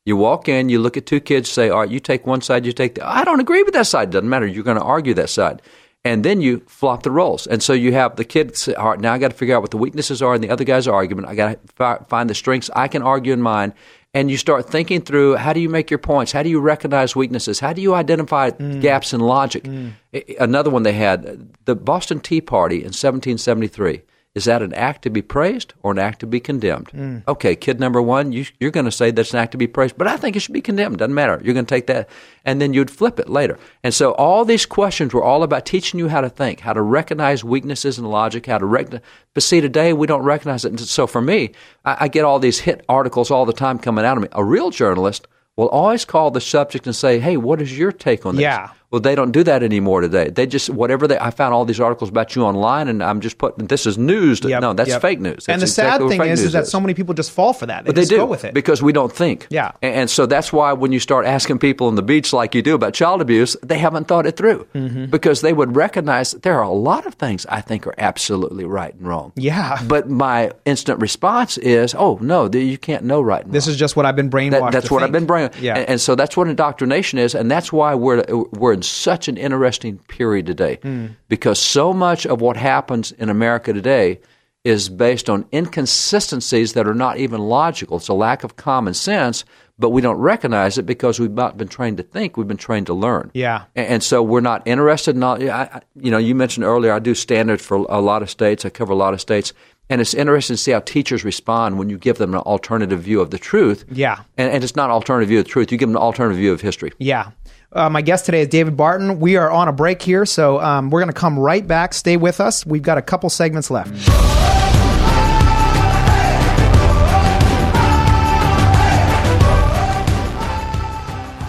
You 0.04 0.16
walk 0.16 0.48
in, 0.48 0.68
you 0.68 0.78
look 0.78 0.96
at 0.96 1.06
two 1.06 1.20
kids, 1.20 1.50
say, 1.50 1.70
All 1.70 1.80
right, 1.80 1.90
you 1.90 2.00
take 2.00 2.26
one 2.26 2.42
side, 2.42 2.66
you 2.66 2.72
take 2.72 2.94
the 2.94 3.06
I 3.06 3.24
don't 3.24 3.40
agree 3.40 3.62
with 3.62 3.74
that 3.74 3.86
side. 3.86 4.10
Doesn't 4.10 4.28
matter. 4.28 4.46
You're 4.46 4.64
going 4.64 4.76
to 4.76 4.82
argue 4.82 5.14
that 5.14 5.30
side. 5.30 5.62
And 6.08 6.24
then 6.24 6.40
you 6.40 6.60
flop 6.66 7.02
the 7.02 7.10
roles. 7.10 7.46
And 7.46 7.62
so 7.62 7.74
you 7.74 7.92
have 7.92 8.16
the 8.16 8.24
kid 8.24 8.56
say, 8.56 8.72
All 8.72 8.88
right, 8.88 8.98
now 8.98 9.12
I 9.12 9.18
got 9.18 9.28
to 9.28 9.36
figure 9.36 9.54
out 9.54 9.60
what 9.60 9.72
the 9.72 9.76
weaknesses 9.76 10.22
are 10.22 10.34
in 10.34 10.40
the 10.40 10.48
other 10.48 10.64
guy's 10.64 10.88
argument. 10.88 11.28
I 11.28 11.34
got 11.34 11.66
to 11.66 11.72
fi- 11.74 11.98
find 12.08 12.30
the 12.30 12.34
strengths 12.34 12.70
I 12.74 12.88
can 12.88 13.02
argue 13.02 13.34
in 13.34 13.42
mine. 13.42 13.74
And 14.14 14.30
you 14.30 14.38
start 14.38 14.70
thinking 14.70 15.02
through 15.02 15.36
how 15.36 15.52
do 15.52 15.60
you 15.60 15.68
make 15.68 15.90
your 15.90 15.98
points? 15.98 16.32
How 16.32 16.42
do 16.42 16.48
you 16.48 16.60
recognize 16.60 17.14
weaknesses? 17.14 17.60
How 17.60 17.74
do 17.74 17.82
you 17.82 17.92
identify 17.92 18.50
mm. 18.50 18.80
gaps 18.80 19.12
in 19.12 19.20
logic? 19.20 19.64
Mm. 19.64 19.92
I- 20.14 20.36
Another 20.40 20.70
one 20.70 20.82
they 20.82 20.94
had 20.94 21.54
the 21.66 21.76
Boston 21.76 22.20
Tea 22.20 22.40
Party 22.40 22.76
in 22.76 22.94
1773. 22.96 24.00
Is 24.38 24.44
that 24.44 24.62
an 24.62 24.72
act 24.74 25.02
to 25.02 25.10
be 25.10 25.20
praised 25.20 25.74
or 25.82 25.90
an 25.90 25.98
act 25.98 26.20
to 26.20 26.26
be 26.26 26.38
condemned? 26.38 26.90
Mm. 26.90 27.26
Okay, 27.26 27.56
kid 27.56 27.80
number 27.80 28.00
one, 28.00 28.30
you, 28.30 28.46
you're 28.60 28.70
going 28.70 28.84
to 28.84 28.92
say 28.92 29.10
that's 29.10 29.32
an 29.32 29.40
act 29.40 29.50
to 29.50 29.58
be 29.58 29.66
praised, 29.66 29.98
but 29.98 30.06
I 30.06 30.16
think 30.16 30.36
it 30.36 30.40
should 30.40 30.52
be 30.54 30.60
condemned. 30.60 30.98
Doesn't 30.98 31.12
matter. 31.12 31.40
You're 31.42 31.54
going 31.54 31.66
to 31.66 31.74
take 31.74 31.88
that, 31.88 32.08
and 32.44 32.62
then 32.62 32.72
you'd 32.72 32.88
flip 32.88 33.18
it 33.18 33.28
later. 33.28 33.58
And 33.82 33.92
so 33.92 34.12
all 34.12 34.44
these 34.44 34.64
questions 34.64 35.12
were 35.12 35.24
all 35.24 35.42
about 35.42 35.66
teaching 35.66 35.98
you 35.98 36.06
how 36.06 36.20
to 36.20 36.28
think, 36.28 36.60
how 36.60 36.72
to 36.72 36.80
recognize 36.80 37.42
weaknesses 37.42 37.98
in 37.98 38.04
logic, 38.04 38.46
how 38.46 38.58
to 38.58 38.64
recognize. 38.64 39.02
But 39.34 39.42
see, 39.42 39.60
today 39.60 39.92
we 39.92 40.06
don't 40.06 40.22
recognize 40.22 40.64
it. 40.64 40.68
And 40.68 40.78
so 40.78 41.08
for 41.08 41.20
me, 41.20 41.50
I, 41.84 41.96
I 42.04 42.08
get 42.08 42.24
all 42.24 42.38
these 42.38 42.60
hit 42.60 42.84
articles 42.88 43.32
all 43.32 43.44
the 43.44 43.52
time 43.52 43.80
coming 43.80 44.04
out 44.04 44.18
of 44.18 44.22
me. 44.22 44.28
A 44.30 44.44
real 44.44 44.70
journalist 44.70 45.26
will 45.56 45.68
always 45.68 46.04
call 46.04 46.30
the 46.30 46.40
subject 46.40 46.86
and 46.86 46.94
say, 46.94 47.18
"Hey, 47.18 47.36
what 47.36 47.60
is 47.60 47.76
your 47.76 47.90
take 47.90 48.24
on 48.24 48.36
this?" 48.36 48.42
Yeah. 48.42 48.70
Well, 48.90 49.02
they 49.02 49.14
don't 49.14 49.32
do 49.32 49.44
that 49.44 49.62
anymore 49.62 50.00
today. 50.00 50.30
They 50.30 50.46
just 50.46 50.70
whatever 50.70 51.06
they. 51.06 51.18
I 51.18 51.30
found 51.30 51.52
all 51.52 51.66
these 51.66 51.78
articles 51.78 52.08
about 52.08 52.34
you 52.34 52.42
online, 52.44 52.88
and 52.88 53.02
I'm 53.02 53.20
just 53.20 53.36
putting 53.36 53.66
this 53.66 53.84
is 53.84 53.98
news. 53.98 54.42
Yep, 54.42 54.62
no, 54.62 54.72
that's 54.72 54.88
yep. 54.88 55.02
fake 55.02 55.20
news. 55.20 55.46
and 55.46 55.60
the 55.60 55.66
That's 55.66 55.74
sad 55.74 56.00
thing 56.08 56.22
is, 56.22 56.42
is 56.42 56.52
that 56.54 56.66
so 56.66 56.80
many 56.80 56.94
people 56.94 57.12
just 57.12 57.30
fall 57.30 57.52
for 57.52 57.66
that. 57.66 57.84
They 57.84 57.88
but 57.88 57.96
they 57.96 58.00
just 58.02 58.10
do 58.10 58.16
go 58.16 58.24
with 58.26 58.46
it. 58.46 58.54
because 58.54 58.82
we 58.82 58.92
don't 58.94 59.12
think. 59.12 59.46
Yeah. 59.50 59.72
and, 59.82 59.94
and 59.94 60.10
so 60.10 60.24
that's 60.24 60.54
why 60.54 60.72
when 60.72 60.92
you 60.92 61.00
start 61.00 61.26
asking 61.26 61.58
people 61.58 61.86
on 61.88 61.96
the 61.96 62.02
beach 62.02 62.32
like 62.32 62.54
you 62.54 62.62
do 62.62 62.74
about 62.74 62.94
child 62.94 63.20
abuse, 63.20 63.56
they 63.62 63.76
haven't 63.76 64.08
thought 64.08 64.24
it 64.26 64.38
through 64.38 64.66
Mhm. 64.74 65.10
because 65.10 65.42
they 65.42 65.52
would 65.52 65.76
recognize 65.76 66.30
that 66.30 66.42
there 66.42 66.56
are 66.56 66.62
a 66.62 66.70
lot 66.70 67.04
of 67.04 67.12
things 67.14 67.44
I 67.50 67.60
think 67.60 67.86
are 67.86 67.94
absolutely 67.98 68.64
right 68.64 68.94
and 68.94 69.06
wrong. 69.06 69.32
Yeah. 69.36 69.82
But 69.86 70.08
my 70.08 70.50
instant 70.64 70.98
response 71.02 71.58
is, 71.58 71.94
"Oh 71.94 72.18
no, 72.22 72.48
you 72.50 72.78
can't 72.78 73.04
know 73.04 73.20
right 73.20 73.44
and 73.44 73.52
This 73.52 73.66
is 73.66 73.76
just 73.76 73.96
what 73.96 74.06
I've 74.06 74.16
been 74.16 74.30
brainwashed. 74.30 74.50
that, 74.60 74.72
that's 74.72 74.88
to 74.88 74.94
what 74.94 75.02
I've 75.02 75.12
been 75.12 75.26
brainwashed. 75.26 75.60
Yeah. 75.60 75.76
And, 75.76 75.88
and 75.90 76.00
so 76.00 76.14
that's 76.14 76.38
what 76.38 76.48
indoctrination 76.48 77.18
is, 77.18 77.34
and 77.34 77.50
that's 77.50 77.70
why 77.70 77.94
we're 77.94 78.24
we're 78.52 78.77
in 78.78 78.82
such 78.82 79.28
an 79.28 79.36
interesting 79.36 79.98
period 80.08 80.46
today 80.46 80.78
Mm. 80.82 81.16
because 81.28 81.58
so 81.58 81.92
much 81.92 82.24
of 82.26 82.40
what 82.40 82.56
happens 82.56 83.12
in 83.12 83.28
America 83.28 83.72
today 83.72 84.20
is 84.64 84.88
based 84.88 85.28
on 85.30 85.44
inconsistencies 85.52 86.72
that 86.74 86.86
are 86.86 86.94
not 86.94 87.16
even 87.18 87.40
logical. 87.40 87.96
It's 87.96 88.08
a 88.08 88.14
lack 88.14 88.44
of 88.44 88.56
common 88.56 88.94
sense, 88.94 89.44
but 89.78 89.90
we 89.90 90.02
don't 90.02 90.18
recognize 90.18 90.78
it 90.78 90.84
because 90.86 91.18
we've 91.20 91.30
not 91.32 91.56
been 91.56 91.68
trained 91.68 91.96
to 91.98 92.02
think. 92.02 92.36
We've 92.36 92.48
been 92.48 92.56
trained 92.56 92.86
to 92.86 92.94
learn. 92.94 93.30
Yeah. 93.34 93.64
And, 93.76 93.86
and 93.86 94.02
so 94.02 94.22
we're 94.22 94.40
not 94.40 94.66
interested 94.66 95.14
in 95.16 95.22
all, 95.22 95.42
I, 95.42 95.62
I- 95.62 95.80
you 95.94 96.10
know, 96.10 96.18
you 96.18 96.34
mentioned 96.34 96.64
earlier, 96.64 96.92
I 96.92 96.98
do 96.98 97.14
standards 97.14 97.64
for 97.64 97.76
a 97.88 98.00
lot 98.00 98.22
of 98.22 98.30
states. 98.30 98.64
I 98.64 98.70
cover 98.70 98.92
a 98.92 98.96
lot 98.96 99.14
of 99.14 99.20
states. 99.20 99.52
And 99.90 100.00
it's 100.00 100.14
interesting 100.14 100.54
to 100.54 100.62
see 100.62 100.72
how 100.72 100.80
teachers 100.80 101.24
respond 101.24 101.78
when 101.78 101.88
you 101.88 101.96
give 101.96 102.18
them 102.18 102.34
an 102.34 102.40
alternative 102.40 103.00
view 103.00 103.20
of 103.20 103.30
the 103.30 103.38
truth. 103.38 103.84
Yeah. 103.90 104.20
And, 104.36 104.52
and 104.52 104.62
it's 104.62 104.76
not 104.76 104.86
an 104.86 104.92
alternative 104.92 105.28
view 105.28 105.38
of 105.38 105.46
the 105.46 105.50
truth. 105.50 105.72
You 105.72 105.78
give 105.78 105.88
them 105.88 105.96
an 105.96 106.02
alternative 106.02 106.38
view 106.38 106.52
of 106.52 106.60
history. 106.60 106.92
Yeah. 106.98 107.30
Uh, 107.72 107.88
my 107.90 108.02
guest 108.02 108.26
today 108.26 108.42
is 108.42 108.48
David 108.48 108.76
Barton. 108.76 109.20
We 109.20 109.36
are 109.36 109.50
on 109.50 109.68
a 109.68 109.72
break 109.72 110.00
here, 110.00 110.24
so 110.24 110.60
um, 110.60 110.90
we're 110.90 111.00
going 111.00 111.12
to 111.12 111.18
come 111.18 111.38
right 111.38 111.66
back. 111.66 111.92
Stay 111.92 112.16
with 112.16 112.40
us. 112.40 112.64
We've 112.64 112.82
got 112.82 112.98
a 112.98 113.02
couple 113.02 113.28
segments 113.30 113.70
left. 113.70 113.92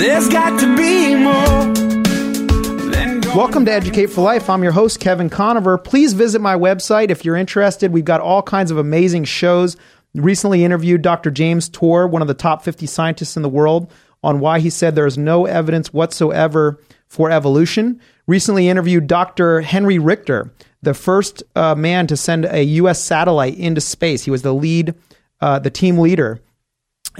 There's 0.00 0.30
got 0.30 0.58
to 0.60 0.76
be 0.78 1.14
more. 1.14 1.74
Welcome 3.36 3.66
to 3.66 3.70
Educate 3.70 4.06
for 4.06 4.22
Life. 4.22 4.48
I'm 4.48 4.62
your 4.62 4.72
host, 4.72 4.98
Kevin 4.98 5.28
Conover. 5.28 5.76
Please 5.76 6.14
visit 6.14 6.40
my 6.40 6.54
website 6.54 7.10
if 7.10 7.22
you're 7.22 7.36
interested. 7.36 7.92
We've 7.92 8.02
got 8.02 8.22
all 8.22 8.42
kinds 8.42 8.70
of 8.70 8.78
amazing 8.78 9.24
shows. 9.24 9.76
Recently 10.14 10.64
interviewed 10.64 11.02
Dr. 11.02 11.30
James 11.30 11.68
Tour, 11.68 12.06
one 12.06 12.22
of 12.22 12.28
the 12.28 12.34
top 12.34 12.62
50 12.62 12.86
scientists 12.86 13.36
in 13.36 13.42
the 13.42 13.50
world, 13.50 13.92
on 14.22 14.40
why 14.40 14.60
he 14.60 14.70
said 14.70 14.94
there 14.94 15.04
is 15.04 15.18
no 15.18 15.44
evidence 15.44 15.92
whatsoever 15.92 16.80
for 17.06 17.30
evolution. 17.30 18.00
Recently 18.26 18.70
interviewed 18.70 19.06
Dr. 19.06 19.60
Henry 19.60 19.98
Richter, 19.98 20.50
the 20.80 20.94
first 20.94 21.42
uh, 21.54 21.74
man 21.74 22.06
to 22.06 22.16
send 22.16 22.46
a 22.46 22.62
U.S. 22.62 23.04
satellite 23.04 23.58
into 23.58 23.82
space. 23.82 24.24
He 24.24 24.30
was 24.30 24.40
the 24.40 24.54
lead, 24.54 24.94
uh, 25.42 25.58
the 25.58 25.68
team 25.68 25.98
leader 25.98 26.40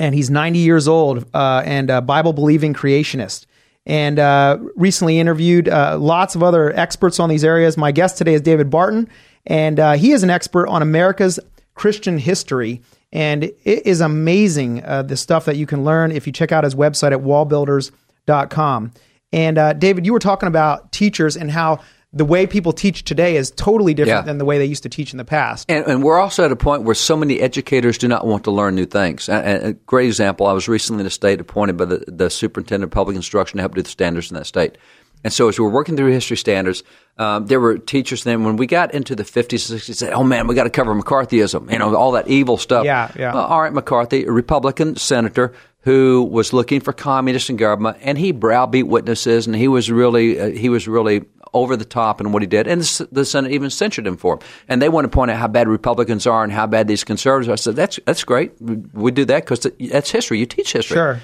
and 0.00 0.14
he's 0.14 0.30
90 0.30 0.58
years 0.58 0.88
old 0.88 1.26
uh, 1.34 1.62
and 1.64 1.90
a 1.90 2.00
Bible 2.00 2.32
believing 2.32 2.72
creationist. 2.72 3.44
And 3.84 4.18
uh, 4.18 4.58
recently 4.74 5.20
interviewed 5.20 5.68
uh, 5.68 5.98
lots 5.98 6.34
of 6.34 6.42
other 6.42 6.72
experts 6.72 7.20
on 7.20 7.28
these 7.28 7.44
areas. 7.44 7.76
My 7.76 7.92
guest 7.92 8.16
today 8.16 8.32
is 8.32 8.40
David 8.40 8.70
Barton, 8.70 9.08
and 9.46 9.78
uh, 9.78 9.92
he 9.92 10.12
is 10.12 10.22
an 10.22 10.30
expert 10.30 10.68
on 10.68 10.80
America's 10.80 11.38
Christian 11.74 12.16
history. 12.18 12.80
And 13.12 13.44
it 13.44 13.86
is 13.86 14.00
amazing 14.00 14.84
uh, 14.84 15.02
the 15.02 15.16
stuff 15.16 15.44
that 15.44 15.56
you 15.56 15.66
can 15.66 15.84
learn 15.84 16.12
if 16.12 16.26
you 16.26 16.32
check 16.32 16.50
out 16.50 16.64
his 16.64 16.74
website 16.74 17.12
at 17.12 17.20
wallbuilders.com. 17.20 18.92
And 19.32 19.58
uh, 19.58 19.72
David, 19.74 20.06
you 20.06 20.12
were 20.12 20.18
talking 20.18 20.46
about 20.46 20.92
teachers 20.92 21.36
and 21.36 21.50
how 21.50 21.80
the 22.12 22.24
way 22.24 22.44
people 22.46 22.72
teach 22.72 23.04
today 23.04 23.36
is 23.36 23.52
totally 23.52 23.94
different 23.94 24.22
Yeah. 24.22 24.22
than 24.26 24.38
the 24.38 24.44
way 24.44 24.58
they 24.58 24.64
used 24.64 24.82
to 24.82 24.88
teach 24.88 25.12
in 25.12 25.18
the 25.18 25.24
past. 25.24 25.70
And, 25.70 25.86
and 25.86 26.02
we're 26.02 26.18
also 26.18 26.44
at 26.44 26.50
a 26.50 26.56
point 26.56 26.82
where 26.82 26.94
so 26.96 27.16
many 27.16 27.40
educators 27.40 27.98
do 27.98 28.08
not 28.08 28.26
want 28.26 28.42
to 28.44 28.50
learn 28.50 28.74
new 28.74 28.86
things. 28.86 29.28
A, 29.28 29.68
a- 29.68 29.72
great 29.74 30.06
example, 30.06 30.46
I 30.46 30.52
was 30.52 30.66
recently 30.68 31.02
in 31.02 31.06
a 31.06 31.10
state 31.10 31.40
appointed 31.40 31.76
by 31.76 31.84
the, 31.84 32.04
the 32.08 32.28
superintendent 32.28 32.90
of 32.90 32.94
public 32.94 33.14
instruction 33.14 33.58
to 33.58 33.62
help 33.62 33.76
do 33.76 33.82
the 33.82 33.88
standards 33.88 34.30
in 34.30 34.36
that 34.36 34.46
state. 34.46 34.76
And 35.22 35.32
so 35.32 35.48
as 35.48 35.58
we 35.58 35.64
were 35.66 35.70
working 35.70 35.96
through 35.96 36.10
history 36.12 36.38
standards, 36.38 36.82
um, 37.18 37.46
there 37.46 37.60
were 37.60 37.76
teachers 37.78 38.24
then, 38.24 38.42
when 38.42 38.56
we 38.56 38.66
got 38.66 38.94
into 38.94 39.14
the 39.14 39.22
50s 39.22 39.70
and 39.70 39.78
60s, 39.78 39.94
said, 39.96 40.12
oh 40.14 40.24
man, 40.24 40.46
we 40.46 40.54
got 40.54 40.64
to 40.64 40.70
cover 40.70 40.94
McCarthyism, 40.94 41.70
you 41.70 41.78
know, 41.78 41.94
all 41.94 42.12
that 42.12 42.26
evil 42.26 42.56
stuff. 42.56 42.86
Yeah, 42.86 43.12
yeah. 43.16 43.34
Well, 43.34 43.44
all 43.44 43.60
right, 43.60 43.72
McCarthy, 43.72 44.24
a 44.24 44.32
Republican 44.32 44.96
senator 44.96 45.52
who 45.82 46.26
was 46.30 46.52
looking 46.54 46.80
for 46.80 46.92
communists 46.94 47.50
in 47.50 47.56
government, 47.56 47.98
and 48.00 48.16
he 48.18 48.32
browbeat 48.32 48.86
witnesses, 48.86 49.46
and 49.46 49.54
he 49.54 49.68
was 49.68 49.90
really, 49.90 50.40
uh, 50.40 50.48
he 50.48 50.68
was 50.70 50.88
really 50.88 51.24
over 51.52 51.76
the 51.76 51.84
top 51.84 52.20
in 52.20 52.32
what 52.32 52.42
he 52.42 52.46
did, 52.46 52.66
and 52.66 52.80
the, 53.10 53.24
Senate 53.24 53.52
even 53.52 53.70
censured 53.70 54.06
him 54.06 54.16
for 54.16 54.36
it. 54.36 54.42
And 54.68 54.80
they 54.80 54.88
want 54.88 55.04
to 55.04 55.08
point 55.08 55.30
out 55.30 55.38
how 55.38 55.48
bad 55.48 55.68
Republicans 55.68 56.26
are 56.26 56.44
and 56.44 56.52
how 56.52 56.66
bad 56.66 56.86
these 56.88 57.04
conservatives 57.04 57.48
are. 57.48 57.52
I 57.52 57.56
said, 57.56 57.76
that's 57.76 57.98
that's 58.04 58.24
great. 58.24 58.52
We 58.60 59.10
do 59.10 59.24
that 59.26 59.44
because 59.44 59.66
that's 59.90 60.10
history. 60.10 60.38
You 60.38 60.46
teach 60.46 60.72
history, 60.72 60.94
Sure. 60.96 61.20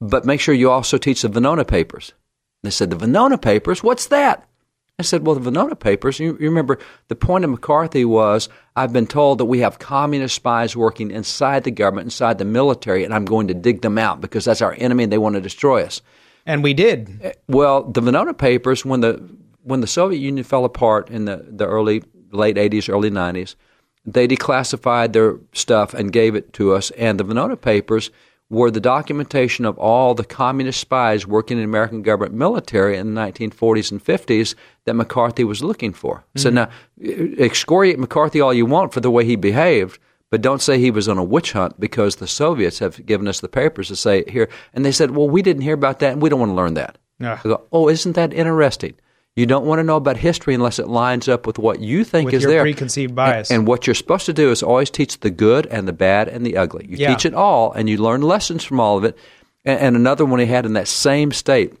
but 0.00 0.24
make 0.24 0.40
sure 0.40 0.54
you 0.54 0.70
also 0.70 0.98
teach 0.98 1.22
the 1.22 1.28
Venona 1.30 1.66
Papers. 1.66 2.12
They 2.62 2.70
said, 2.70 2.90
the 2.90 2.96
Venona 2.96 3.40
Papers, 3.40 3.82
what's 3.82 4.06
that? 4.08 4.46
I 4.98 5.02
said, 5.02 5.24
well, 5.26 5.34
the 5.34 5.50
Venona 5.50 5.78
Papers, 5.78 6.20
you, 6.20 6.36
you 6.38 6.48
remember 6.50 6.78
the 7.08 7.16
point 7.16 7.42
of 7.44 7.50
McCarthy 7.50 8.04
was 8.04 8.50
I've 8.76 8.92
been 8.92 9.06
told 9.06 9.38
that 9.38 9.46
we 9.46 9.60
have 9.60 9.78
communist 9.78 10.34
spies 10.34 10.76
working 10.76 11.10
inside 11.10 11.64
the 11.64 11.70
government, 11.70 12.04
inside 12.04 12.36
the 12.36 12.44
military, 12.44 13.04
and 13.04 13.14
I'm 13.14 13.24
going 13.24 13.48
to 13.48 13.54
dig 13.54 13.80
them 13.80 13.96
out 13.96 14.20
because 14.20 14.44
that's 14.44 14.60
our 14.60 14.74
enemy 14.78 15.04
and 15.04 15.12
they 15.12 15.16
want 15.16 15.36
to 15.36 15.40
destroy 15.40 15.84
us. 15.84 16.02
And 16.44 16.62
we 16.62 16.74
did. 16.74 17.18
Eh, 17.22 17.32
well, 17.48 17.84
the 17.84 18.02
Venona 18.02 18.36
Papers, 18.36 18.84
when 18.84 19.00
the 19.00 19.26
when 19.62 19.80
the 19.80 19.86
Soviet 19.86 20.18
Union 20.18 20.44
fell 20.44 20.64
apart 20.64 21.10
in 21.10 21.24
the, 21.26 21.44
the 21.48 21.66
early 21.66 22.02
late 22.32 22.56
80s, 22.56 22.88
early 22.92 23.10
90s, 23.10 23.54
they 24.06 24.26
declassified 24.26 25.12
their 25.12 25.36
stuff 25.52 25.92
and 25.94 26.12
gave 26.12 26.34
it 26.34 26.52
to 26.54 26.72
us. 26.74 26.90
And 26.92 27.18
the 27.20 27.24
Venona 27.24 27.60
Papers 27.60 28.10
were 28.48 28.70
the 28.70 28.80
documentation 28.80 29.64
of 29.64 29.78
all 29.78 30.14
the 30.14 30.24
communist 30.24 30.80
spies 30.80 31.26
working 31.26 31.58
in 31.58 31.64
American 31.64 32.02
government 32.02 32.34
military 32.34 32.96
in 32.96 33.14
the 33.14 33.20
1940s 33.20 33.92
and 33.92 34.02
50s 34.04 34.54
that 34.86 34.94
McCarthy 34.94 35.44
was 35.44 35.62
looking 35.62 35.92
for. 35.92 36.24
So 36.36 36.50
Mhm. 36.50 36.54
now, 36.54 36.68
excoriate 37.38 37.98
McCarthy 37.98 38.40
all 38.40 38.52
you 38.54 38.66
want 38.66 38.92
for 38.92 39.00
the 39.00 39.10
way 39.10 39.24
he 39.24 39.36
behaved, 39.36 39.98
But 40.32 40.42
don't 40.42 40.62
say 40.62 40.78
he 40.78 40.92
was 40.92 41.08
on 41.08 41.18
a 41.18 41.24
witch 41.24 41.54
hunt 41.54 41.80
because 41.80 42.16
the 42.16 42.28
Soviets 42.28 42.78
have 42.78 43.04
given 43.04 43.26
us 43.26 43.40
the 43.40 43.48
papers 43.48 43.88
to 43.88 43.96
say 43.96 44.20
it 44.20 44.30
here. 44.30 44.48
And 44.72 44.84
they 44.84 44.92
said, 44.92 45.10
well, 45.10 45.28
we 45.28 45.42
didn't 45.42 45.62
hear 45.62 45.74
about 45.74 45.98
that 45.98 46.12
and 46.12 46.22
we 46.22 46.28
don't 46.28 46.38
want 46.38 46.50
to 46.50 46.54
learn 46.54 46.74
that. 46.74 46.98
Yeah. 47.18 47.40
I 47.44 47.48
go, 47.48 47.62
oh, 47.72 47.88
isn't 47.88 48.12
that 48.12 48.32
interesting? 48.32 48.94
You 49.40 49.46
don't 49.46 49.64
want 49.64 49.78
to 49.78 49.84
know 49.84 49.96
about 49.96 50.16
history 50.18 50.54
unless 50.54 50.78
it 50.78 50.86
lines 50.88 51.28
up 51.28 51.46
with 51.46 51.58
what 51.58 51.80
you 51.80 52.04
think 52.04 52.26
With 52.26 52.34
is 52.34 52.42
your 52.42 52.52
there. 52.52 52.62
preconceived 52.62 53.14
bias. 53.14 53.50
And, 53.50 53.60
and 53.60 53.66
what 53.66 53.86
you're 53.86 53.94
supposed 53.94 54.26
to 54.26 54.32
do 54.32 54.50
is 54.50 54.62
always 54.62 54.90
teach 54.90 55.18
the 55.20 55.30
good 55.30 55.66
and 55.66 55.88
the 55.88 55.92
bad 55.92 56.28
and 56.28 56.44
the 56.44 56.56
ugly. 56.58 56.86
You 56.88 56.96
Yeah. 56.98 57.14
teach 57.14 57.24
it 57.24 57.32
all, 57.34 57.72
and 57.72 57.88
you 57.88 57.96
learn 57.96 58.20
lessons 58.20 58.62
from 58.64 58.80
all 58.80 58.98
of 58.98 59.04
it. 59.04 59.16
And, 59.64 59.80
and 59.80 59.96
another 59.96 60.24
one 60.24 60.40
he 60.40 60.46
had 60.46 60.66
in 60.66 60.74
that 60.74 60.88
same 60.88 61.32
state 61.32 61.72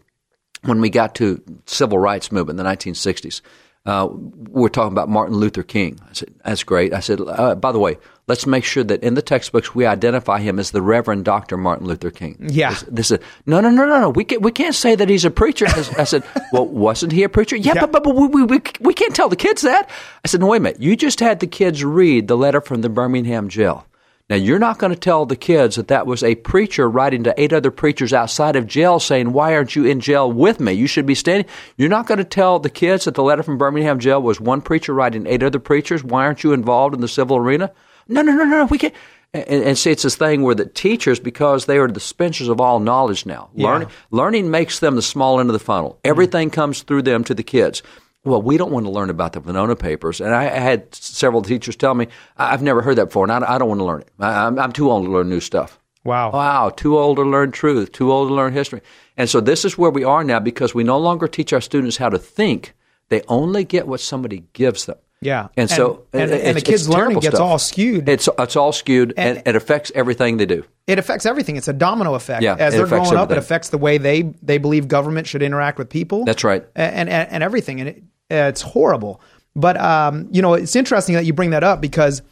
when 0.62 0.80
we 0.80 0.90
got 0.90 1.14
to 1.16 1.42
civil 1.66 1.98
rights 1.98 2.32
movement 2.32 2.58
in 2.58 2.64
the 2.64 2.70
1960s. 2.70 3.42
Uh, 3.86 4.08
we're 4.10 4.68
talking 4.68 4.92
about 4.92 5.08
Martin 5.08 5.36
Luther 5.36 5.62
King. 5.62 5.98
I 6.08 6.12
said, 6.12 6.34
"That's 6.44 6.62
great." 6.64 6.92
I 6.92 7.00
said, 7.00 7.20
uh, 7.26 7.54
"By 7.54 7.72
the 7.72 7.78
way, 7.78 7.96
let's 8.30 8.46
make 8.46 8.64
sure 8.64 8.84
that 8.84 9.02
in 9.02 9.14
the 9.14 9.22
textbooks 9.22 9.74
we 9.74 9.84
identify 9.84 10.38
him 10.38 10.58
as 10.58 10.70
the 10.70 10.80
Reverend 10.80 11.24
Doctor 11.24 11.56
Martin 11.56 11.86
Luther 11.86 12.10
King." 12.10 12.36
Yeah. 12.40 12.70
This, 12.70 12.84
this 12.88 13.10
is 13.10 13.18
no, 13.44 13.60
no, 13.60 13.68
no, 13.68 13.84
no, 13.84 14.00
no. 14.00 14.08
We 14.10 14.24
can't, 14.24 14.40
we 14.40 14.52
can't 14.52 14.74
say 14.74 14.94
that 14.94 15.08
he's 15.08 15.24
a 15.24 15.30
preacher. 15.30 15.66
I 15.66 16.04
said, 16.04 16.22
"Well, 16.52 16.66
wasn't 16.66 17.12
he 17.12 17.24
a 17.24 17.28
preacher?" 17.28 17.56
Yeah, 17.56 17.74
but 17.74 17.92
but, 17.92 18.04
but 18.04 18.14
we, 18.14 18.26
we, 18.28 18.42
we 18.44 18.62
we 18.80 18.94
can't 18.94 19.14
tell 19.14 19.28
the 19.28 19.36
kids 19.36 19.62
that. 19.62 19.90
I 20.24 20.28
said, 20.28 20.40
"No, 20.40 20.46
wait 20.46 20.58
a 20.58 20.60
minute. 20.60 20.80
You 20.80 20.96
just 20.96 21.20
had 21.20 21.40
the 21.40 21.46
kids 21.46 21.84
read 21.84 22.28
the 22.28 22.36
letter 22.36 22.60
from 22.60 22.80
the 22.80 22.88
Birmingham 22.88 23.48
jail." 23.48 23.86
Now, 24.30 24.36
you're 24.36 24.60
not 24.60 24.78
going 24.78 24.94
to 24.94 24.98
tell 24.98 25.26
the 25.26 25.34
kids 25.34 25.74
that 25.74 25.88
that 25.88 26.06
was 26.06 26.22
a 26.22 26.36
preacher 26.36 26.88
writing 26.88 27.24
to 27.24 27.34
eight 27.36 27.52
other 27.52 27.72
preachers 27.72 28.12
outside 28.12 28.54
of 28.54 28.68
jail 28.68 29.00
saying, 29.00 29.32
Why 29.32 29.56
aren't 29.56 29.74
you 29.74 29.84
in 29.84 29.98
jail 29.98 30.30
with 30.30 30.60
me? 30.60 30.72
You 30.72 30.86
should 30.86 31.04
be 31.04 31.16
standing. 31.16 31.50
You're 31.76 31.88
not 31.88 32.06
going 32.06 32.18
to 32.18 32.24
tell 32.24 32.60
the 32.60 32.70
kids 32.70 33.06
that 33.06 33.16
the 33.16 33.24
letter 33.24 33.42
from 33.42 33.58
Birmingham 33.58 33.98
jail 33.98 34.22
was 34.22 34.40
one 34.40 34.60
preacher 34.60 34.94
writing 34.94 35.26
eight 35.26 35.42
other 35.42 35.58
preachers. 35.58 36.04
Why 36.04 36.24
aren't 36.24 36.44
you 36.44 36.52
involved 36.52 36.94
in 36.94 37.00
the 37.00 37.08
civil 37.08 37.38
arena? 37.38 37.72
No, 38.10 38.22
no, 38.22 38.32
no, 38.32 38.44
no, 38.44 38.58
no. 38.58 38.64
We 38.66 38.76
can't. 38.78 38.94
And, 39.32 39.62
and 39.64 39.78
see, 39.78 39.92
it's 39.92 40.02
this 40.02 40.16
thing 40.16 40.42
where 40.42 40.54
the 40.56 40.66
teachers, 40.66 41.20
because 41.20 41.66
they 41.66 41.78
are 41.78 41.86
the 41.86 41.92
dispensers 41.94 42.48
of 42.48 42.60
all 42.60 42.80
knowledge 42.80 43.24
now, 43.26 43.48
Yeah. 43.54 43.68
learning, 43.68 43.88
learning 44.10 44.50
makes 44.50 44.80
them 44.80 44.96
the 44.96 45.02
small 45.02 45.38
end 45.40 45.48
of 45.48 45.52
the 45.52 45.60
funnel. 45.64 45.92
Mm. 46.04 46.10
Everything 46.10 46.50
comes 46.50 46.82
through 46.82 47.02
them 47.02 47.22
to 47.24 47.34
the 47.34 47.44
kids. 47.44 47.82
Well, 48.24 48.42
we 48.42 48.56
don't 48.58 48.72
want 48.72 48.84
to 48.86 48.90
learn 48.92 49.08
about 49.08 49.32
the 49.32 49.40
Venona 49.40 49.78
papers. 49.78 50.20
And 50.20 50.34
I, 50.34 50.44
had 50.44 50.94
several 50.94 51.40
teachers 51.42 51.74
tell 51.76 51.94
me, 51.94 52.08
"I- 52.36 52.52
I've 52.52 52.62
never 52.62 52.82
heard 52.82 52.96
that 52.96 53.06
before, 53.06 53.24
and 53.24 53.32
I, 53.32 53.54
I 53.54 53.58
don't 53.58 53.68
want 53.68 53.78
to 53.80 53.84
learn 53.84 54.00
it. 54.02 54.08
I, 54.18 54.46
I'm, 54.46 54.58
I'm 54.58 54.72
too 54.72 54.90
old 54.90 55.06
to 55.06 55.10
learn 55.10 55.30
new 55.30 55.40
stuff. 55.40 55.78
Wow. 56.04 56.32
Wow, 56.32 56.70
too 56.70 56.98
old 56.98 57.16
to 57.18 57.22
learn 57.22 57.50
truth, 57.52 57.92
too 57.92 58.10
old 58.10 58.28
to 58.28 58.34
learn 58.34 58.52
history. 58.52 58.80
And 59.16 59.28
so 59.30 59.40
this 59.40 59.64
is 59.64 59.78
where 59.78 59.90
we 59.90 60.02
are 60.02 60.24
now 60.24 60.40
because 60.40 60.74
we 60.74 60.82
no 60.82 60.98
longer 60.98 61.28
teach 61.28 61.52
our 61.52 61.60
students 61.60 61.98
how 61.98 62.08
to 62.08 62.18
think. 62.18 62.74
They 63.10 63.22
only 63.28 63.64
get 63.64 63.86
what 63.86 64.00
somebody 64.00 64.44
gives 64.54 64.86
them. 64.86 64.96
Yeah. 65.22 65.48
And, 65.56 65.68
so 65.68 66.06
and, 66.12 66.30
it- 66.30 66.44
and 66.46 66.56
the 66.56 66.60
kids' 66.62 66.88
learning 66.88 67.18
gets 67.20 67.36
stuff. 67.36 67.46
all 67.46 67.58
skewed. 67.58 68.08
It's 68.08 68.28
it's 68.38 68.56
all 68.56 68.72
skewed, 68.72 69.12
and, 69.16 69.38
And- 69.38 69.48
it 69.48 69.54
affects 69.56 69.92
everything 69.94 70.38
they 70.38 70.46
do. 70.46 70.64
it 70.86 70.98
affects 70.98 71.26
everything. 71.26 71.56
It's 71.56 71.68
a 71.68 71.72
domino 71.74 72.14
effect. 72.14 72.42
Yeah, 72.42 72.56
As 72.58 72.72
they're 72.74 72.86
growing 72.86 73.14
up, 73.14 73.30
it 73.30 73.38
affects 73.38 73.68
the 73.68 73.78
way 73.78 73.98
they 73.98 74.22
they 74.42 74.58
believe 74.58 74.88
government 74.88 75.26
should 75.26 75.42
interact 75.42 75.78
with 75.78 75.90
people. 75.90 76.24
That's 76.24 76.42
right. 76.44 76.64
and 76.74 77.08
and, 77.10 77.30
and 77.30 77.42
everything, 77.42 77.80
and 77.80 77.88
it, 77.90 78.02
it's 78.30 78.62
horrible. 78.62 79.20
But 79.54 79.78
um, 79.78 80.28
you 80.30 80.40
know, 80.42 80.54
it's 80.54 80.74
interesting 80.76 81.16
that 81.16 81.26
you 81.26 81.32
bring 81.32 81.50
that 81.50 81.64
up 81.64 81.80
because 81.80 82.22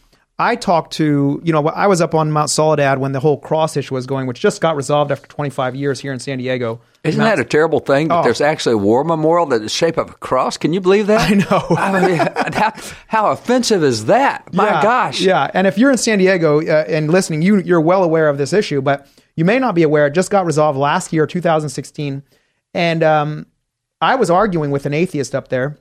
I 0.40 0.54
talked 0.54 0.92
to 0.94 1.40
you 1.42 1.52
know 1.52 1.66
I 1.66 1.88
was 1.88 2.00
up 2.00 2.14
on 2.14 2.30
Mount 2.30 2.48
Soledad 2.50 2.98
when 2.98 3.10
the 3.12 3.18
whole 3.20 3.38
cross 3.38 3.76
issue 3.76 3.94
was 3.94 4.06
going, 4.06 4.26
which 4.28 4.38
just 4.40 4.60
got 4.60 4.76
resolved 4.76 5.10
after 5.10 5.26
25 5.26 5.74
years 5.74 5.98
here 6.00 6.12
in 6.12 6.20
San 6.20 6.38
Diego. 6.38 6.80
Isn't 7.02 7.18
Mount- 7.20 7.36
that 7.38 7.42
a 7.44 7.48
terrible 7.48 7.80
thing 7.80 8.08
that 8.08 8.20
Oh. 8.20 8.22
there's 8.22 8.40
actually 8.40 8.74
a 8.74 8.78
war 8.78 9.02
memorial 9.02 9.46
that 9.46 9.62
is 9.62 9.72
shaped 9.72 9.98
of 9.98 10.10
a 10.10 10.14
cross? 10.14 10.56
Can 10.56 10.72
you 10.72 10.80
believe 10.80 11.08
that? 11.08 11.28
I 11.30 11.34
know. 11.34 11.66
I 11.76 12.06
mean, 12.06 12.16
how, 12.54 12.72
how 13.08 13.30
offensive 13.32 13.82
is 13.82 14.04
that? 14.06 14.52
My 14.54 14.66
Yeah, 14.66 14.82
gosh. 14.82 15.20
Yeah, 15.20 15.50
and 15.54 15.66
if 15.66 15.76
you're 15.76 15.90
in 15.90 15.98
San 15.98 16.18
Diego 16.18 16.60
uh, 16.60 16.84
and 16.86 17.10
listening, 17.10 17.42
you 17.42 17.56
you're 17.58 17.80
well 17.80 18.04
aware 18.04 18.28
of 18.28 18.38
this 18.38 18.52
issue, 18.52 18.80
but 18.80 19.06
you 19.34 19.44
may 19.44 19.58
not 19.58 19.74
be 19.74 19.82
aware. 19.82 20.06
It 20.06 20.14
just 20.14 20.30
got 20.30 20.46
resolved 20.46 20.78
last 20.78 21.12
year, 21.12 21.26
2016, 21.26 22.22
and 22.74 23.02
um, 23.02 23.46
I 24.00 24.14
was 24.14 24.30
arguing 24.30 24.70
with 24.70 24.86
an 24.86 24.94
atheist 24.94 25.34
up 25.34 25.48
there. 25.48 25.78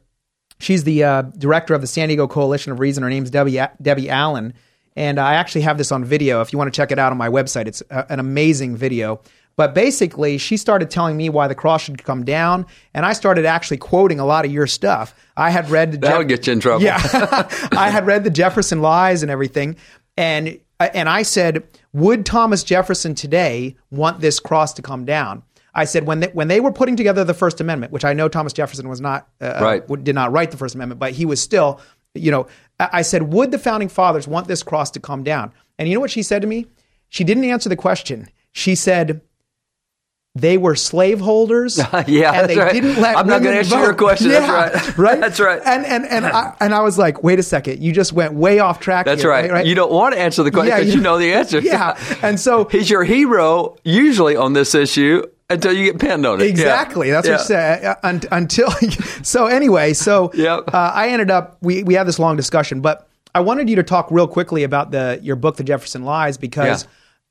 She's 0.60 0.84
the 0.84 1.03
uh, 1.03 1.22
director 1.22 1.74
of 1.74 1.82
the 1.82 1.88
San 1.88 2.08
Diego 2.08 2.28
Coalition 2.28 2.72
of 2.72 2.80
Reason. 2.80 3.03
Her 3.03 3.10
name's 3.10 3.30
Debbie 3.30 3.60
Debbie 3.82 4.10
Allen, 4.10 4.53
and 4.95 5.20
I 5.20 5.36
actually 5.36 5.62
have 5.62 5.78
this 5.78 5.91
on 5.91 6.03
video. 6.03 6.41
If 6.41 6.51
you 6.51 6.58
want 6.58 6.74
to 6.74 6.76
check 6.76 6.91
it 6.91 6.99
out 6.99 7.12
on 7.12 7.18
my 7.18 7.30
website, 7.30 7.68
it's 7.68 7.84
a, 7.89 8.12
an 8.12 8.20
amazing 8.20 8.76
video. 8.76 9.22
But 9.55 9.74
basically, 9.74 10.38
she 10.38 10.55
started 10.55 10.91
telling 10.91 11.18
me 11.18 11.30
why 11.30 11.47
the 11.47 11.55
cross 11.55 11.82
should 11.82 12.03
come 12.03 12.24
down, 12.24 12.68
and 12.93 13.05
I 13.05 13.14
started 13.14 13.45
actually 13.45 13.78
quoting 13.78 14.20
a 14.20 14.26
lot 14.26 14.45
of 14.45 14.51
your 14.51 14.68
stuff. 14.68 15.16
I 15.36 15.49
had 15.49 15.70
read 15.70 15.91
the 15.91 15.97
That'll 15.97 16.24
get 16.24 16.45
you 16.45 16.53
in 16.53 16.60
trouble. 16.60 16.84
Yeah, 16.84 16.99
I 17.72 17.89
had 17.89 18.05
read 18.05 18.24
the 18.24 18.30
Jefferson 18.30 18.82
lies 18.82 19.24
and 19.24 19.32
everything, 19.32 19.76
and 20.16 20.60
and 20.80 21.10
I 21.10 21.24
said, 21.24 21.68
would 21.93 22.26
Thomas 22.26 22.64
Jefferson 22.64 23.16
today 23.16 23.76
want 23.89 24.20
this 24.20 24.39
cross 24.39 24.74
to 24.74 24.82
come 24.82 25.05
down? 25.05 25.41
I 25.78 25.86
said 25.86 26.05
when 26.05 26.19
they, 26.19 26.28
when 26.28 26.47
they 26.49 26.59
were 26.59 26.71
putting 26.73 26.95
together 26.97 27.23
the 27.23 27.34
First 27.34 27.61
Amendment, 27.61 27.93
which 27.93 28.03
I 28.03 28.11
know 28.13 28.28
Thomas 28.28 28.51
Jefferson 28.51 28.89
was 28.89 28.99
not 28.99 29.30
uh, 29.39 29.59
Right. 29.61 30.03
did 30.03 30.15
not 30.15 30.32
write 30.34 30.51
the 30.51 30.57
First 30.57 30.75
Amendment, 30.75 30.99
but 30.99 31.13
he 31.13 31.25
was 31.25 31.39
still, 31.39 31.80
you 32.15 32.32
know, 32.32 32.47
I 32.80 33.03
said, 33.03 33.32
would 33.32 33.51
the 33.51 33.59
founding 33.59 33.88
fathers 33.89 34.28
want 34.28 34.47
this 34.47 34.63
cross 34.63 34.91
to 34.91 34.99
come 34.99 35.23
down? 35.23 35.53
And 35.80 35.88
you 35.88 35.93
know 35.95 36.01
what 36.01 36.11
she 36.11 36.23
said 36.23 36.41
to 36.41 36.47
me? 36.47 36.65
She 37.09 37.23
didn't 37.23 37.45
answer 37.45 37.69
the 37.69 37.75
question. 37.78 38.28
She 38.51 38.75
said. 38.75 39.21
They 40.36 40.59
were 40.59 40.75
slaveholders. 40.75 41.78
Yeah, 42.07 42.32
and 42.32 42.47
they 42.47 42.57
right. 42.57 42.71
didn't 42.71 43.01
let 43.01 43.17
I'm 43.17 43.25
not 43.25 43.41
gonna 43.41 43.55
answer 43.55 43.75
vote. 43.75 43.82
your 43.82 43.93
question. 43.95 44.30
Yeah, 44.30 44.69
That's 44.69 44.88
right. 44.89 44.97
right. 44.99 45.19
That's 45.19 45.39
right. 45.39 45.59
And 45.65 45.84
and 45.84 46.05
and 46.05 46.25
I, 46.28 46.55
and 46.59 46.75
I 46.75 46.82
was 46.82 46.95
like, 46.95 47.23
wait 47.23 47.39
a 47.39 47.43
second, 47.43 47.82
you 47.82 47.91
just 47.91 48.13
went 48.13 48.34
way 48.36 48.59
off 48.59 48.80
track. 48.80 49.07
That's 49.07 49.23
here, 49.23 49.32
right. 49.32 49.65
You 49.65 49.73
don't 49.73 49.91
want 49.91 50.13
to 50.13 50.21
answer 50.21 50.43
the 50.43 50.51
question 50.51 50.69
Yeah, 50.69 50.78
because 50.78 50.93
you- 50.93 50.99
you 50.99 51.03
know 51.03 51.17
the 51.17 51.34
answer. 51.39 51.59
Yeah, 51.59 51.97
and 52.21 52.39
so 52.39 52.65
he's 52.65 52.88
your 52.88 53.03
hero 53.03 53.78
usually 53.84 54.36
on 54.36 54.53
this 54.53 54.75
issue 54.75 55.23
until 55.50 55.74
you 55.74 55.86
get 55.91 56.00
pinned 56.00 56.26
on 56.26 56.41
it. 56.41 56.45
Yeah. 56.45 56.50
Exactly. 56.50 57.12
That's 57.12 57.28
what 57.28 57.34
Yeah. 57.34 57.38
she 57.38 57.45
said. 57.45 57.86
Uh, 58.04 58.28
until 58.32 58.70
so 59.24 59.45
anyway, 59.48 59.93
so 59.93 60.32
uh, 60.38 60.64
I 60.74 61.10
ended 61.10 61.32
up 61.32 61.58
we 61.62 61.84
we 61.84 61.93
had 61.93 62.08
this 62.08 62.20
long 62.20 62.36
discussion, 62.36 62.82
but 62.82 63.08
I 63.36 63.39
wanted 63.41 63.70
you 63.70 63.76
to 63.78 63.84
talk 63.84 64.10
real 64.12 64.28
quickly 64.28 64.64
about 64.64 64.91
the 64.91 65.20
your 65.22 65.36
book, 65.36 65.58
The 65.58 65.64
Jefferson 65.64 66.04
Lies, 66.04 66.38
because 66.38 66.88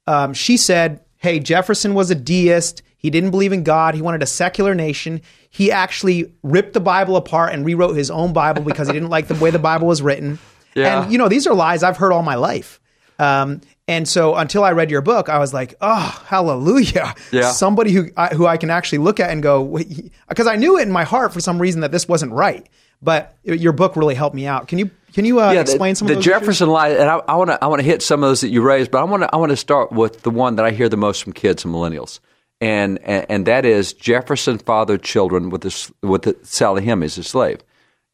um, 0.07 0.35
she 0.35 0.57
said, 0.57 1.01
"Hey, 1.19 1.39
Jefferson 1.41 1.95
was 1.95 2.11
a 2.11 2.15
deist. 2.15 2.83
He 2.97 3.11
didn't 3.11 3.31
believe 3.31 3.53
in 3.53 3.63
God. 3.63 3.95
He 3.95 4.03
wanted 4.03 4.23
a 4.23 4.27
secular 4.27 4.75
nation. 4.75 5.21
He 5.51 5.71
actually 5.71 6.33
ripped 6.43 6.73
the 6.73 6.81
Bible 6.81 7.17
apart 7.17 7.53
and 7.53 7.65
rewrote 7.65 7.97
his 7.97 8.11
own 8.11 8.33
Bible 8.33 8.63
because 8.63 8.89
he 8.89 8.93
didn't 8.95 9.11
like 9.11 9.29
the 9.29 9.35
way 9.37 9.51
the 9.51 9.59
Bible 9.59 9.87
was 9.87 10.03
written." 10.03 10.39
Yeah. 10.77 11.05
And 11.05 11.11
you 11.11 11.17
know, 11.17 11.29
these 11.31 11.47
are 11.47 11.55
lies 11.55 11.83
I've 11.83 11.97
heard 11.97 12.13
all 12.13 12.23
my 12.23 12.35
life. 12.35 12.81
Um, 13.19 13.63
and 13.89 14.09
so 14.09 14.35
until 14.35 14.65
I 14.65 14.73
read 14.73 14.91
your 14.91 15.01
book, 15.01 15.29
I 15.29 15.39
was 15.39 15.55
like, 15.55 15.75
"Oh, 15.81 16.23
hallelujah!" 16.27 17.15
Yeah. 17.31 17.53
Somebody 17.53 17.93
who 17.93 18.09
I, 18.17 18.29
who 18.29 18.47
I 18.47 18.57
can 18.57 18.71
actually 18.71 18.99
look 18.99 19.21
at 19.21 19.31
and 19.31 19.43
go, 19.43 19.79
because 20.29 20.47
I 20.47 20.57
knew 20.57 20.79
it 20.79 20.83
in 20.83 20.93
my 20.93 21.05
heart 21.05 21.33
for 21.33 21.41
some 21.41 21.61
reason 21.61 21.83
that 21.83 21.93
this 21.93 22.09
wasn't 22.09 22.33
right. 22.33 22.69
But 23.03 23.37
your 23.43 23.73
book 23.73 23.95
really 23.95 24.15
helped 24.15 24.35
me 24.35 24.47
out. 24.47 24.69
Can 24.69 24.79
you 24.79 24.91
can 25.13 25.25
you 25.25 25.41
uh, 25.41 25.53
Yeah, 25.53 25.61
explain 25.61 25.93
the, 25.93 25.97
some 25.97 26.09
the 26.09 26.15
of 26.15 26.17
those 26.19 26.25
Jefferson 26.25 26.69
lie, 26.69 26.89
and 26.91 27.09
I 27.09 27.35
want 27.37 27.51
to 27.51 27.63
I 27.63 27.67
want 27.67 27.81
to 27.81 27.85
hit 27.87 28.03
some 28.03 28.23
of 28.25 28.31
those 28.31 28.41
that 28.41 28.49
you 28.49 28.63
raised, 28.63 28.91
but 28.91 29.01
I 29.01 29.05
want 29.05 29.23
to 29.23 29.35
I 29.35 29.37
want 29.37 29.51
to 29.51 29.57
start 29.57 29.93
with 29.93 30.23
the 30.23 30.31
one 30.31 30.57
that 30.57 30.65
I 30.65 30.71
hear 30.71 30.89
the 30.89 30.97
most 30.97 31.23
from 31.23 31.33
kids 31.35 31.65
and 31.65 31.75
millennials, 31.75 32.21
and 32.61 32.99
and, 33.05 33.27
and 33.29 33.47
that 33.47 33.65
is 33.67 33.93
Jefferson 33.93 34.59
fathered 34.59 35.03
children 35.03 35.51
with 35.51 35.61
this 35.61 35.93
with 36.03 36.23
the, 36.23 36.37
Sally 36.43 36.85
Hemings, 36.85 37.19
as 37.19 37.27
a 37.27 37.29
slave, 37.29 37.61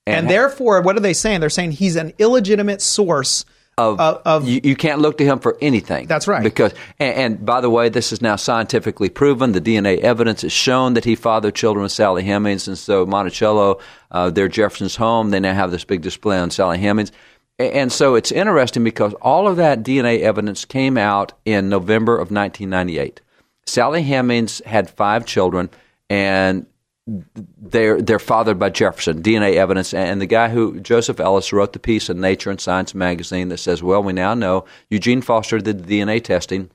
And, 0.06 0.28
therefore, 0.28 0.82
what 0.82 0.96
are 0.96 1.00
they 1.00 1.14
saying? 1.14 1.40
They're 1.40 1.48
saying 1.48 1.72
he's 1.72 1.94
an 1.96 2.12
illegitimate 2.18 2.82
source 2.82 3.44
of, 3.90 4.22
of 4.24 4.48
you, 4.48 4.60
you 4.62 4.76
can't 4.76 5.00
look 5.00 5.18
to 5.18 5.24
him 5.24 5.38
for 5.38 5.56
anything. 5.60 6.06
That's 6.06 6.28
right. 6.28 6.42
Because 6.42 6.74
and, 6.98 7.14
and 7.14 7.46
by 7.46 7.60
the 7.60 7.70
way, 7.70 7.88
this 7.88 8.12
is 8.12 8.22
now 8.22 8.36
scientifically 8.36 9.08
proven. 9.08 9.52
The 9.52 9.60
DNA 9.60 9.98
evidence 9.98 10.42
has 10.42 10.52
shown 10.52 10.94
that 10.94 11.04
he 11.04 11.14
fathered 11.14 11.54
children 11.54 11.82
with 11.82 11.92
Sally 11.92 12.22
Hemings, 12.22 12.68
and 12.68 12.78
so 12.78 13.06
Monticello, 13.06 13.80
uh, 14.10 14.30
their 14.30 14.48
Jefferson's 14.48 14.96
home, 14.96 15.30
they 15.30 15.40
now 15.40 15.54
have 15.54 15.70
this 15.70 15.84
big 15.84 16.02
display 16.02 16.38
on 16.38 16.50
Sally 16.50 16.78
Hemings. 16.78 17.12
And 17.58 17.92
so 17.92 18.14
it's 18.14 18.32
interesting 18.32 18.82
because 18.82 19.14
all 19.14 19.46
of 19.46 19.56
that 19.56 19.82
DNA 19.82 20.20
evidence 20.20 20.64
came 20.64 20.96
out 20.96 21.32
in 21.44 21.68
November 21.68 22.14
of 22.14 22.30
1998. 22.30 23.20
Sally 23.66 24.02
Hemings 24.02 24.64
had 24.64 24.90
five 24.90 25.26
children, 25.26 25.70
and 26.10 26.66
they're 27.06 28.00
they're 28.00 28.18
fathered 28.18 28.58
by 28.58 28.70
Jefferson. 28.70 29.22
DNA 29.22 29.54
evidence, 29.54 29.92
and 29.92 30.20
the 30.20 30.26
guy 30.26 30.48
who 30.48 30.80
Joseph 30.80 31.18
Ellis 31.18 31.52
wrote 31.52 31.72
the 31.72 31.78
piece 31.78 32.08
in 32.08 32.20
Nature 32.20 32.50
and 32.50 32.60
Science 32.60 32.94
magazine 32.94 33.48
that 33.48 33.58
says, 33.58 33.82
"Well, 33.82 34.02
we 34.02 34.12
now 34.12 34.34
know 34.34 34.66
Eugene 34.88 35.22
Foster 35.22 35.58
did 35.58 35.84
the 35.84 36.00
DNA 36.00 36.22
testing." 36.22 36.70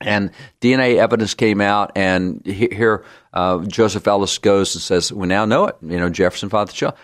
And 0.00 0.32
DNA 0.60 0.96
evidence 0.96 1.34
came 1.34 1.60
out, 1.62 1.92
and 1.96 2.44
here 2.44 3.04
uh, 3.32 3.64
Joseph 3.64 4.06
Ellis 4.06 4.36
goes 4.38 4.74
and 4.74 4.82
says, 4.82 5.12
"We 5.12 5.26
now 5.26 5.46
know 5.46 5.66
it. 5.66 5.76
You 5.80 5.98
know, 5.98 6.10
Jefferson 6.10 6.50
fathered 6.50 6.68
the 6.68 6.78
child." 6.78 6.94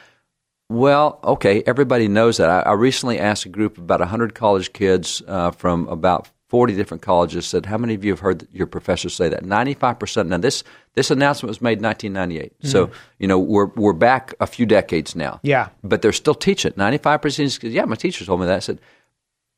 Well, 0.69 1.19
okay, 1.25 1.63
everybody 1.67 2.09
knows 2.09 2.37
that. 2.37 2.51
I, 2.51 2.61
I 2.61 2.73
recently 2.75 3.19
asked 3.19 3.45
a 3.45 3.49
group 3.49 3.77
of 3.77 3.85
about 3.85 4.01
100 4.01 4.35
college 4.35 4.73
kids 4.73 5.21
uh, 5.27 5.51
from 5.51 5.89
about 5.89 6.31
40 6.51 6.74
different 6.74 7.03
colleges, 7.03 7.46
said, 7.46 7.66
How 7.66 7.78
many 7.78 7.94
of 7.94 8.05
you 8.05 8.11
have 8.11 8.20
heard 8.20 8.46
your 8.53 8.66
professors 8.66 9.14
say 9.14 9.28
that? 9.28 9.44
95%. 9.44 10.26
Now, 10.26 10.36
this, 10.36 10.64
this 10.94 11.11
announcement 11.11 11.48
was 11.48 11.62
made 11.62 11.78
in 11.78 11.84
1998. 11.84 12.53
So, 12.68 12.88
Mhm. 12.88 12.92
you 13.20 13.28
know, 13.28 13.38
we're, 13.38 13.66
we're 13.76 13.92
back 13.92 14.34
a 14.40 14.46
few 14.48 14.66
decades 14.66 15.14
now. 15.14 15.38
Yeah. 15.42 15.68
But 15.84 16.03
they're 16.03 16.12
still 16.12 16.34
teaching. 16.34 16.72
95% 16.72 17.72
yeah, 17.72 17.84
my 17.84 17.94
teacher 17.94 18.24
told 18.24 18.40
me 18.40 18.46
that. 18.46 18.57
I 18.57 18.59
said, 18.59 18.80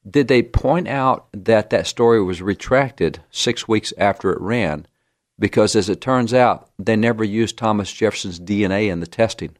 did 0.08 0.28
they 0.28 0.42
point 0.42 0.86
out 0.86 1.28
that 1.32 1.70
that 1.70 1.86
story 1.86 2.22
was 2.22 2.42
retracted 2.42 3.20
six 3.30 3.66
weeks 3.66 3.92
after 3.96 4.30
it 4.32 4.40
ran? 4.40 4.86
Because 5.38 5.74
as 5.74 5.88
it 5.88 6.00
turns 6.02 6.34
out, 6.34 6.68
they 6.78 6.94
never 6.94 7.24
used 7.24 7.56
Thomas 7.56 7.90
Jefferson's 7.92 8.38
DNA 8.38 8.88
in 8.90 9.00
the 9.00 9.06
testing. 9.06 9.56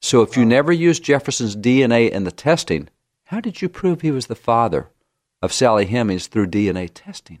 So 0.00 0.22
if 0.22 0.36
you 0.36 0.44
never 0.46 0.72
used 0.72 1.04
Jefferson's 1.04 1.54
DNA 1.54 2.10
in 2.10 2.24
the 2.24 2.30
testing, 2.32 2.88
how 3.24 3.40
did 3.40 3.60
you 3.60 3.68
prove 3.68 4.00
he 4.00 4.10
was 4.10 4.26
the 4.28 4.34
father 4.34 4.88
of 5.46 5.52
Sally 5.52 5.86
Hemings 5.86 6.26
through 6.26 6.48
DNA 6.48 6.90
testing? 6.92 7.38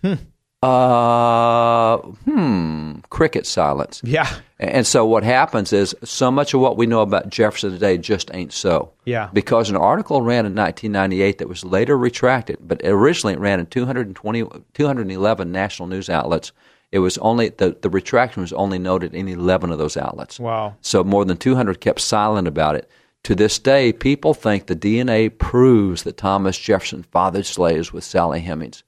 Hmm. 0.00 0.14
Uh, 0.62 1.98
hmm. 1.98 2.94
Cricket 3.10 3.46
silence. 3.46 4.00
Yeah. 4.02 4.32
And 4.58 4.86
so 4.86 5.04
what 5.04 5.22
happens 5.22 5.72
is 5.72 5.94
so 6.02 6.30
much 6.30 6.54
of 6.54 6.60
what 6.60 6.76
we 6.76 6.86
know 6.86 7.02
about 7.02 7.28
Jefferson 7.28 7.70
today 7.70 7.98
just 7.98 8.34
ain't 8.34 8.52
so. 8.52 8.92
Yeah. 9.04 9.28
Because 9.32 9.70
an 9.70 9.76
article 9.76 10.22
ran 10.22 10.46
in 10.46 10.54
1998 10.54 11.38
that 11.38 11.48
was 11.48 11.64
later 11.64 11.96
retracted, 11.98 12.58
but 12.60 12.80
originally 12.84 13.34
it 13.34 13.40
ran 13.40 13.60
in 13.60 13.66
220, 13.66 14.46
211 14.74 15.52
national 15.52 15.88
news 15.88 16.08
outlets. 16.08 16.52
It 16.90 17.00
was 17.00 17.18
only 17.18 17.50
the, 17.50 17.76
the 17.80 17.90
retraction 17.90 18.40
was 18.40 18.52
only 18.52 18.78
noted 18.78 19.14
in 19.14 19.28
11 19.28 19.70
of 19.70 19.78
those 19.78 19.96
outlets. 19.96 20.40
Wow. 20.40 20.76
So 20.80 21.04
more 21.04 21.24
than 21.24 21.36
200 21.36 21.80
kept 21.80 22.00
silent 22.00 22.48
about 22.48 22.76
it. 22.76 22.90
To 23.24 23.34
this 23.34 23.58
day, 23.58 23.92
people 23.92 24.32
think 24.32 24.66
the 24.66 24.76
DNA 24.76 25.36
proves 25.36 26.02
that 26.04 26.16
Thomas 26.16 26.58
Jefferson 26.58 27.02
fathered 27.02 27.46
slaves 27.46 27.92
with 27.92 28.04
Sally 28.04 28.40
Hemings. 28.40 28.82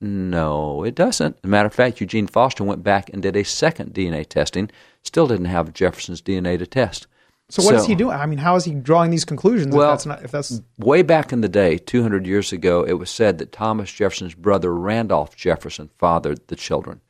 No, 0.00 0.84
it 0.84 0.94
doesn't. 0.94 1.36
As 1.36 1.44
a 1.44 1.48
matter 1.48 1.66
of 1.66 1.74
fact, 1.74 2.00
Eugene 2.00 2.26
Foster 2.26 2.62
went 2.64 2.82
back 2.82 3.10
and 3.12 3.22
did 3.22 3.34
a 3.34 3.44
second 3.44 3.94
DNA 3.94 4.26
testing. 4.26 4.70
Still 5.02 5.26
didn't 5.26 5.46
have 5.46 5.72
Jefferson's 5.72 6.22
DNA 6.22 6.58
to 6.58 6.66
test. 6.66 7.06
So 7.50 7.62
what 7.62 7.74
is 7.76 7.86
he 7.86 7.94
doing? 7.94 8.14
I 8.14 8.26
mean, 8.26 8.38
how 8.38 8.56
is 8.56 8.64
he 8.66 8.74
drawing 8.74 9.10
these 9.10 9.24
conclusions? 9.24 9.74
Well, 9.74 9.88
if 9.88 9.92
that's 9.94 10.06
not, 10.06 10.22
if 10.22 10.30
that's 10.30 10.60
way 10.76 11.00
back 11.00 11.32
in 11.32 11.40
the 11.40 11.48
day, 11.48 11.78
200 11.78 12.26
years 12.26 12.52
ago, 12.52 12.84
it 12.84 12.92
was 12.94 13.08
said 13.10 13.38
that 13.38 13.52
Thomas 13.52 13.90
Jefferson's 13.90 14.34
brother 14.34 14.74
Randolph 14.74 15.34
Jefferson 15.34 15.88
fathered 15.96 16.46
the 16.48 16.56
children, 16.56 17.00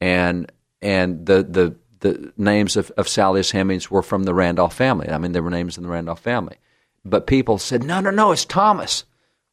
and 0.00 0.50
and 0.80 1.26
the 1.26 1.42
the 1.42 1.76
the 2.02 2.32
names 2.36 2.76
of, 2.76 2.90
of 2.92 3.08
Sally's 3.08 3.52
Hemings 3.52 3.90
were 3.90 4.02
from 4.02 4.24
the 4.24 4.34
Randolph 4.34 4.74
family. 4.74 5.08
I 5.08 5.18
mean, 5.18 5.32
there 5.32 5.42
were 5.42 5.50
names 5.50 5.76
in 5.76 5.82
the 5.82 5.88
Randolph 5.88 6.20
family, 6.20 6.58
but 7.04 7.26
people 7.26 7.58
said, 7.58 7.82
no, 7.82 8.00
no, 8.00 8.10
no, 8.10 8.32
it's 8.32 8.44
Thomas. 8.44 9.04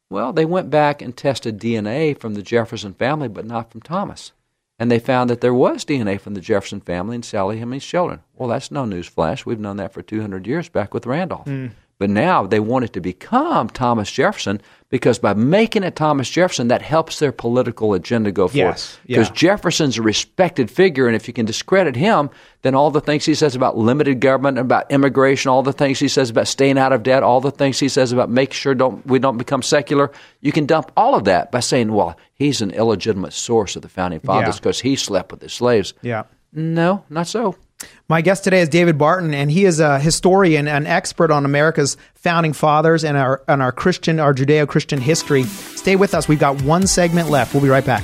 Well, 0.10 0.34
they 0.34 0.46
went 0.46 0.70
back 0.70 1.02
and 1.02 1.16
tested 1.16 1.60
DNA 1.60 2.18
from 2.20 2.34
the 2.34 2.42
Jefferson 2.42 2.94
family, 2.94 3.28
but 3.28 3.46
not 3.46 3.72
from 3.72 3.82
Thomas. 3.82 4.32
And 4.80 4.90
they 4.90 5.00
found 5.00 5.30
that 5.30 5.42
there 5.42 5.54
was 5.54 5.86
DNA 5.86 6.20
from 6.20 6.34
the 6.34 6.42
Jefferson 6.42 6.82
family 6.82 7.16
in 7.16 7.24
Sally 7.24 7.60
Hemings' 7.60 7.86
children. 7.86 8.22
Well, 8.36 8.50
that's 8.50 8.72
no 8.72 8.86
news 8.86 9.08
flash. 9.08 9.46
We've 9.46 9.60
known 9.60 9.78
that 9.78 9.94
for 9.94 10.02
200 10.02 10.48
years 10.48 10.70
back 10.70 10.94
with 10.94 11.06
Randolph. 11.06 11.46
Mm. 11.46 11.72
But 12.00 12.10
now 12.10 12.48
they 12.48 12.62
want 12.62 12.86
it 12.86 12.94
to 12.94 13.02
become 13.02 13.68
Thomas 13.70 14.10
Jefferson 14.10 14.62
because 14.90 15.20
by 15.20 15.34
making 15.34 15.84
it 15.84 15.98
Thomas 15.98 16.30
Jefferson, 16.30 16.70
that 16.70 16.82
helps 16.82 17.20
their 17.20 17.34
political 17.34 17.94
agenda 17.94 18.32
go 18.32 18.48
forward. 18.48 18.70
Yes, 18.70 18.98
Because 19.06 19.28
yeah. 19.28 19.34
Jefferson's 19.36 19.98
a 19.98 20.02
respected 20.02 20.72
figure, 20.72 21.08
and 21.08 21.16
if 21.16 21.28
you 21.28 21.34
can 21.34 21.46
discredit 21.46 21.98
him, 21.98 22.30
then 22.62 22.74
all 22.74 22.90
the 22.90 23.02
things 23.02 23.26
he 23.26 23.36
says 23.36 23.54
about 23.54 23.78
limited 23.78 24.22
government, 24.22 24.58
about 24.58 24.90
immigration, 24.90 25.50
all 25.50 25.62
the 25.62 25.74
things 25.74 26.00
he 26.00 26.08
says 26.08 26.30
about 26.30 26.48
staying 26.48 26.78
out 26.78 26.94
of 26.94 27.04
debt, 27.04 27.22
all 27.22 27.42
the 27.42 27.52
things 27.52 27.78
he 27.80 27.90
says 27.90 28.14
about 28.14 28.30
make 28.30 28.54
sure 28.54 28.74
don't 28.74 29.06
we 29.06 29.20
don't 29.20 29.38
become 29.38 29.62
secular, 29.62 30.10
you 30.40 30.54
can 30.54 30.66
dump 30.66 30.92
all 30.96 31.16
of 31.16 31.26
that 31.26 31.52
by 31.52 31.60
saying, 31.60 31.92
well, 31.92 32.16
he's 32.34 32.62
an 32.62 32.72
illegitimate 32.72 33.34
source 33.34 33.76
of 33.76 33.82
the 33.82 33.90
founding 33.90 34.22
fathers 34.22 34.56
Yeah. 34.56 34.60
because 34.60 34.80
he 34.80 34.96
slept 34.96 35.32
with 35.32 35.42
the 35.42 35.50
slaves. 35.50 35.94
yeah. 36.02 36.24
No, 36.54 37.04
not 37.10 37.28
so. 37.28 37.56
My 38.08 38.22
guest 38.22 38.44
today 38.44 38.62
is 38.62 38.70
David 38.70 38.98
Barton, 38.98 39.34
and 39.34 39.52
he 39.52 39.66
is 39.66 39.80
a 39.80 40.00
historian, 40.00 40.68
an 40.68 40.88
expert 40.88 41.32
on 41.32 41.46
America's 41.46 41.96
founding 42.16 42.54
fathers 42.54 43.04
and 43.04 43.16
our 43.16 43.42
and 43.48 43.62
our 43.62 43.72
Christian, 43.72 44.20
our 44.20 44.34
Judeo-Christian 44.34 45.00
history. 45.00 45.44
Stay 45.44 45.96
with 45.96 46.14
us. 46.14 46.28
We've 46.28 46.40
got 46.40 46.62
one 46.64 46.88
segment 46.88 47.30
left. 47.30 47.54
We'll 47.54 47.64
be 47.64 47.70
right 47.70 47.86
back. 47.86 48.04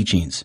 teachings. 0.00 0.44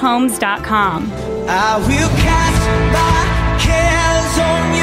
conoverhomes.com. 0.00 1.12
I 1.48 1.78
will 1.78 2.08
cast 2.20 2.68
my 2.92 3.58
cares 3.60 4.38
on 4.38 4.74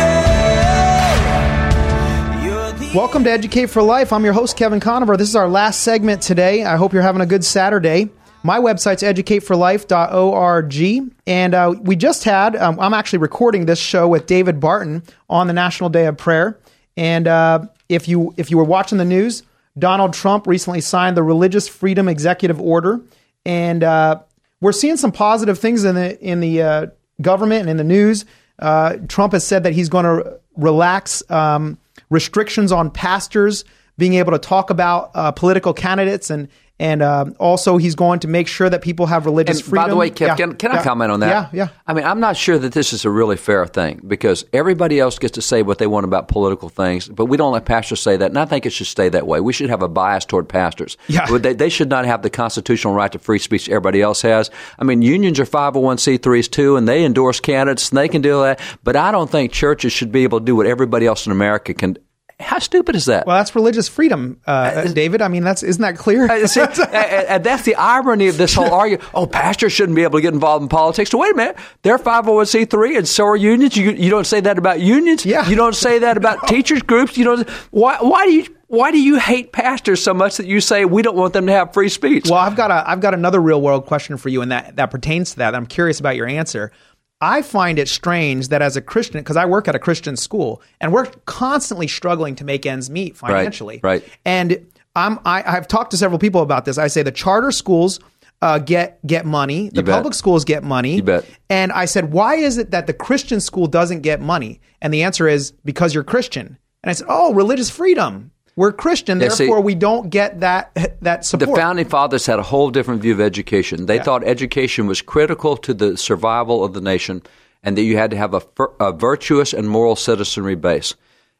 you. 2.91 2.95
Welcome 2.95 3.25
to 3.25 3.31
Educate 3.31 3.65
for 3.67 3.81
Life. 3.81 4.13
I'm 4.13 4.23
your 4.23 4.33
host, 4.33 4.55
Kevin 4.57 4.79
Conover. 4.79 5.17
This 5.17 5.29
is 5.29 5.35
our 5.35 5.49
last 5.49 5.81
segment 5.81 6.21
today. 6.21 6.63
I 6.63 6.77
hope 6.77 6.93
you're 6.93 7.01
having 7.01 7.21
a 7.21 7.25
good 7.25 7.43
Saturday. 7.43 8.09
My 8.43 8.59
website's 8.59 9.01
educateforlife.org. 9.03 11.11
And 11.25 11.53
uh, 11.53 11.75
we 11.81 11.95
just 11.95 12.23
had, 12.23 12.55
um, 12.55 12.79
I'm 12.79 12.93
actually 12.93 13.19
recording 13.19 13.65
this 13.65 13.79
show 13.79 14.07
with 14.07 14.27
David 14.27 14.59
Barton 14.59 15.03
on 15.29 15.47
the 15.47 15.53
National 15.53 15.89
Day 15.89 16.05
of 16.05 16.17
Prayer. 16.17 16.59
And 16.95 17.27
uh, 17.27 17.65
if 17.89 18.07
you 18.07 18.33
if 18.37 18.51
you 18.51 18.57
were 18.57 18.63
watching 18.63 18.97
the 18.97 19.05
news, 19.05 19.43
Donald 19.77 20.13
Trump 20.13 20.47
recently 20.47 20.81
signed 20.81 21.17
the 21.17 21.23
Religious 21.23 21.67
Freedom 21.67 22.07
Executive 22.07 22.61
Order. 22.61 23.01
And 23.45 23.83
uh, 23.83 24.21
we're 24.61 24.71
seeing 24.71 24.97
some 24.97 25.11
positive 25.11 25.59
things 25.59 25.83
in 25.83 25.95
the 25.95 26.19
in 26.19 26.39
the 26.39 26.61
uh, 26.61 26.85
government 27.21 27.61
and 27.61 27.69
in 27.69 27.77
the 27.77 27.83
news. 27.83 28.25
Uh, 28.59 28.97
Trump 29.07 29.33
has 29.33 29.45
said 29.45 29.63
that 29.63 29.73
he's 29.73 29.89
going 29.89 30.05
to 30.05 30.39
relax 30.55 31.21
um, 31.29 31.77
restrictions 32.09 32.71
on 32.71 32.89
pastors 32.89 33.63
being 33.97 34.15
able 34.15 34.31
to 34.31 34.39
talk 34.39 34.69
about 34.69 35.11
uh, 35.13 35.31
political 35.31 35.73
candidates 35.73 36.29
and 36.29 36.47
and 36.79 37.01
uh, 37.01 37.25
also 37.39 37.77
he's 37.77 37.95
going 37.95 38.19
to 38.19 38.27
make 38.27 38.47
sure 38.47 38.69
that 38.69 38.81
people 38.81 39.07
have 39.07 39.25
religious 39.25 39.57
And 39.59 39.65
freedom. 39.65 39.85
by 39.85 39.89
the 39.89 39.95
way, 39.95 40.11
Kev, 40.11 40.27
Yeah, 40.27 40.35
can, 40.35 40.53
can 40.55 40.71
I 40.71 40.83
comment 40.83 41.11
on 41.11 41.21
that? 41.21 41.51
Yeah, 41.53 41.65
yeah. 41.65 41.69
I 41.87 41.93
mean, 41.93 42.03
I'm 42.05 42.19
not 42.19 42.37
sure 42.37 42.59
that 42.59 42.73
this 42.73 42.93
is 42.93 43.03
a 43.05 43.09
really 43.09 43.35
fair 43.37 43.65
thing 43.65 44.01
because 44.07 44.45
everybody 44.53 44.99
else 44.99 45.17
gets 45.17 45.33
to 45.35 45.41
say 45.41 45.63
what 45.63 45.79
they 45.79 45.87
want 45.87 46.05
about 46.05 46.27
political 46.27 46.69
things, 46.69 47.07
but 47.07 47.25
we 47.25 47.37
don't 47.37 47.51
let 47.53 47.65
pastors 47.65 47.99
say 47.99 48.15
that. 48.17 48.29
And 48.29 48.37
I 48.37 48.45
think 48.45 48.65
it 48.65 48.71
should 48.71 48.87
stay 48.87 49.09
that 49.09 49.25
way. 49.25 49.39
We 49.39 49.53
should 49.53 49.69
have 49.69 49.81
a 49.81 49.87
bias 49.87 50.25
toward 50.25 50.47
pastors. 50.49 50.97
Yeah. 51.07 51.25
But 51.29 51.43
They, 51.43 51.53
they 51.53 51.69
should 51.69 51.89
not 51.89 52.05
have 52.05 52.21
the 52.21 52.29
constitutional 52.29 52.93
right 52.93 53.11
to 53.11 53.19
free 53.19 53.39
speech 53.39 53.69
everybody 53.69 54.01
else 54.01 54.21
has. 54.21 54.51
I 54.77 54.83
mean, 54.83 55.01
unions 55.01 55.39
are 55.39 55.45
501c3s 55.45 56.49
too, 56.51 56.75
and 56.77 56.87
they 56.87 57.03
endorse 57.05 57.39
candidates 57.39 57.89
and 57.89 57.97
they 57.97 58.07
can 58.07 58.21
do 58.21 58.41
that. 58.41 58.59
But 58.83 58.95
I 58.95 59.11
don't 59.11 59.29
think 59.29 59.51
churches 59.51 59.93
should 59.93 60.11
be 60.11 60.23
able 60.23 60.39
to 60.39 60.45
do 60.45 60.55
what 60.55 60.67
everybody 60.67 61.05
else 61.05 61.25
in 61.25 61.31
America 61.31 61.73
can 61.73 61.97
How 62.39 62.59
stupid 62.59 62.95
is 62.95 63.05
that? 63.05 63.25
Well, 63.25 63.37
that's 63.37 63.55
religious 63.55 63.87
freedom, 63.87 64.39
uh, 64.45 64.83
David. 64.93 65.23
I 65.23 65.27
mean, 65.27 65.43
that's 65.43 65.63
isn't 65.63 65.81
that 65.81 65.97
clear? 65.97 66.29
Uh, 66.29 66.45
see, 66.45 66.61
and, 66.61 66.79
and 66.93 67.43
that's 67.43 67.63
the 67.63 67.73
irony 67.73 68.27
of 68.27 68.37
this 68.37 68.53
whole 68.53 68.71
argument. 68.71 69.09
Oh, 69.15 69.25
pastors 69.25 69.73
shouldn't 69.73 69.95
be 69.95 70.03
able 70.03 70.19
to 70.19 70.21
get 70.21 70.35
involved 70.35 70.61
in 70.61 70.69
politics. 70.69 71.09
So 71.09 71.17
wait 71.17 71.33
a 71.33 71.35
minute, 71.35 71.57
they're 71.81 71.97
501c3 71.97 72.99
and 72.99 73.07
so 73.07 73.25
are 73.25 73.35
unions. 73.35 73.75
You, 73.75 73.89
you 73.89 74.11
don't 74.11 74.27
say 74.27 74.39
that 74.41 74.59
about 74.59 74.81
unions. 74.81 75.25
Yeah. 75.25 75.49
You 75.49 75.55
don't 75.55 75.75
say 75.75 75.97
that 75.99 76.15
about 76.15 76.47
teachers 76.47 76.83
groups. 76.83 77.17
You 77.17 77.23
don't. 77.23 77.49
Why? 77.71 77.97
Why 78.01 78.25
do 78.25 78.31
you? 78.33 78.45
Why 78.67 78.91
do 78.91 79.01
you 79.01 79.17
hate 79.17 79.51
pastors 79.51 80.03
so 80.03 80.13
much 80.13 80.37
that 80.37 80.45
you 80.45 80.59
say 80.61 80.83
we 80.85 81.01
don't 81.01 81.15
want 81.15 81.33
them 81.33 81.47
to 81.47 81.53
have 81.53 81.73
free 81.73 81.89
speech? 81.89 82.25
Well, 82.29 82.39
I've 82.39 82.55
got 82.55 82.69
a 82.69 82.87
I've 82.87 82.99
got 82.99 83.15
another 83.15 83.39
real 83.39 83.61
world 83.61 83.87
question 83.87 84.17
for 84.17 84.29
you, 84.29 84.43
and 84.43 84.51
that 84.51 84.75
that 84.75 84.91
pertains 84.91 85.31
to 85.31 85.37
that. 85.37 85.55
I'm 85.55 85.65
curious 85.65 85.99
about 85.99 86.15
your 86.17 86.27
answer. 86.27 86.71
I 87.19 87.41
find 87.41 87.79
it 87.79 87.87
strange 87.87 88.49
that 88.49 88.61
as 88.61 88.77
a 88.77 88.81
Christian, 88.81 89.21
because 89.21 89.37
I 89.37 89.45
work 89.45 89.67
at 89.67 89.75
a 89.75 89.79
Christian 89.79 90.15
school, 90.15 90.61
and 90.79 90.93
we're 90.93 91.07
constantly 91.25 91.87
struggling 91.87 92.35
to 92.35 92.45
make 92.45 92.65
ends 92.65 92.89
meet 92.89 93.17
financially. 93.17 93.79
right. 93.83 94.03
right. 94.03 94.13
And 94.23 94.67
I'm 94.95 95.19
I, 95.25 95.43
I've 95.45 95.67
talked 95.67 95.91
to 95.91 95.97
several 95.97 96.19
people 96.19 96.41
about 96.41 96.65
this. 96.65 96.77
I 96.77 96.87
say 96.87 97.03
the 97.03 97.11
charter 97.11 97.51
schools 97.51 97.99
uh, 98.41 98.59
get 98.59 99.05
get 99.05 99.25
money, 99.25 99.69
the 99.69 99.83
public 99.83 100.13
schools 100.13 100.45
get 100.45 100.63
money. 100.63 100.97
You 100.97 101.03
bet. 101.03 101.25
And 101.49 101.71
I 101.71 101.85
said, 101.85 102.11
why 102.11 102.35
is 102.35 102.57
it 102.57 102.71
that 102.71 102.87
the 102.87 102.93
Christian 102.93 103.39
school 103.41 103.67
doesn't 103.67 104.01
get 104.01 104.21
money? 104.21 104.61
And 104.81 104.93
the 104.93 105.03
answer 105.03 105.27
is 105.27 105.51
because 105.65 105.93
you're 105.93 106.03
Christian. 106.03 106.57
And 106.83 106.89
I 106.89 106.93
said, 106.93 107.07
oh, 107.09 107.33
religious 107.33 107.69
freedom. 107.69 108.31
We're 108.57 108.71
Christian, 108.73 109.21
Yeah, 109.21 109.29
see- 109.29 109.45
therefore 109.45 109.61
we 109.61 109.75
don't 109.75 110.09
get 110.09 110.39
that 110.41 110.75
that 111.01 111.23
support. 111.23 111.55
The 111.55 111.61
founding 111.61 111.87
fathers 111.87 112.25
had 112.25 112.39
a 112.39 112.43
whole 112.43 112.71
different 112.71 113.01
view 113.03 113.13
of 113.13 113.21
education. 113.21 113.85
They 113.85 113.99
thought 113.99 114.23
education 114.25 114.87
was 114.87 115.01
critical 115.01 115.55
to 115.57 115.73
the 115.75 115.95
survival 115.95 116.65
of 116.65 116.73
the 116.73 116.81
nation, 116.81 117.21
and 117.63 117.77
that 117.77 117.83
you 117.83 117.97
had 117.97 118.09
to 118.11 118.17
have 118.17 118.33
a, 118.33 118.41
a 118.79 118.91
virtuous 118.91 119.53
and 119.53 119.69
moral 119.69 119.95
citizenry 119.95 120.55
base. 120.55 120.95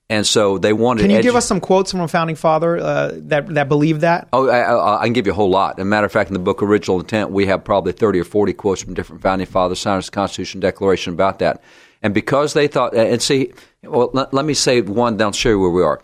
And 0.09 0.25
so 0.25 0.57
they 0.57 0.71
wanted. 0.71 1.01
Can 1.01 1.09
you 1.09 1.17
edu- 1.17 1.23
give 1.23 1.35
us 1.35 1.45
some 1.45 1.59
quotes 1.59 1.91
from 1.91 1.99
a 2.01 2.07
founding 2.07 2.37
father 2.37 2.77
uh, 2.77 3.11
that 3.13 3.47
that 3.55 3.67
believe 3.67 4.01
that? 4.01 4.29
Oh, 4.31 4.47
I, 4.47 4.59
I, 4.59 5.01
I 5.01 5.03
can 5.05 5.13
give 5.13 5.25
you 5.25 5.33
a 5.33 5.35
whole 5.35 5.49
lot. 5.49 5.79
As 5.79 5.81
a 5.81 5.85
matter 5.85 6.05
of 6.05 6.11
fact, 6.11 6.29
in 6.29 6.33
the 6.33 6.39
book 6.39 6.61
Original 6.61 6.99
Intent, 6.99 7.31
we 7.31 7.47
have 7.47 7.65
probably 7.65 7.91
30 7.93 8.19
or 8.19 8.23
40 8.23 8.53
quotes 8.53 8.83
from 8.83 8.93
different 8.93 9.21
founding 9.23 9.47
fathers, 9.47 9.79
signed 9.79 10.03
the 10.03 10.11
Constitution 10.11 10.61
Declaration 10.61 11.13
about 11.13 11.39
that. 11.39 11.61
And 12.03 12.13
because 12.13 12.53
they 12.53 12.67
thought, 12.67 12.95
and 12.95 13.21
see, 13.21 13.51
well, 13.83 14.11
let, 14.13 14.33
let 14.33 14.45
me 14.45 14.53
say 14.53 14.81
one, 14.81 15.17
then 15.17 15.25
I'll 15.25 15.31
show 15.33 15.49
you 15.49 15.59
where 15.59 15.71
we 15.71 15.81
are. 15.81 15.99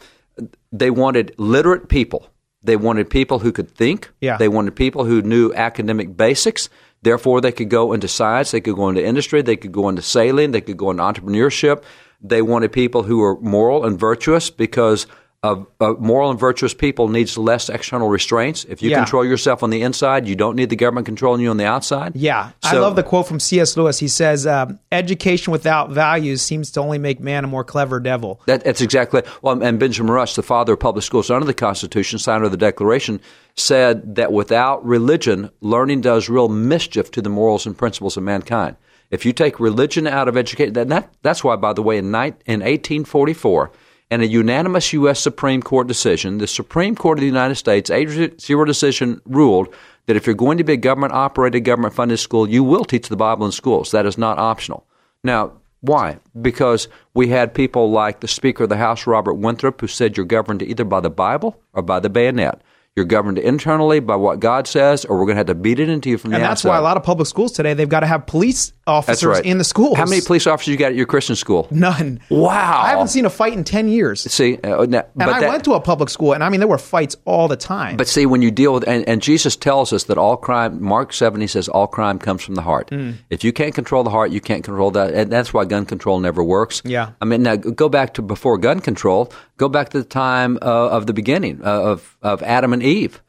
They 0.72 0.90
wanted 0.90 1.34
literate 1.38 1.90
people. 1.90 2.28
They 2.64 2.76
wanted 2.76 3.10
people 3.10 3.40
who 3.40 3.52
could 3.52 3.70
think. 3.70 4.12
Yeah. 4.22 4.38
They 4.38 4.48
wanted 4.48 4.76
people 4.76 5.04
who 5.04 5.22
knew 5.22 5.54
academic 5.54 6.16
basics. 6.16 6.70
Therefore, 7.02 7.42
they 7.42 7.52
could 7.52 7.70
go 7.70 7.92
into 7.92 8.08
science, 8.08 8.52
they 8.52 8.62
could 8.62 8.76
go 8.76 8.88
into 8.88 9.06
industry, 9.06 9.42
they 9.42 9.58
could 9.58 9.74
go 9.74 9.90
into 9.90 10.02
sailing, 10.02 10.52
they 10.52 10.62
could 10.62 10.78
go 10.78 10.90
into 10.90 11.04
entrepreneurship. 11.04 11.84
They 12.22 12.42
wanted 12.42 12.72
people 12.72 13.04
who 13.04 13.18
were 13.18 13.38
moral 13.42 13.86
and 13.86 14.00
virtuous 14.00 14.50
because 14.50 15.06
of 15.44 15.68
uh, 15.82 15.94
moral 16.00 16.32
and 16.32 16.40
virtuous 16.40 16.74
people 16.74 17.10
needs 17.10 17.38
less 17.38 17.68
external 17.70 18.08
restraints. 18.08 18.64
If 18.64 18.82
you 18.82 18.90
Yeah. 18.92 19.00
control 19.00 19.26
yourself 19.26 19.62
on 19.62 19.72
the 19.72 19.82
inside, 19.82 20.26
you 20.26 20.36
don't 20.38 20.56
need 20.56 20.70
the 20.70 20.78
government 20.78 21.06
controlling 21.06 21.42
you 21.42 21.50
on 21.50 21.58
the 21.58 21.66
outside. 21.66 22.14
Yeah, 22.16 22.52
I 22.64 22.78
love 22.78 22.96
the 22.96 23.04
quote 23.04 23.28
from 23.28 23.42
C.S. 23.42 23.76
Lewis. 23.76 24.00
He 24.00 24.08
says, 24.08 24.48
um, 24.48 24.80
"Education 24.92 25.52
without 25.52 25.92
values 25.92 26.42
seems 26.42 26.72
to 26.72 26.80
only 26.80 26.98
make 26.98 27.20
man 27.20 27.44
a 27.44 27.48
more 27.48 27.66
clever 27.66 28.00
devil." 28.00 28.40
That, 28.46 28.64
that's 28.64 28.80
exactly 28.80 29.22
well. 29.42 29.62
And 29.62 29.78
Benjamin 29.80 30.12
Rush, 30.14 30.36
the 30.36 30.44
father 30.44 30.74
of 30.74 30.80
public 30.80 31.04
schools 31.04 31.30
under 31.30 31.46
the 31.46 31.54
Constitution, 31.54 32.20
signer 32.20 32.46
of 32.46 32.52
the 32.52 32.58
Declaration, 32.58 33.20
said 33.56 34.16
that 34.16 34.32
without 34.32 34.84
religion, 34.86 35.50
learning 35.60 36.02
does 36.02 36.30
real 36.30 36.48
mischief 36.48 37.12
to 37.12 37.22
the 37.22 37.30
morals 37.30 37.66
and 37.66 37.78
principles 37.78 38.16
of 38.16 38.24
mankind. 38.24 38.78
If 39.12 39.26
you 39.26 39.34
take 39.34 39.60
religion 39.60 40.08
out 40.08 40.28
of 40.30 40.38
education, 40.38 40.74
that, 40.74 40.88
that 40.88 41.14
that's 41.22 41.44
why, 41.44 41.58
by 41.58 41.74
the 41.74 41.84
way, 41.84 41.98
in, 41.98 42.12
ni- 42.12 42.34
in 42.46 42.62
1844, 42.62 43.72
in 44.14 44.22
a 44.22 44.26
unanimous 44.26 44.94
U.S. 44.94 45.20
Supreme 45.20 45.62
Court 45.62 45.88
decision, 45.88 46.38
the 46.38 46.48
Supreme 46.48 46.96
Court 46.96 47.18
of 47.18 47.22
the 47.22 47.28
United 47.28 47.56
States, 47.56 47.90
8-0 47.90 48.66
decision, 48.66 49.22
ruled 49.26 49.74
that 50.06 50.16
if 50.16 50.26
you're 50.28 50.36
going 50.36 50.58
to 50.58 50.64
be 50.64 50.74
a 50.74 50.78
government-operated, 50.78 51.64
government-funded 51.64 52.20
school, 52.20 52.50
you 52.50 52.64
will 52.64 52.86
teach 52.86 53.10
the 53.10 53.16
Bible 53.16 53.46
in 53.46 53.52
schools. 53.52 53.92
That 53.92 54.06
is 54.06 54.18
not 54.18 54.38
optional. 54.38 54.86
Now, 55.24 55.54
why? 55.82 56.20
Because 56.42 56.88
we 57.14 57.28
had 57.28 57.54
people 57.54 57.92
like 57.92 58.20
the 58.20 58.28
Speaker 58.28 58.64
of 58.64 58.70
the 58.70 58.78
House, 58.78 59.08
Robert 59.08 59.34
Winthrop, 59.34 59.82
who 59.82 59.88
said 59.88 60.16
you're 60.16 60.26
governed 60.26 60.62
either 60.62 60.86
by 60.86 61.00
the 61.00 61.10
Bible 61.10 61.60
or 61.74 61.82
by 61.82 62.00
the 62.00 62.10
bayonet. 62.10 62.62
You're 62.96 63.06
governed 63.06 63.40
internally 63.40 64.00
by 64.00 64.16
what 64.16 64.40
God 64.40 64.68
says, 64.68 65.04
or 65.04 65.18
we're 65.18 65.26
going 65.26 65.36
to 65.36 65.40
have 65.40 65.48
to 65.48 65.56
beat 65.56 65.80
it 65.80 65.90
into 65.90 66.12
you 66.12 66.20
from 66.20 66.32
And 66.32 66.44
the 66.44 66.46
outside. 66.46 66.50
And 66.50 66.56
that's 66.58 66.64
why 66.66 66.78
a 66.78 66.82
lot 66.82 66.96
of 66.96 67.04
public 67.04 67.28
schools 67.28 67.52
today 67.52 67.74
they've 67.74 67.90
got 67.90 68.02
to 68.02 68.08
have 68.08 68.28
police 68.28 68.72
officers 68.86 69.26
right. 69.28 69.46
in 69.46 69.58
the 69.58 69.64
schools. 69.64 69.98
How 69.98 70.06
many 70.06 70.22
police 70.22 70.46
officers 70.46 70.72
you 70.72 70.78
got 70.78 70.88
at 70.88 70.96
your 70.96 71.06
Christian 71.06 71.36
school? 71.36 71.68
None. 71.72 72.20
Wow. 72.30 72.82
I 72.84 72.90
haven't 72.90 73.08
seen 73.08 73.26
a 73.26 73.30
fight 73.30 73.54
in 73.54 73.64
ten 73.64 73.88
years. 73.88 74.22
See, 74.22 74.58
uh, 74.64 74.86
now- 74.86 75.06
And 75.20 75.30
I 75.30 75.40
that- 75.40 75.50
went 75.50 75.64
to 75.66 75.74
a 75.74 75.80
public 75.80 76.10
school, 76.10 76.34
and 76.34 76.44
I 76.44 76.50
mean 76.50 76.60
there 76.60 76.68
were 76.68 76.78
fights 76.78 77.16
all 77.26 77.48
the 77.48 77.56
time. 77.56 77.98
But 77.98 78.08
see, 78.08 78.26
when 78.26 78.42
you 78.42 78.52
deal 78.52 78.74
with, 78.74 78.88
and, 78.88 79.08
and 79.08 79.22
Jesus 79.22 79.56
tells 79.56 79.94
us 79.94 80.04
that 80.06 80.18
all 80.18 80.36
crime, 80.36 80.84
Mark 80.84 81.14
7, 81.14 81.40
he 81.40 81.48
says, 81.48 81.70
all 81.70 81.88
crime 81.88 82.20
comes 82.20 82.44
from 82.44 82.56
the 82.56 82.62
heart. 82.62 82.90
Mm. 82.92 83.16
If 83.30 83.44
you 83.44 83.54
can't 83.54 83.74
control 83.74 84.04
the 84.04 84.10
heart, 84.10 84.32
you 84.32 84.42
can't 84.42 84.64
control 84.64 84.92
that. 84.92 85.14
And 85.14 85.32
that's 85.32 85.54
why 85.54 85.66
gun 85.66 85.86
control 85.86 86.20
never 86.20 86.44
works. 86.44 86.82
Yeah. 86.84 87.12
I 87.22 87.26
mean, 87.26 87.44
now 87.44 87.56
go 87.56 87.88
back 87.90 88.14
to 88.16 88.22
before 88.22 88.58
gun 88.58 88.82
control, 88.82 89.32
go 89.58 89.70
back 89.70 89.90
to 89.90 90.00
the 90.00 90.04
time 90.04 90.58
uh, 90.62 90.90
of 90.90 91.08
the 91.08 91.14
beginning 91.14 91.62
uh, 91.64 91.82
of, 91.82 92.18
of 92.22 92.44
Adam 92.44 92.74
and 92.74 92.84
Eve. 92.84 93.22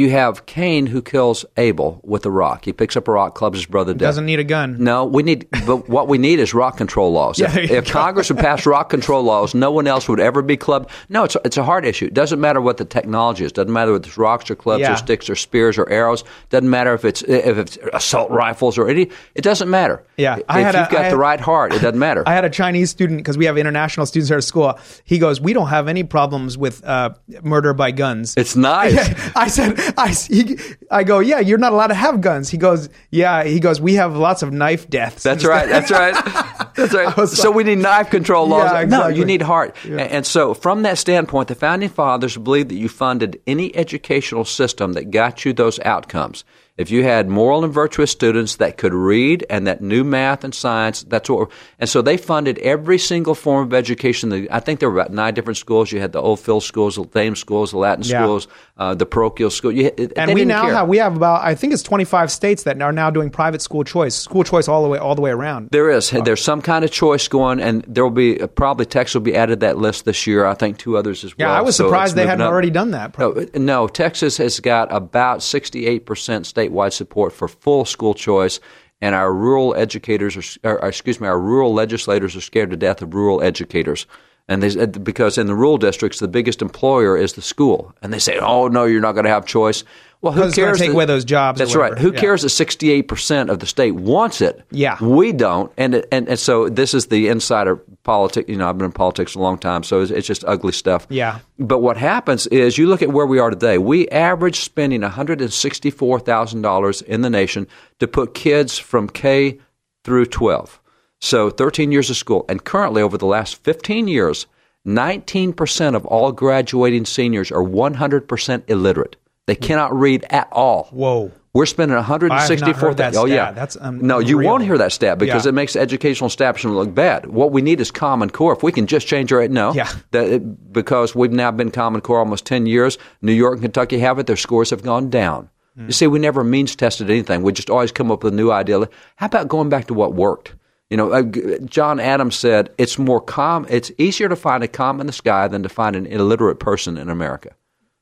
You 0.00 0.10
have 0.10 0.46
Cain 0.46 0.86
who 0.86 1.02
kills 1.02 1.44
Abel 1.58 2.00
with 2.02 2.24
a 2.24 2.30
rock. 2.30 2.64
He 2.64 2.72
picks 2.72 2.96
up 2.96 3.06
a 3.06 3.12
rock, 3.12 3.34
clubs 3.34 3.58
his 3.58 3.66
brother. 3.66 3.92
Doesn't 3.92 4.24
need 4.24 4.38
a 4.38 4.44
gun. 4.44 4.76
No, 4.82 5.04
we 5.04 5.22
need, 5.22 5.46
but 5.66 5.90
what 5.90 6.08
we 6.08 6.16
need 6.16 6.40
is 6.40 6.54
rock 6.54 6.78
control 6.78 7.12
laws. 7.12 7.38
Yeah, 7.40 7.54
if 7.58 7.70
if. 7.70 7.86
Congress 7.88 8.30
would 8.30 8.38
pass 8.38 8.64
rock 8.64 8.88
control 8.88 9.22
laws, 9.22 9.54
no 9.54 9.70
one 9.70 9.86
else 9.86 10.08
would 10.08 10.20
ever 10.20 10.40
be 10.40 10.56
clubbed. 10.56 10.90
No, 11.10 11.24
it's 11.24 11.36
a, 11.36 11.40
it's 11.44 11.56
a 11.58 11.64
hard 11.64 11.84
issue. 11.84 12.06
It 12.06 12.14
doesn't 12.14 12.40
matter 12.40 12.60
what 12.62 12.78
the 12.78 12.84
technology 12.86 13.44
is. 13.44 13.52
Doesn't 13.52 13.72
matter 13.72 13.92
whether 13.92 14.06
it's 14.06 14.16
rocks 14.16 14.50
or 14.50 14.54
clubs 14.56 14.80
Yeah. 14.82 14.94
or 14.94 14.96
sticks 14.96 15.28
or 15.28 15.36
spears 15.36 15.76
or 15.76 15.86
arrows. 15.90 16.24
Doesn't 16.48 16.70
matter 16.70 16.94
if 16.94 17.04
it's 17.04 17.20
if 17.22 17.58
it's 17.58 17.78
assault 17.92 18.30
rifles 18.30 18.78
or 18.78 18.88
any. 18.88 19.10
It 19.34 19.42
doesn't 19.42 19.68
matter. 19.68 20.02
Yeah, 20.16 20.36
if 20.38 20.44
I 20.48 20.60
had 20.60 20.74
you've 20.74 20.88
a- 20.88 20.92
got 20.92 21.04
I 21.06 21.10
the 21.10 21.16
right 21.18 21.40
heart, 21.40 21.74
it 21.74 21.80
doesn't 21.82 21.98
matter. 21.98 22.22
I 22.26 22.32
had 22.32 22.44
a 22.46 22.50
Chinese 22.50 22.88
student 22.90 23.18
because 23.18 23.36
we 23.36 23.44
have 23.44 23.58
international 23.58 24.06
students 24.06 24.28
here 24.28 24.38
at 24.38 24.44
school. 24.44 24.78
He 25.04 25.18
goes, 25.18 25.40
"We 25.42 25.52
don't 25.52 25.68
have 25.68 25.88
any 25.88 26.04
problems 26.04 26.56
with 26.56 26.82
uh, 26.84 27.10
murder 27.42 27.74
by 27.74 27.90
guns." 27.90 28.34
it's 28.36 28.56
nice. 28.56 28.96
I 29.36 29.48
said, 29.48 29.78
I, 29.96 30.08
he, 30.08 30.58
I 30.90 31.04
go, 31.04 31.18
yeah, 31.18 31.40
you're 31.40 31.58
not 31.58 31.72
allowed 31.72 31.88
to 31.88 31.94
have 31.94 32.20
guns. 32.20 32.50
He 32.50 32.56
goes, 32.56 32.88
yeah. 33.10 33.44
He 33.44 33.60
goes, 33.60 33.80
we 33.80 33.94
have 33.94 34.16
lots 34.16 34.42
of 34.42 34.52
knife 34.52 34.88
deaths. 34.88 35.22
That's 35.22 35.44
right. 35.54 35.68
That's 35.68 35.90
right. 35.90 36.14
That's 36.76 36.94
right. 36.94 37.28
So 37.28 37.50
we 37.50 37.64
need 37.64 37.78
knife 37.78 38.10
control 38.10 38.46
laws. 38.46 38.70
Yeah, 38.72 38.84
No, 38.84 39.08
you 39.08 39.24
need 39.24 39.42
heart. 39.42 39.76
And, 39.84 40.00
and 40.00 40.26
so, 40.26 40.54
from 40.54 40.82
that 40.82 40.98
standpoint, 40.98 41.48
the 41.48 41.54
founding 41.54 41.88
fathers 41.88 42.36
believed 42.36 42.70
that 42.70 42.76
you 42.76 42.88
funded 42.88 43.40
any 43.46 43.74
educational 43.76 44.44
system 44.44 44.92
that 44.94 45.10
got 45.10 45.44
you 45.44 45.52
those 45.52 45.78
outcomes. 45.80 46.44
If 46.80 46.90
you 46.90 47.02
had 47.04 47.28
moral 47.28 47.62
and 47.62 47.72
virtuous 47.74 48.10
students 48.10 48.56
that 48.56 48.78
could 48.78 48.94
read 48.94 49.44
and 49.50 49.66
that 49.66 49.82
knew 49.82 50.02
math 50.02 50.44
and 50.44 50.54
science, 50.54 51.02
that's 51.02 51.28
what. 51.28 51.50
And 51.78 51.88
so 51.90 52.00
they 52.00 52.16
funded 52.16 52.58
every 52.60 52.96
single 52.98 53.34
form 53.34 53.66
of 53.66 53.74
education. 53.74 54.48
I 54.50 54.60
think 54.60 54.80
there 54.80 54.88
were 54.90 54.98
about 54.98 55.12
nine 55.12 55.34
different 55.34 55.58
schools. 55.58 55.92
You 55.92 56.00
had 56.00 56.12
the 56.12 56.20
Old 56.22 56.40
Field 56.40 56.62
schools, 56.62 56.96
the 56.96 57.04
Dame 57.04 57.36
schools, 57.36 57.72
the 57.72 57.76
Latin 57.78 58.04
Yeah. 58.04 58.22
schools, 58.22 58.48
uh, 58.78 58.94
the 58.94 59.04
parochial 59.04 59.50
school. 59.50 59.72
You, 59.72 59.90
and 60.16 60.32
we 60.32 60.46
now 60.46 60.62
care. 60.64 60.74
have 60.74 60.88
we 60.88 60.96
have 60.96 61.14
about 61.16 61.42
I 61.44 61.54
think 61.54 61.74
it's 61.74 61.82
25 61.82 62.30
states 62.32 62.62
that 62.62 62.80
are 62.80 62.92
now 62.92 63.10
doing 63.10 63.28
private 63.28 63.60
school 63.60 63.84
choice, 63.84 64.14
school 64.16 64.42
choice 64.42 64.66
all 64.66 64.82
the 64.82 64.88
way 64.88 64.98
all 64.98 65.14
the 65.14 65.20
way 65.22 65.30
around. 65.30 65.68
There 65.70 65.90
is. 65.90 66.10
There's 66.10 66.42
some 66.42 66.62
kind 66.62 66.82
of 66.84 66.90
choice 66.90 67.28
going, 67.28 67.60
and 67.60 67.84
there 67.86 68.04
will 68.04 68.10
be 68.10 68.36
probably 68.54 68.86
Texas 68.86 69.14
will 69.14 69.20
be 69.20 69.36
added 69.36 69.60
to 69.60 69.66
that 69.66 69.76
list 69.78 70.06
this 70.06 70.26
year. 70.26 70.46
I 70.46 70.54
think 70.54 70.78
two 70.78 70.96
others 70.96 71.24
as 71.24 71.36
well. 71.36 71.48
Yeah, 71.50 71.58
I 71.58 71.60
was 71.60 71.76
So 71.76 71.84
surprised 71.84 72.16
they 72.16 72.26
hadn't 72.26 72.40
up. 72.42 72.50
already 72.50 72.70
done 72.70 72.92
that. 72.92 73.18
No, 73.18 73.44
no, 73.54 73.86
Texas 73.88 74.38
has 74.38 74.58
got 74.60 74.90
about 74.92 75.42
68% 75.42 76.46
statewide 76.70 76.92
support 76.92 77.32
for 77.32 77.48
full 77.48 77.84
school 77.84 78.14
choice, 78.14 78.60
and 79.00 79.14
our 79.14 79.32
rural 79.32 79.74
educators, 79.74 80.58
are, 80.64 80.78
or, 80.78 80.88
excuse 80.88 81.20
me, 81.20 81.28
our 81.28 81.40
rural 81.40 81.72
legislators 81.72 82.36
are 82.36 82.40
scared 82.40 82.70
to 82.70 82.76
death 82.76 83.02
of 83.02 83.14
rural 83.14 83.42
educators. 83.42 84.06
And 84.48 84.62
they, 84.62 84.86
because 84.86 85.38
in 85.38 85.46
the 85.46 85.54
rural 85.54 85.78
districts, 85.78 86.18
the 86.18 86.28
biggest 86.28 86.60
employer 86.60 87.16
is 87.16 87.34
the 87.34 87.42
school, 87.42 87.94
and 88.02 88.12
they 88.12 88.18
say, 88.18 88.38
"Oh 88.38 88.66
no, 88.66 88.84
you're 88.84 89.00
not 89.00 89.12
going 89.12 89.24
to 89.24 89.30
have 89.30 89.46
choice." 89.46 89.84
Well, 90.22 90.34
who 90.34 90.40
Because 90.40 90.50
it's 90.50 90.56
gonna 90.58 90.66
cares? 90.68 90.78
take 90.78 90.88
that- 90.90 90.94
away 90.94 91.04
those 91.06 91.24
jobs 91.24 91.58
That's 91.58 91.74
right. 91.74 91.96
Who 91.98 92.12
Yeah. 92.12 92.20
cares 92.20 92.42
that 92.42 92.50
68 92.50 93.08
percent 93.08 93.48
of 93.48 93.58
the 93.58 93.64
state 93.66 93.92
wants 93.94 94.42
it? 94.42 94.60
Yeah. 94.70 95.02
we 95.02 95.32
don't, 95.32 95.72
and 95.78 96.04
and 96.12 96.28
and 96.28 96.38
so 96.38 96.68
this 96.68 96.92
is 96.92 97.06
the 97.06 97.28
insider 97.28 97.76
politics. 98.02 98.48
You 98.48 98.56
know, 98.56 98.68
I've 98.68 98.76
been 98.76 98.84
in 98.86 98.92
politics 98.92 99.34
a 99.34 99.38
long 99.38 99.56
time, 99.56 99.82
so 99.82 100.00
it's, 100.02 100.10
it's 100.10 100.26
just 100.26 100.44
ugly 100.46 100.72
stuff. 100.72 101.06
Yeah. 101.08 101.38
But 101.58 101.78
what 101.80 101.96
happens 101.96 102.46
is 102.48 102.76
you 102.76 102.86
look 102.86 103.00
at 103.02 103.10
where 103.12 103.24
we 103.26 103.38
are 103.38 103.48
today. 103.50 103.78
We 103.78 104.08
average 104.08 104.60
spending 104.60 105.02
$164,000 105.02 107.02
in 107.02 107.20
the 107.22 107.30
nation 107.30 107.66
to 107.98 108.06
put 108.06 108.34
kids 108.34 108.78
from 108.78 109.08
K 109.08 109.58
through 110.04 110.26
12. 110.26 110.80
So 111.20 111.50
13 111.50 111.92
years 111.92 112.10
of 112.10 112.16
school. 112.16 112.44
And 112.48 112.64
currently, 112.64 113.02
over 113.02 113.18
the 113.18 113.26
last 113.26 113.62
15 113.62 114.08
years, 114.08 114.46
19% 114.86 115.94
of 115.94 116.06
all 116.06 116.32
graduating 116.32 117.04
seniors 117.04 117.52
are 117.52 117.62
100% 117.62 118.62
illiterate. 118.68 119.16
They 119.50 119.56
cannot 119.56 119.92
read 119.98 120.24
at 120.30 120.46
all. 120.52 120.84
Whoa. 120.92 121.32
We're 121.52 121.66
spending 121.66 121.96
164. 121.96 122.38
I 122.38 122.68
have 122.68 122.76
not 122.76 122.80
heard 122.80 122.96
that 122.98 123.16
oh 123.16 123.24
yeah, 123.24 123.50
That's, 123.50 123.76
um, 123.80 123.98
no. 124.06 124.20
You 124.20 124.36
unreal. 124.36 124.50
won't 124.52 124.62
hear 124.62 124.78
that 124.78 124.92
stat 124.92 125.18
because 125.18 125.44
Yeah. 125.44 125.48
it 125.48 125.52
makes 125.54 125.74
educational 125.74 126.28
establishment 126.28 126.76
look 126.76 126.94
bad. 126.94 127.26
What 127.26 127.50
we 127.50 127.60
need 127.60 127.80
is 127.80 127.90
Common 127.90 128.30
Core. 128.30 128.52
If 128.52 128.62
we 128.62 128.70
can 128.70 128.86
just 128.86 129.08
change 129.08 129.32
our 129.32 129.48
no, 129.48 129.72
Yeah. 129.74 129.88
it, 130.12 130.72
because 130.72 131.16
we've 131.16 131.32
now 131.32 131.50
been 131.50 131.72
Common 131.72 132.00
Core 132.02 132.20
almost 132.20 132.46
10 132.46 132.66
years. 132.66 132.96
New 133.22 133.32
York 133.32 133.54
and 133.54 133.62
Kentucky 133.62 133.98
have 133.98 134.20
it. 134.20 134.28
Their 134.28 134.36
scores 134.36 134.70
have 134.70 134.84
gone 134.84 135.10
down. 135.10 135.48
Hmm. 135.76 135.86
You 135.86 135.92
see, 135.92 136.06
we 136.06 136.20
never 136.20 136.44
means 136.44 136.76
tested 136.76 137.10
anything. 137.10 137.42
We 137.42 137.50
just 137.52 137.68
always 137.68 137.90
come 137.90 138.12
up 138.12 138.22
with 138.22 138.32
a 138.32 138.36
new 138.36 138.52
idea. 138.52 138.88
How 139.16 139.26
about 139.26 139.48
going 139.48 139.68
back 139.68 139.88
to 139.88 139.94
what 139.94 140.14
worked? 140.14 140.54
You 140.88 140.96
know, 140.96 141.10
uh, 141.10 141.22
John 141.64 141.98
Adams 141.98 142.36
said 142.36 142.70
it's 142.78 142.96
more 142.96 143.20
calm. 143.20 143.66
It's 143.68 143.90
easier 143.98 144.28
to 144.28 144.36
find 144.36 144.62
a 144.62 144.68
comet 144.68 145.00
in 145.00 145.06
the 145.08 145.12
sky 145.12 145.48
than 145.48 145.64
to 145.64 145.68
find 145.68 145.96
an 145.96 146.06
illiterate 146.06 146.60
person 146.60 146.96
in 146.96 147.08
America. 147.10 147.50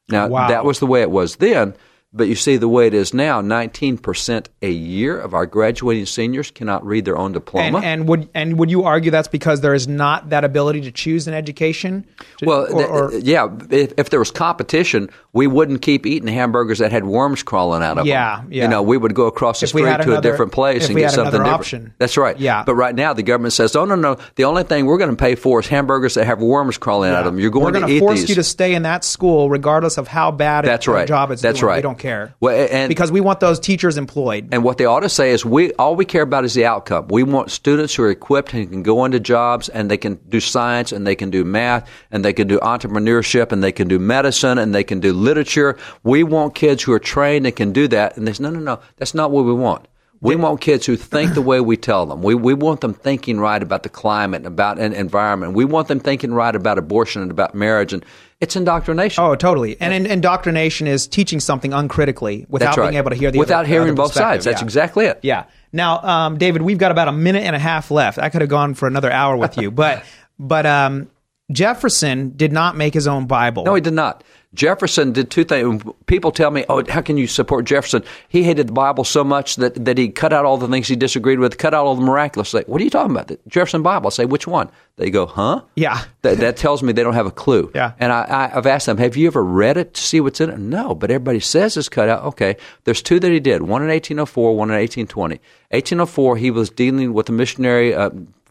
Now 0.09 0.29
Wow. 0.29 0.49
that 0.49 0.65
was 0.65 0.79
the 0.79 0.87
way 0.87 1.03
it 1.03 1.11
was 1.11 1.37
then, 1.37 1.75
but 2.13 2.27
you 2.27 2.35
see 2.35 2.57
the 2.57 2.69
way 2.69 2.87
it 2.87 2.95
is 2.95 3.13
now. 3.13 3.41
Nineteen 3.43 3.99
percent 3.99 4.49
a 4.63 4.71
year 4.71 5.19
of 5.21 5.35
our 5.35 5.45
graduating 5.45 6.07
seniors 6.07 6.51
cannot 6.51 6.85
read 6.87 7.05
their 7.05 7.19
own 7.19 7.33
diploma. 7.33 7.79
And, 7.79 7.85
and 7.87 8.09
would 8.09 8.29
and 8.35 8.59
would 8.59 8.71
you 8.71 8.85
argue 8.85 9.11
that's 9.11 9.29
because 9.29 9.61
there 9.61 9.75
is 9.75 9.87
not 9.87 10.31
that 10.31 10.43
ability 10.43 10.81
to 10.83 10.91
choose 10.91 11.29
an 11.29 11.35
education? 11.35 12.07
To- 12.39 12.47
Well, 12.47 12.73
or, 12.75 12.87
or- 13.13 13.15
yeah. 13.19 13.49
If, 13.71 13.93
if 13.99 14.09
there 14.11 14.19
was 14.19 14.31
competition, 14.31 15.11
we 15.35 15.47
wouldn't 15.47 15.83
keep 15.83 16.07
eating 16.07 16.29
hamburgers 16.29 16.79
that 16.79 16.93
had 16.93 17.05
worms 17.05 17.43
crawling 17.43 17.83
out 17.83 17.99
of 17.99 18.07
Yeah, 18.07 18.37
them. 18.41 18.53
yeah. 18.53 18.63
You 18.65 18.69
know, 18.71 18.83
we 18.83 18.97
would 18.97 19.15
go 19.15 19.27
across 19.27 19.61
the 19.61 19.65
If 19.65 19.71
street 19.71 19.83
to 20.03 20.19
a 20.19 20.23
different 20.23 20.53
place 20.53 20.89
and 20.89 20.97
get 20.97 21.11
something 21.11 21.35
another 21.35 21.39
different. 21.45 21.55
option. 21.61 21.95
That's 21.99 22.17
right. 22.17 22.39
Yeah. 22.41 22.65
But 22.65 22.75
right 22.77 22.95
now, 22.95 23.13
the 23.13 23.23
government 23.23 23.53
says, 23.53 23.77
"Oh 23.77 23.85
no, 23.85 23.97
no. 23.97 24.17
The 24.37 24.45
only 24.45 24.63
thing 24.63 24.87
we're 24.87 24.99
going 24.99 25.11
to 25.11 25.17
pay 25.17 25.35
for 25.35 25.61
is 25.61 25.67
hamburgers 25.67 26.15
that 26.15 26.25
have 26.25 26.41
worms 26.41 26.79
crawling 26.79 27.11
out 27.11 27.19
of 27.19 27.25
them. 27.27 27.39
You're 27.39 27.51
going 27.51 27.75
We're 27.75 27.81
to 27.81 27.87
eat 27.89 27.99
force 28.01 28.21
these." 28.21 28.31
you 28.31 28.35
to 28.37 28.43
stay 28.45 28.75
in 28.75 28.83
that 28.85 29.05
school 29.05 29.51
regardless 29.51 29.99
of 29.99 30.09
how 30.09 30.31
bad 30.31 30.65
That's 30.65 30.89
right. 30.89 31.07
job 31.07 31.31
it's 31.33 31.43
That's 31.43 31.61
doing. 31.61 31.69
Right. 31.69 31.83
Don't 31.99 32.11
care. 32.11 32.35
Well, 32.41 32.69
and 32.71 32.89
because 32.89 33.13
we 33.13 33.21
want 33.21 33.41
those 33.41 33.61
teachers 33.61 33.97
employed. 33.97 34.49
And 34.53 34.63
what 34.65 34.79
they 34.79 34.85
ought 34.85 35.01
to 35.01 35.09
say 35.09 35.31
is, 35.31 35.45
we 35.45 35.73
all 35.75 35.97
we 35.97 36.05
care 36.05 36.23
about 36.23 36.45
is 36.45 36.55
the 36.55 36.65
outcome. 36.65 37.09
We 37.09 37.23
want 37.23 37.51
students 37.51 37.95
who 37.95 38.05
are 38.05 38.11
equipped 38.11 38.55
and 38.55 38.71
can 38.71 38.83
go 38.83 39.05
into 39.05 39.21
jobs 39.21 39.69
and 39.69 39.91
they 39.91 39.97
can 39.97 40.17
do 40.29 40.41
science 40.41 40.93
and 40.93 41.07
they 41.07 41.17
can 41.17 41.31
do 41.31 41.45
math 41.45 41.89
and 42.11 42.25
they 42.25 42.33
can 42.33 42.49
do 42.49 42.59
entrepreneurship 42.61 43.53
and 43.53 43.63
they 43.63 43.73
can 43.73 43.89
do 43.89 43.99
medicine 43.99 44.59
and 44.59 44.75
they 44.75 44.85
can 44.85 45.01
do 45.01 45.13
literature. 45.13 45.77
We 46.03 46.23
want 46.23 46.55
kids 46.55 46.83
who 46.83 46.93
are 46.93 46.99
trained 46.99 47.47
and 47.47 47.55
can 47.55 47.73
do 47.73 47.89
that. 47.89 48.17
And 48.17 48.27
they 48.27 48.33
say, 48.33 48.43
no, 48.43 48.51
no, 48.51 48.61
no, 48.61 48.81
that's 48.97 49.15
not 49.15 49.31
what 49.31 49.45
we 49.45 49.53
want. 49.53 49.87
We 50.21 50.35
want 50.35 50.61
kids 50.61 50.85
who 50.85 50.97
think 50.97 51.35
the 51.35 51.43
way 51.43 51.61
we 51.61 51.77
tell 51.77 52.05
them. 52.05 52.23
We, 52.23 52.35
we 52.35 52.53
want 52.53 52.81
them 52.81 52.93
thinking 52.93 53.39
right 53.39 53.63
about 53.63 53.85
the 53.85 53.89
climate 53.89 54.39
and 54.39 54.49
about 54.49 54.81
an 54.81 54.93
environment. 54.93 55.53
We 55.53 55.65
want 55.65 55.87
them 55.87 56.01
thinking 56.01 56.35
right 56.35 56.57
about 56.57 56.77
abortion 56.77 57.23
and 57.23 57.31
about 57.31 57.55
marriage. 57.55 57.93
And 57.93 58.05
it's 58.41 58.55
indoctrination. 58.55 59.23
Oh, 59.23 59.35
totally. 59.35 59.77
And, 59.81 59.93
in 59.93 60.07
indoctrination 60.07 60.87
is 60.87 61.07
teaching 61.07 61.41
something 61.41 61.73
uncritically 61.73 62.47
without 62.49 62.77
right. 62.77 62.87
being 62.91 62.99
able 62.99 63.11
to 63.11 63.17
hear 63.17 63.31
the 63.31 63.39
Without 63.39 63.61
other, 63.61 63.69
hearing 63.69 63.89
other 63.89 63.97
both 63.97 64.13
sides. 64.13 64.45
That's 64.45 64.61
Yeah. 64.61 64.65
exactly 64.65 65.07
it. 65.07 65.19
Yeah. 65.23 65.45
Now, 65.73 66.01
um, 66.03 66.39
David, 66.39 66.63
we've 66.63 66.79
got 66.79 66.93
about 66.93 67.09
a 67.09 67.13
minute 67.13 67.43
and 67.43 67.57
a 67.57 67.59
half 67.59 67.91
left. 67.91 68.19
I 68.19 68.29
could 68.29 68.41
have 68.41 68.51
gone 68.51 68.75
for 68.75 68.87
another 68.87 69.11
hour 69.11 69.37
with 69.37 69.59
you, 69.59 69.71
but 69.73 70.05
but 70.39 70.67
um, 70.67 71.09
Jefferson 71.51 72.35
did 72.37 72.53
not 72.53 72.77
make 72.77 72.95
his 72.95 73.07
own 73.07 73.27
Bible. 73.27 73.65
No, 73.65 73.75
he 73.75 73.81
did 73.81 73.95
not. 73.95 74.23
Jefferson 74.55 75.13
did 75.13 75.31
two 75.31 75.45
things. 75.45 75.83
People 76.07 76.33
tell 76.33 76.51
me, 76.51 76.65
"Oh, 76.71 76.83
how 76.89 77.03
can 77.03 77.19
you 77.19 77.27
support 77.27 77.67
Jefferson? 77.67 78.03
He 78.29 78.43
hated 78.43 78.69
the 78.69 78.73
Bible 78.73 79.05
so 79.05 79.23
much 79.23 79.57
that, 79.57 79.85
that 79.85 79.99
he 79.99 80.09
cut 80.09 80.33
out 80.33 80.47
all 80.47 80.57
the 80.57 80.69
things 80.69 80.89
he 80.89 80.97
disagreed 80.97 81.39
with, 81.39 81.59
cut 81.59 81.75
out 81.75 81.85
all 81.85 81.95
the 81.95 82.03
miraculous." 82.03 82.55
Like, 82.55 82.67
what 82.67 82.81
are 82.81 82.85
you 82.85 82.91
talking 82.91 83.11
about? 83.11 83.29
The 83.29 83.39
Jefferson 83.47 83.83
Bible? 83.83 84.07
I 84.07 84.11
say, 84.11 84.25
which 84.25 84.47
one? 84.47 84.71
They 84.97 85.11
go, 85.11 85.27
"Huh?" 85.27 85.63
Yeah. 85.77 86.03
That, 86.23 86.39
that 86.39 86.57
tells 86.57 86.83
me 86.83 86.93
they 86.93 87.03
don't 87.03 87.15
have 87.15 87.27
a 87.27 87.31
clue. 87.31 87.71
Yeah. 87.75 87.93
And 88.01 88.11
I, 88.11 88.51
I've 88.55 88.67
asked 88.67 88.87
them, 88.87 88.97
"Have 88.97 89.17
you 89.19 89.27
ever 89.27 89.45
read 89.45 89.77
it 89.77 89.93
to 89.95 90.01
see 90.01 90.21
what's 90.21 90.41
in 90.41 90.49
it?" 90.49 90.59
No, 90.59 90.95
but 90.95 91.11
everybody 91.11 91.41
says 91.41 91.77
it's 91.77 91.91
cut 91.91 92.09
out. 92.09 92.25
Okay, 92.25 92.57
there's 92.85 93.03
two 93.03 93.21
that 93.21 93.31
he 93.31 93.41
did. 93.41 93.63
One 93.63 93.83
in 93.83 93.89
1804, 93.89 94.57
one 94.57 94.71
in 94.71 94.77
1820. 94.77 95.35
1804, 95.71 96.37
he 96.39 96.51
was 96.51 96.71
dealing 96.71 97.13
with 97.13 97.29
a 97.29 97.33
missionary. 97.33 97.95
Uh, 97.95 98.11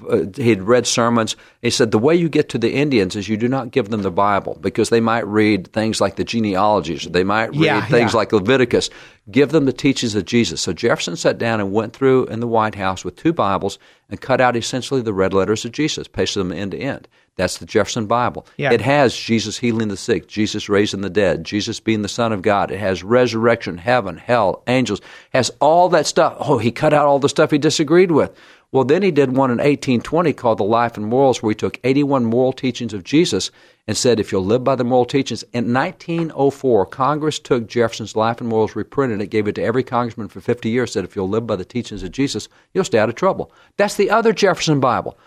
uh, 0.09 0.25
he'd 0.35 0.61
read 0.61 0.85
sermons. 0.87 1.35
He 1.61 1.69
said 1.69 1.91
the 1.91 1.99
way 1.99 2.15
you 2.15 2.29
get 2.29 2.49
to 2.49 2.57
the 2.57 2.73
Indians 2.73 3.15
is 3.15 3.27
you 3.29 3.37
do 3.37 3.47
not 3.47 3.71
give 3.71 3.89
them 3.89 4.01
the 4.01 4.11
Bible 4.11 4.57
because 4.61 4.89
they 4.89 4.99
might 4.99 5.25
read 5.27 5.71
things 5.73 5.99
like 6.01 6.15
the 6.15 6.23
genealogies, 6.23 7.05
or 7.05 7.09
they 7.09 7.23
might 7.23 7.51
read 7.51 7.61
Yeah, 7.61 7.85
things 7.85 8.13
yeah. 8.13 8.17
like 8.17 8.31
Leviticus. 8.31 8.89
Give 9.29 9.49
them 9.51 9.65
the 9.65 9.73
teachings 9.73 10.15
of 10.15 10.25
Jesus. 10.25 10.61
So 10.61 10.73
Jefferson 10.73 11.15
sat 11.15 11.37
down 11.37 11.59
and 11.59 11.71
went 11.73 11.93
through 11.93 12.25
in 12.27 12.39
the 12.39 12.47
White 12.47 12.75
House 12.75 13.03
with 13.03 13.15
two 13.15 13.33
Bibles 13.33 13.79
and 14.09 14.21
cut 14.21 14.39
out 14.41 14.55
essentially 14.55 15.01
the 15.01 15.13
red 15.13 15.33
letters 15.33 15.65
of 15.65 15.71
Jesus, 15.71 16.07
pasted 16.07 16.41
them 16.41 16.51
end 16.51 16.71
to 16.71 16.77
end. 16.77 17.07
That's 17.38 17.59
the 17.59 17.65
Jefferson 17.65 18.07
Bible. 18.07 18.45
Yeah. 18.57 18.73
It 18.73 18.81
has 18.81 19.15
Jesus 19.15 19.57
healing 19.57 19.88
the 19.88 19.95
sick, 19.95 20.27
Jesus 20.27 20.67
raising 20.67 21.01
the 21.01 21.09
dead, 21.09 21.43
Jesus 21.43 21.79
being 21.79 22.01
the 22.01 22.09
Son 22.09 22.33
of 22.33 22.41
God. 22.41 22.71
It 22.71 22.79
has 22.79 23.03
resurrection, 23.03 23.77
heaven, 23.77 24.17
hell, 24.17 24.63
angels. 24.67 25.01
Has 25.31 25.51
all 25.61 25.88
that 25.89 26.07
stuff. 26.07 26.35
Oh, 26.39 26.57
he 26.57 26.71
cut 26.71 26.93
out 26.93 27.05
all 27.05 27.19
the 27.19 27.29
stuff 27.29 27.51
he 27.51 27.59
disagreed 27.59 28.11
with. 28.11 28.35
Well, 28.71 28.83
then 28.83 29.01
he 29.01 29.11
did 29.11 29.29
one 29.29 29.49
in 29.49 29.59
1820 29.59 30.33
called 30.33 30.57
The 30.57 30.63
Life 30.63 30.97
and 30.97 31.05
Morals, 31.05 31.41
where 31.41 31.51
he 31.51 31.55
took 31.55 31.79
81 31.85 32.25
moral 32.25 32.51
teachings 32.51 32.93
of 32.93 33.05
Jesus 33.05 33.49
and 33.88 33.95
said, 33.95 34.19
if 34.19 34.31
you'll 34.31 34.43
live 34.43 34.65
by 34.65 34.75
the 34.75 34.83
moral 34.83 35.05
teachings. 35.05 35.43
In 35.53 35.73
1904, 35.73 36.88
Congress 36.88 37.39
took 37.39 37.67
Jefferson's 37.67 38.17
Life 38.17 38.41
and 38.41 38.49
Morals, 38.49 38.75
reprinted 38.75 39.21
it, 39.21 39.27
gave 39.27 39.47
it 39.47 39.55
to 39.55 39.63
every 39.63 39.83
congressman 39.83 40.27
for 40.27 40.41
50 40.41 40.69
years, 40.69 40.91
said, 40.91 41.05
if 41.05 41.15
you'll 41.15 41.29
live 41.29 41.47
by 41.47 41.55
the 41.55 41.63
teachings 41.63 42.03
of 42.03 42.11
Jesus, 42.11 42.49
you'll 42.73 42.83
stay 42.83 42.99
out 42.99 43.07
of 43.07 43.15
trouble. 43.15 43.53
That's 43.77 43.95
the 43.95 44.09
other 44.09 44.33
Jefferson 44.33 44.81
Bible. 44.81 45.17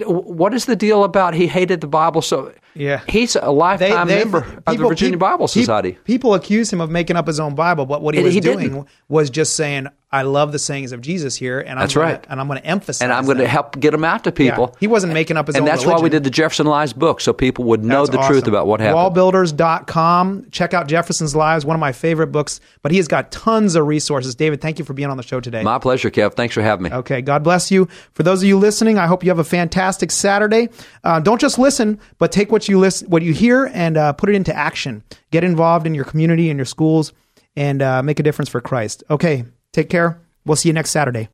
What 0.00 0.54
is 0.54 0.64
the 0.64 0.76
deal 0.76 1.04
about 1.04 1.34
he 1.34 1.46
hated 1.46 1.80
the 1.80 1.86
Bible 1.86 2.22
so? 2.22 2.52
Yeah. 2.74 3.00
He's 3.08 3.36
a 3.36 3.50
lifetime 3.50 4.08
member 4.08 4.38
of 4.66 4.76
the 4.78 4.88
Virginia 4.88 5.12
peop- 5.14 5.20
Bible 5.20 5.48
Society. 5.48 5.98
People 6.04 6.34
accuse 6.34 6.72
him 6.72 6.80
of 6.80 6.90
making 6.90 7.16
up 7.16 7.26
his 7.26 7.38
own 7.40 7.54
Bible, 7.54 7.84
but 7.86 8.00
what 8.02 8.14
he 8.14 8.18
And 8.20 8.24
was 8.26 8.34
he 8.34 8.40
doing 8.40 8.58
didn't. 8.70 8.88
was 9.08 9.28
just 9.30 9.54
saying, 9.56 9.88
"I 10.10 10.22
love 10.22 10.52
the 10.52 10.58
sayings 10.58 10.92
of 10.92 11.00
Jesus 11.02 11.36
here, 11.36 11.60
and 11.60 11.78
That's 11.80 11.94
I'm 11.96 12.00
gonna, 12.02 12.12
right. 12.14 12.26
and 12.30 12.40
I'm 12.40 12.46
going 12.48 12.60
to 12.60 12.66
emphasize." 12.66 13.02
and 13.02 13.12
I'm 13.12 13.24
going 13.26 13.38
to 13.38 13.46
help 13.48 13.78
get 13.78 13.90
them 13.90 14.04
out 14.04 14.24
to 14.24 14.32
people. 14.32 14.70
Yeah. 14.72 14.78
He 14.80 14.86
wasn't 14.86 15.12
making 15.12 15.36
up 15.36 15.46
his 15.48 15.56
own. 15.56 15.62
and 15.62 15.68
own 15.68 15.74
that's 15.76 15.86
why 15.86 16.00
we 16.00 16.08
did 16.08 16.24
the 16.24 16.30
Jefferson 16.30 16.66
Lies 16.66 16.92
book, 16.92 17.20
so 17.20 17.32
people 17.32 17.64
would 17.66 17.84
know 17.84 18.06
That's 18.06 18.16
the 18.16 18.22
truth 18.26 18.46
about 18.48 18.66
what 18.66 18.80
happened. 18.80 18.96
Wallbuilders.com. 19.16 20.46
Check 20.50 20.74
out 20.74 20.88
Jefferson's 20.88 21.34
Lies, 21.36 21.64
one 21.64 21.74
of 21.74 21.80
my 21.80 21.92
favorite 21.92 22.28
books, 22.28 22.60
but 22.82 22.90
he 22.92 22.98
has 22.98 23.08
got 23.08 23.30
tons 23.32 23.74
of 23.74 23.86
resources. 23.86 24.34
David, 24.34 24.60
thank 24.60 24.78
you 24.78 24.84
for 24.84 24.92
being 24.94 25.10
on 25.10 25.16
the 25.16 25.22
show 25.22 25.40
today. 25.40 25.62
My 25.62 25.78
pleasure, 25.78 26.10
Kev. 26.10 26.34
Thanks 26.34 26.54
for 26.54 26.62
having 26.62 26.84
me. 26.84 26.90
Okay, 26.92 27.22
God 27.22 27.42
bless 27.42 27.70
you. 27.70 27.86
For 28.12 28.22
those 28.22 28.42
of 28.42 28.48
you 28.48 28.58
listening, 28.58 28.98
I 28.98 29.06
hope 29.06 29.22
you 29.24 29.30
have 29.30 29.38
a 29.38 29.44
fantastic 29.44 30.10
Saturday. 30.10 30.68
Uh, 31.04 31.20
don't 31.20 31.40
just 31.40 31.58
listen, 31.58 31.98
but 32.18 32.32
take 32.32 32.50
what 32.52 32.61
you 32.68 32.78
listen, 32.78 33.08
what 33.08 33.22
you 33.22 33.32
hear, 33.32 33.70
and 33.72 33.96
uh, 33.96 34.12
put 34.12 34.28
it 34.28 34.34
into 34.34 34.54
action. 34.54 35.02
Get 35.30 35.44
involved 35.44 35.86
in 35.86 35.94
your 35.94 36.04
community 36.04 36.50
and 36.50 36.58
your 36.58 36.66
schools, 36.66 37.12
and 37.56 37.82
uh, 37.82 38.02
make 38.02 38.20
a 38.20 38.22
difference 38.22 38.48
for 38.48 38.60
Christ. 38.60 39.04
Okay, 39.10 39.44
take 39.72 39.88
care. 39.88 40.20
We'll 40.44 40.56
see 40.56 40.68
you 40.68 40.72
next 40.72 40.90
Saturday. 40.90 41.28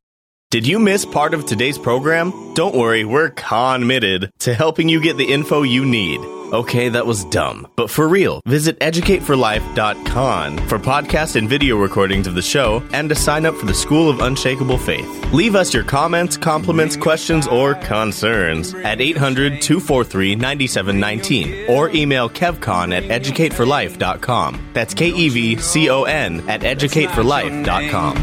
Did 0.51 0.67
you 0.67 0.79
miss 0.79 1.05
part 1.05 1.35
of 1.35 1.45
today's 1.45 1.77
program? 1.77 2.55
Don't 2.55 2.75
worry, 2.75 3.05
we're 3.05 3.31
committed 3.31 4.31
to 4.41 4.55
helping 4.55 4.89
you 4.89 5.01
get 5.01 5.19
the 5.19 5.31
info 5.31 5.63
you 5.63 5.85
need. 5.85 6.38
Okay, 6.51 6.89
that 6.89 7.07
was 7.07 7.27
dumb. 7.27 7.69
But 7.77 7.91
for 7.91 8.09
real, 8.09 8.41
visit 8.47 8.81
educateforlife.com 8.81 10.57
for 10.67 10.79
podcast 10.79 11.37
and 11.37 11.47
video 11.47 11.77
recordings 11.77 12.27
of 12.27 12.35
the 12.35 12.41
show 12.41 12.83
and 12.93 13.11
to 13.11 13.15
sign 13.15 13.45
up 13.45 13.55
for 13.55 13.67
the 13.67 13.75
School 13.75 14.09
of 14.09 14.21
Unshakable 14.21 14.79
Faith. 14.79 15.07
Leave 15.35 15.55
us 15.55 15.75
your 15.75 15.85
comments, 15.85 16.39
compliments, 16.39 16.97
questions, 16.97 17.47
or 17.47 17.75
concerns 17.75 18.73
at 18.73 18.99
800 18.99 19.61
243 19.61 20.37
9719 20.37 21.69
or 21.69 21.91
email 21.91 22.31
kevcon 22.31 22.95
at 22.97 23.03
educateforlife.com. 23.05 24.71
That's 24.73 24.95
K 24.95 25.09
E 25.11 25.29
V 25.29 25.57
C 25.59 25.91
O 25.91 26.05
N 26.05 26.49
at 26.49 26.63
educateforlife.com. 26.63 28.17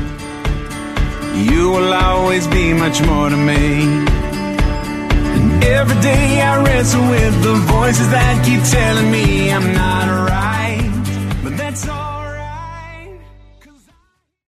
You 1.48 1.70
will 1.70 1.94
always 1.94 2.48
be 2.48 2.74
much 2.74 3.02
more 3.04 3.30
to 3.30 3.38
me. 3.38 4.25
Every 5.64 6.02
day 6.02 6.42
I 6.42 6.64
wrestle 6.64 7.02
with 7.10 7.44
the 7.44 7.54
voices 7.54 8.10
that 8.10 8.46
keep 8.46 8.62
telling 8.64 9.12
me 9.12 9.52
I'm 9.52 9.74
not 9.74 10.30
right. 10.30 10.55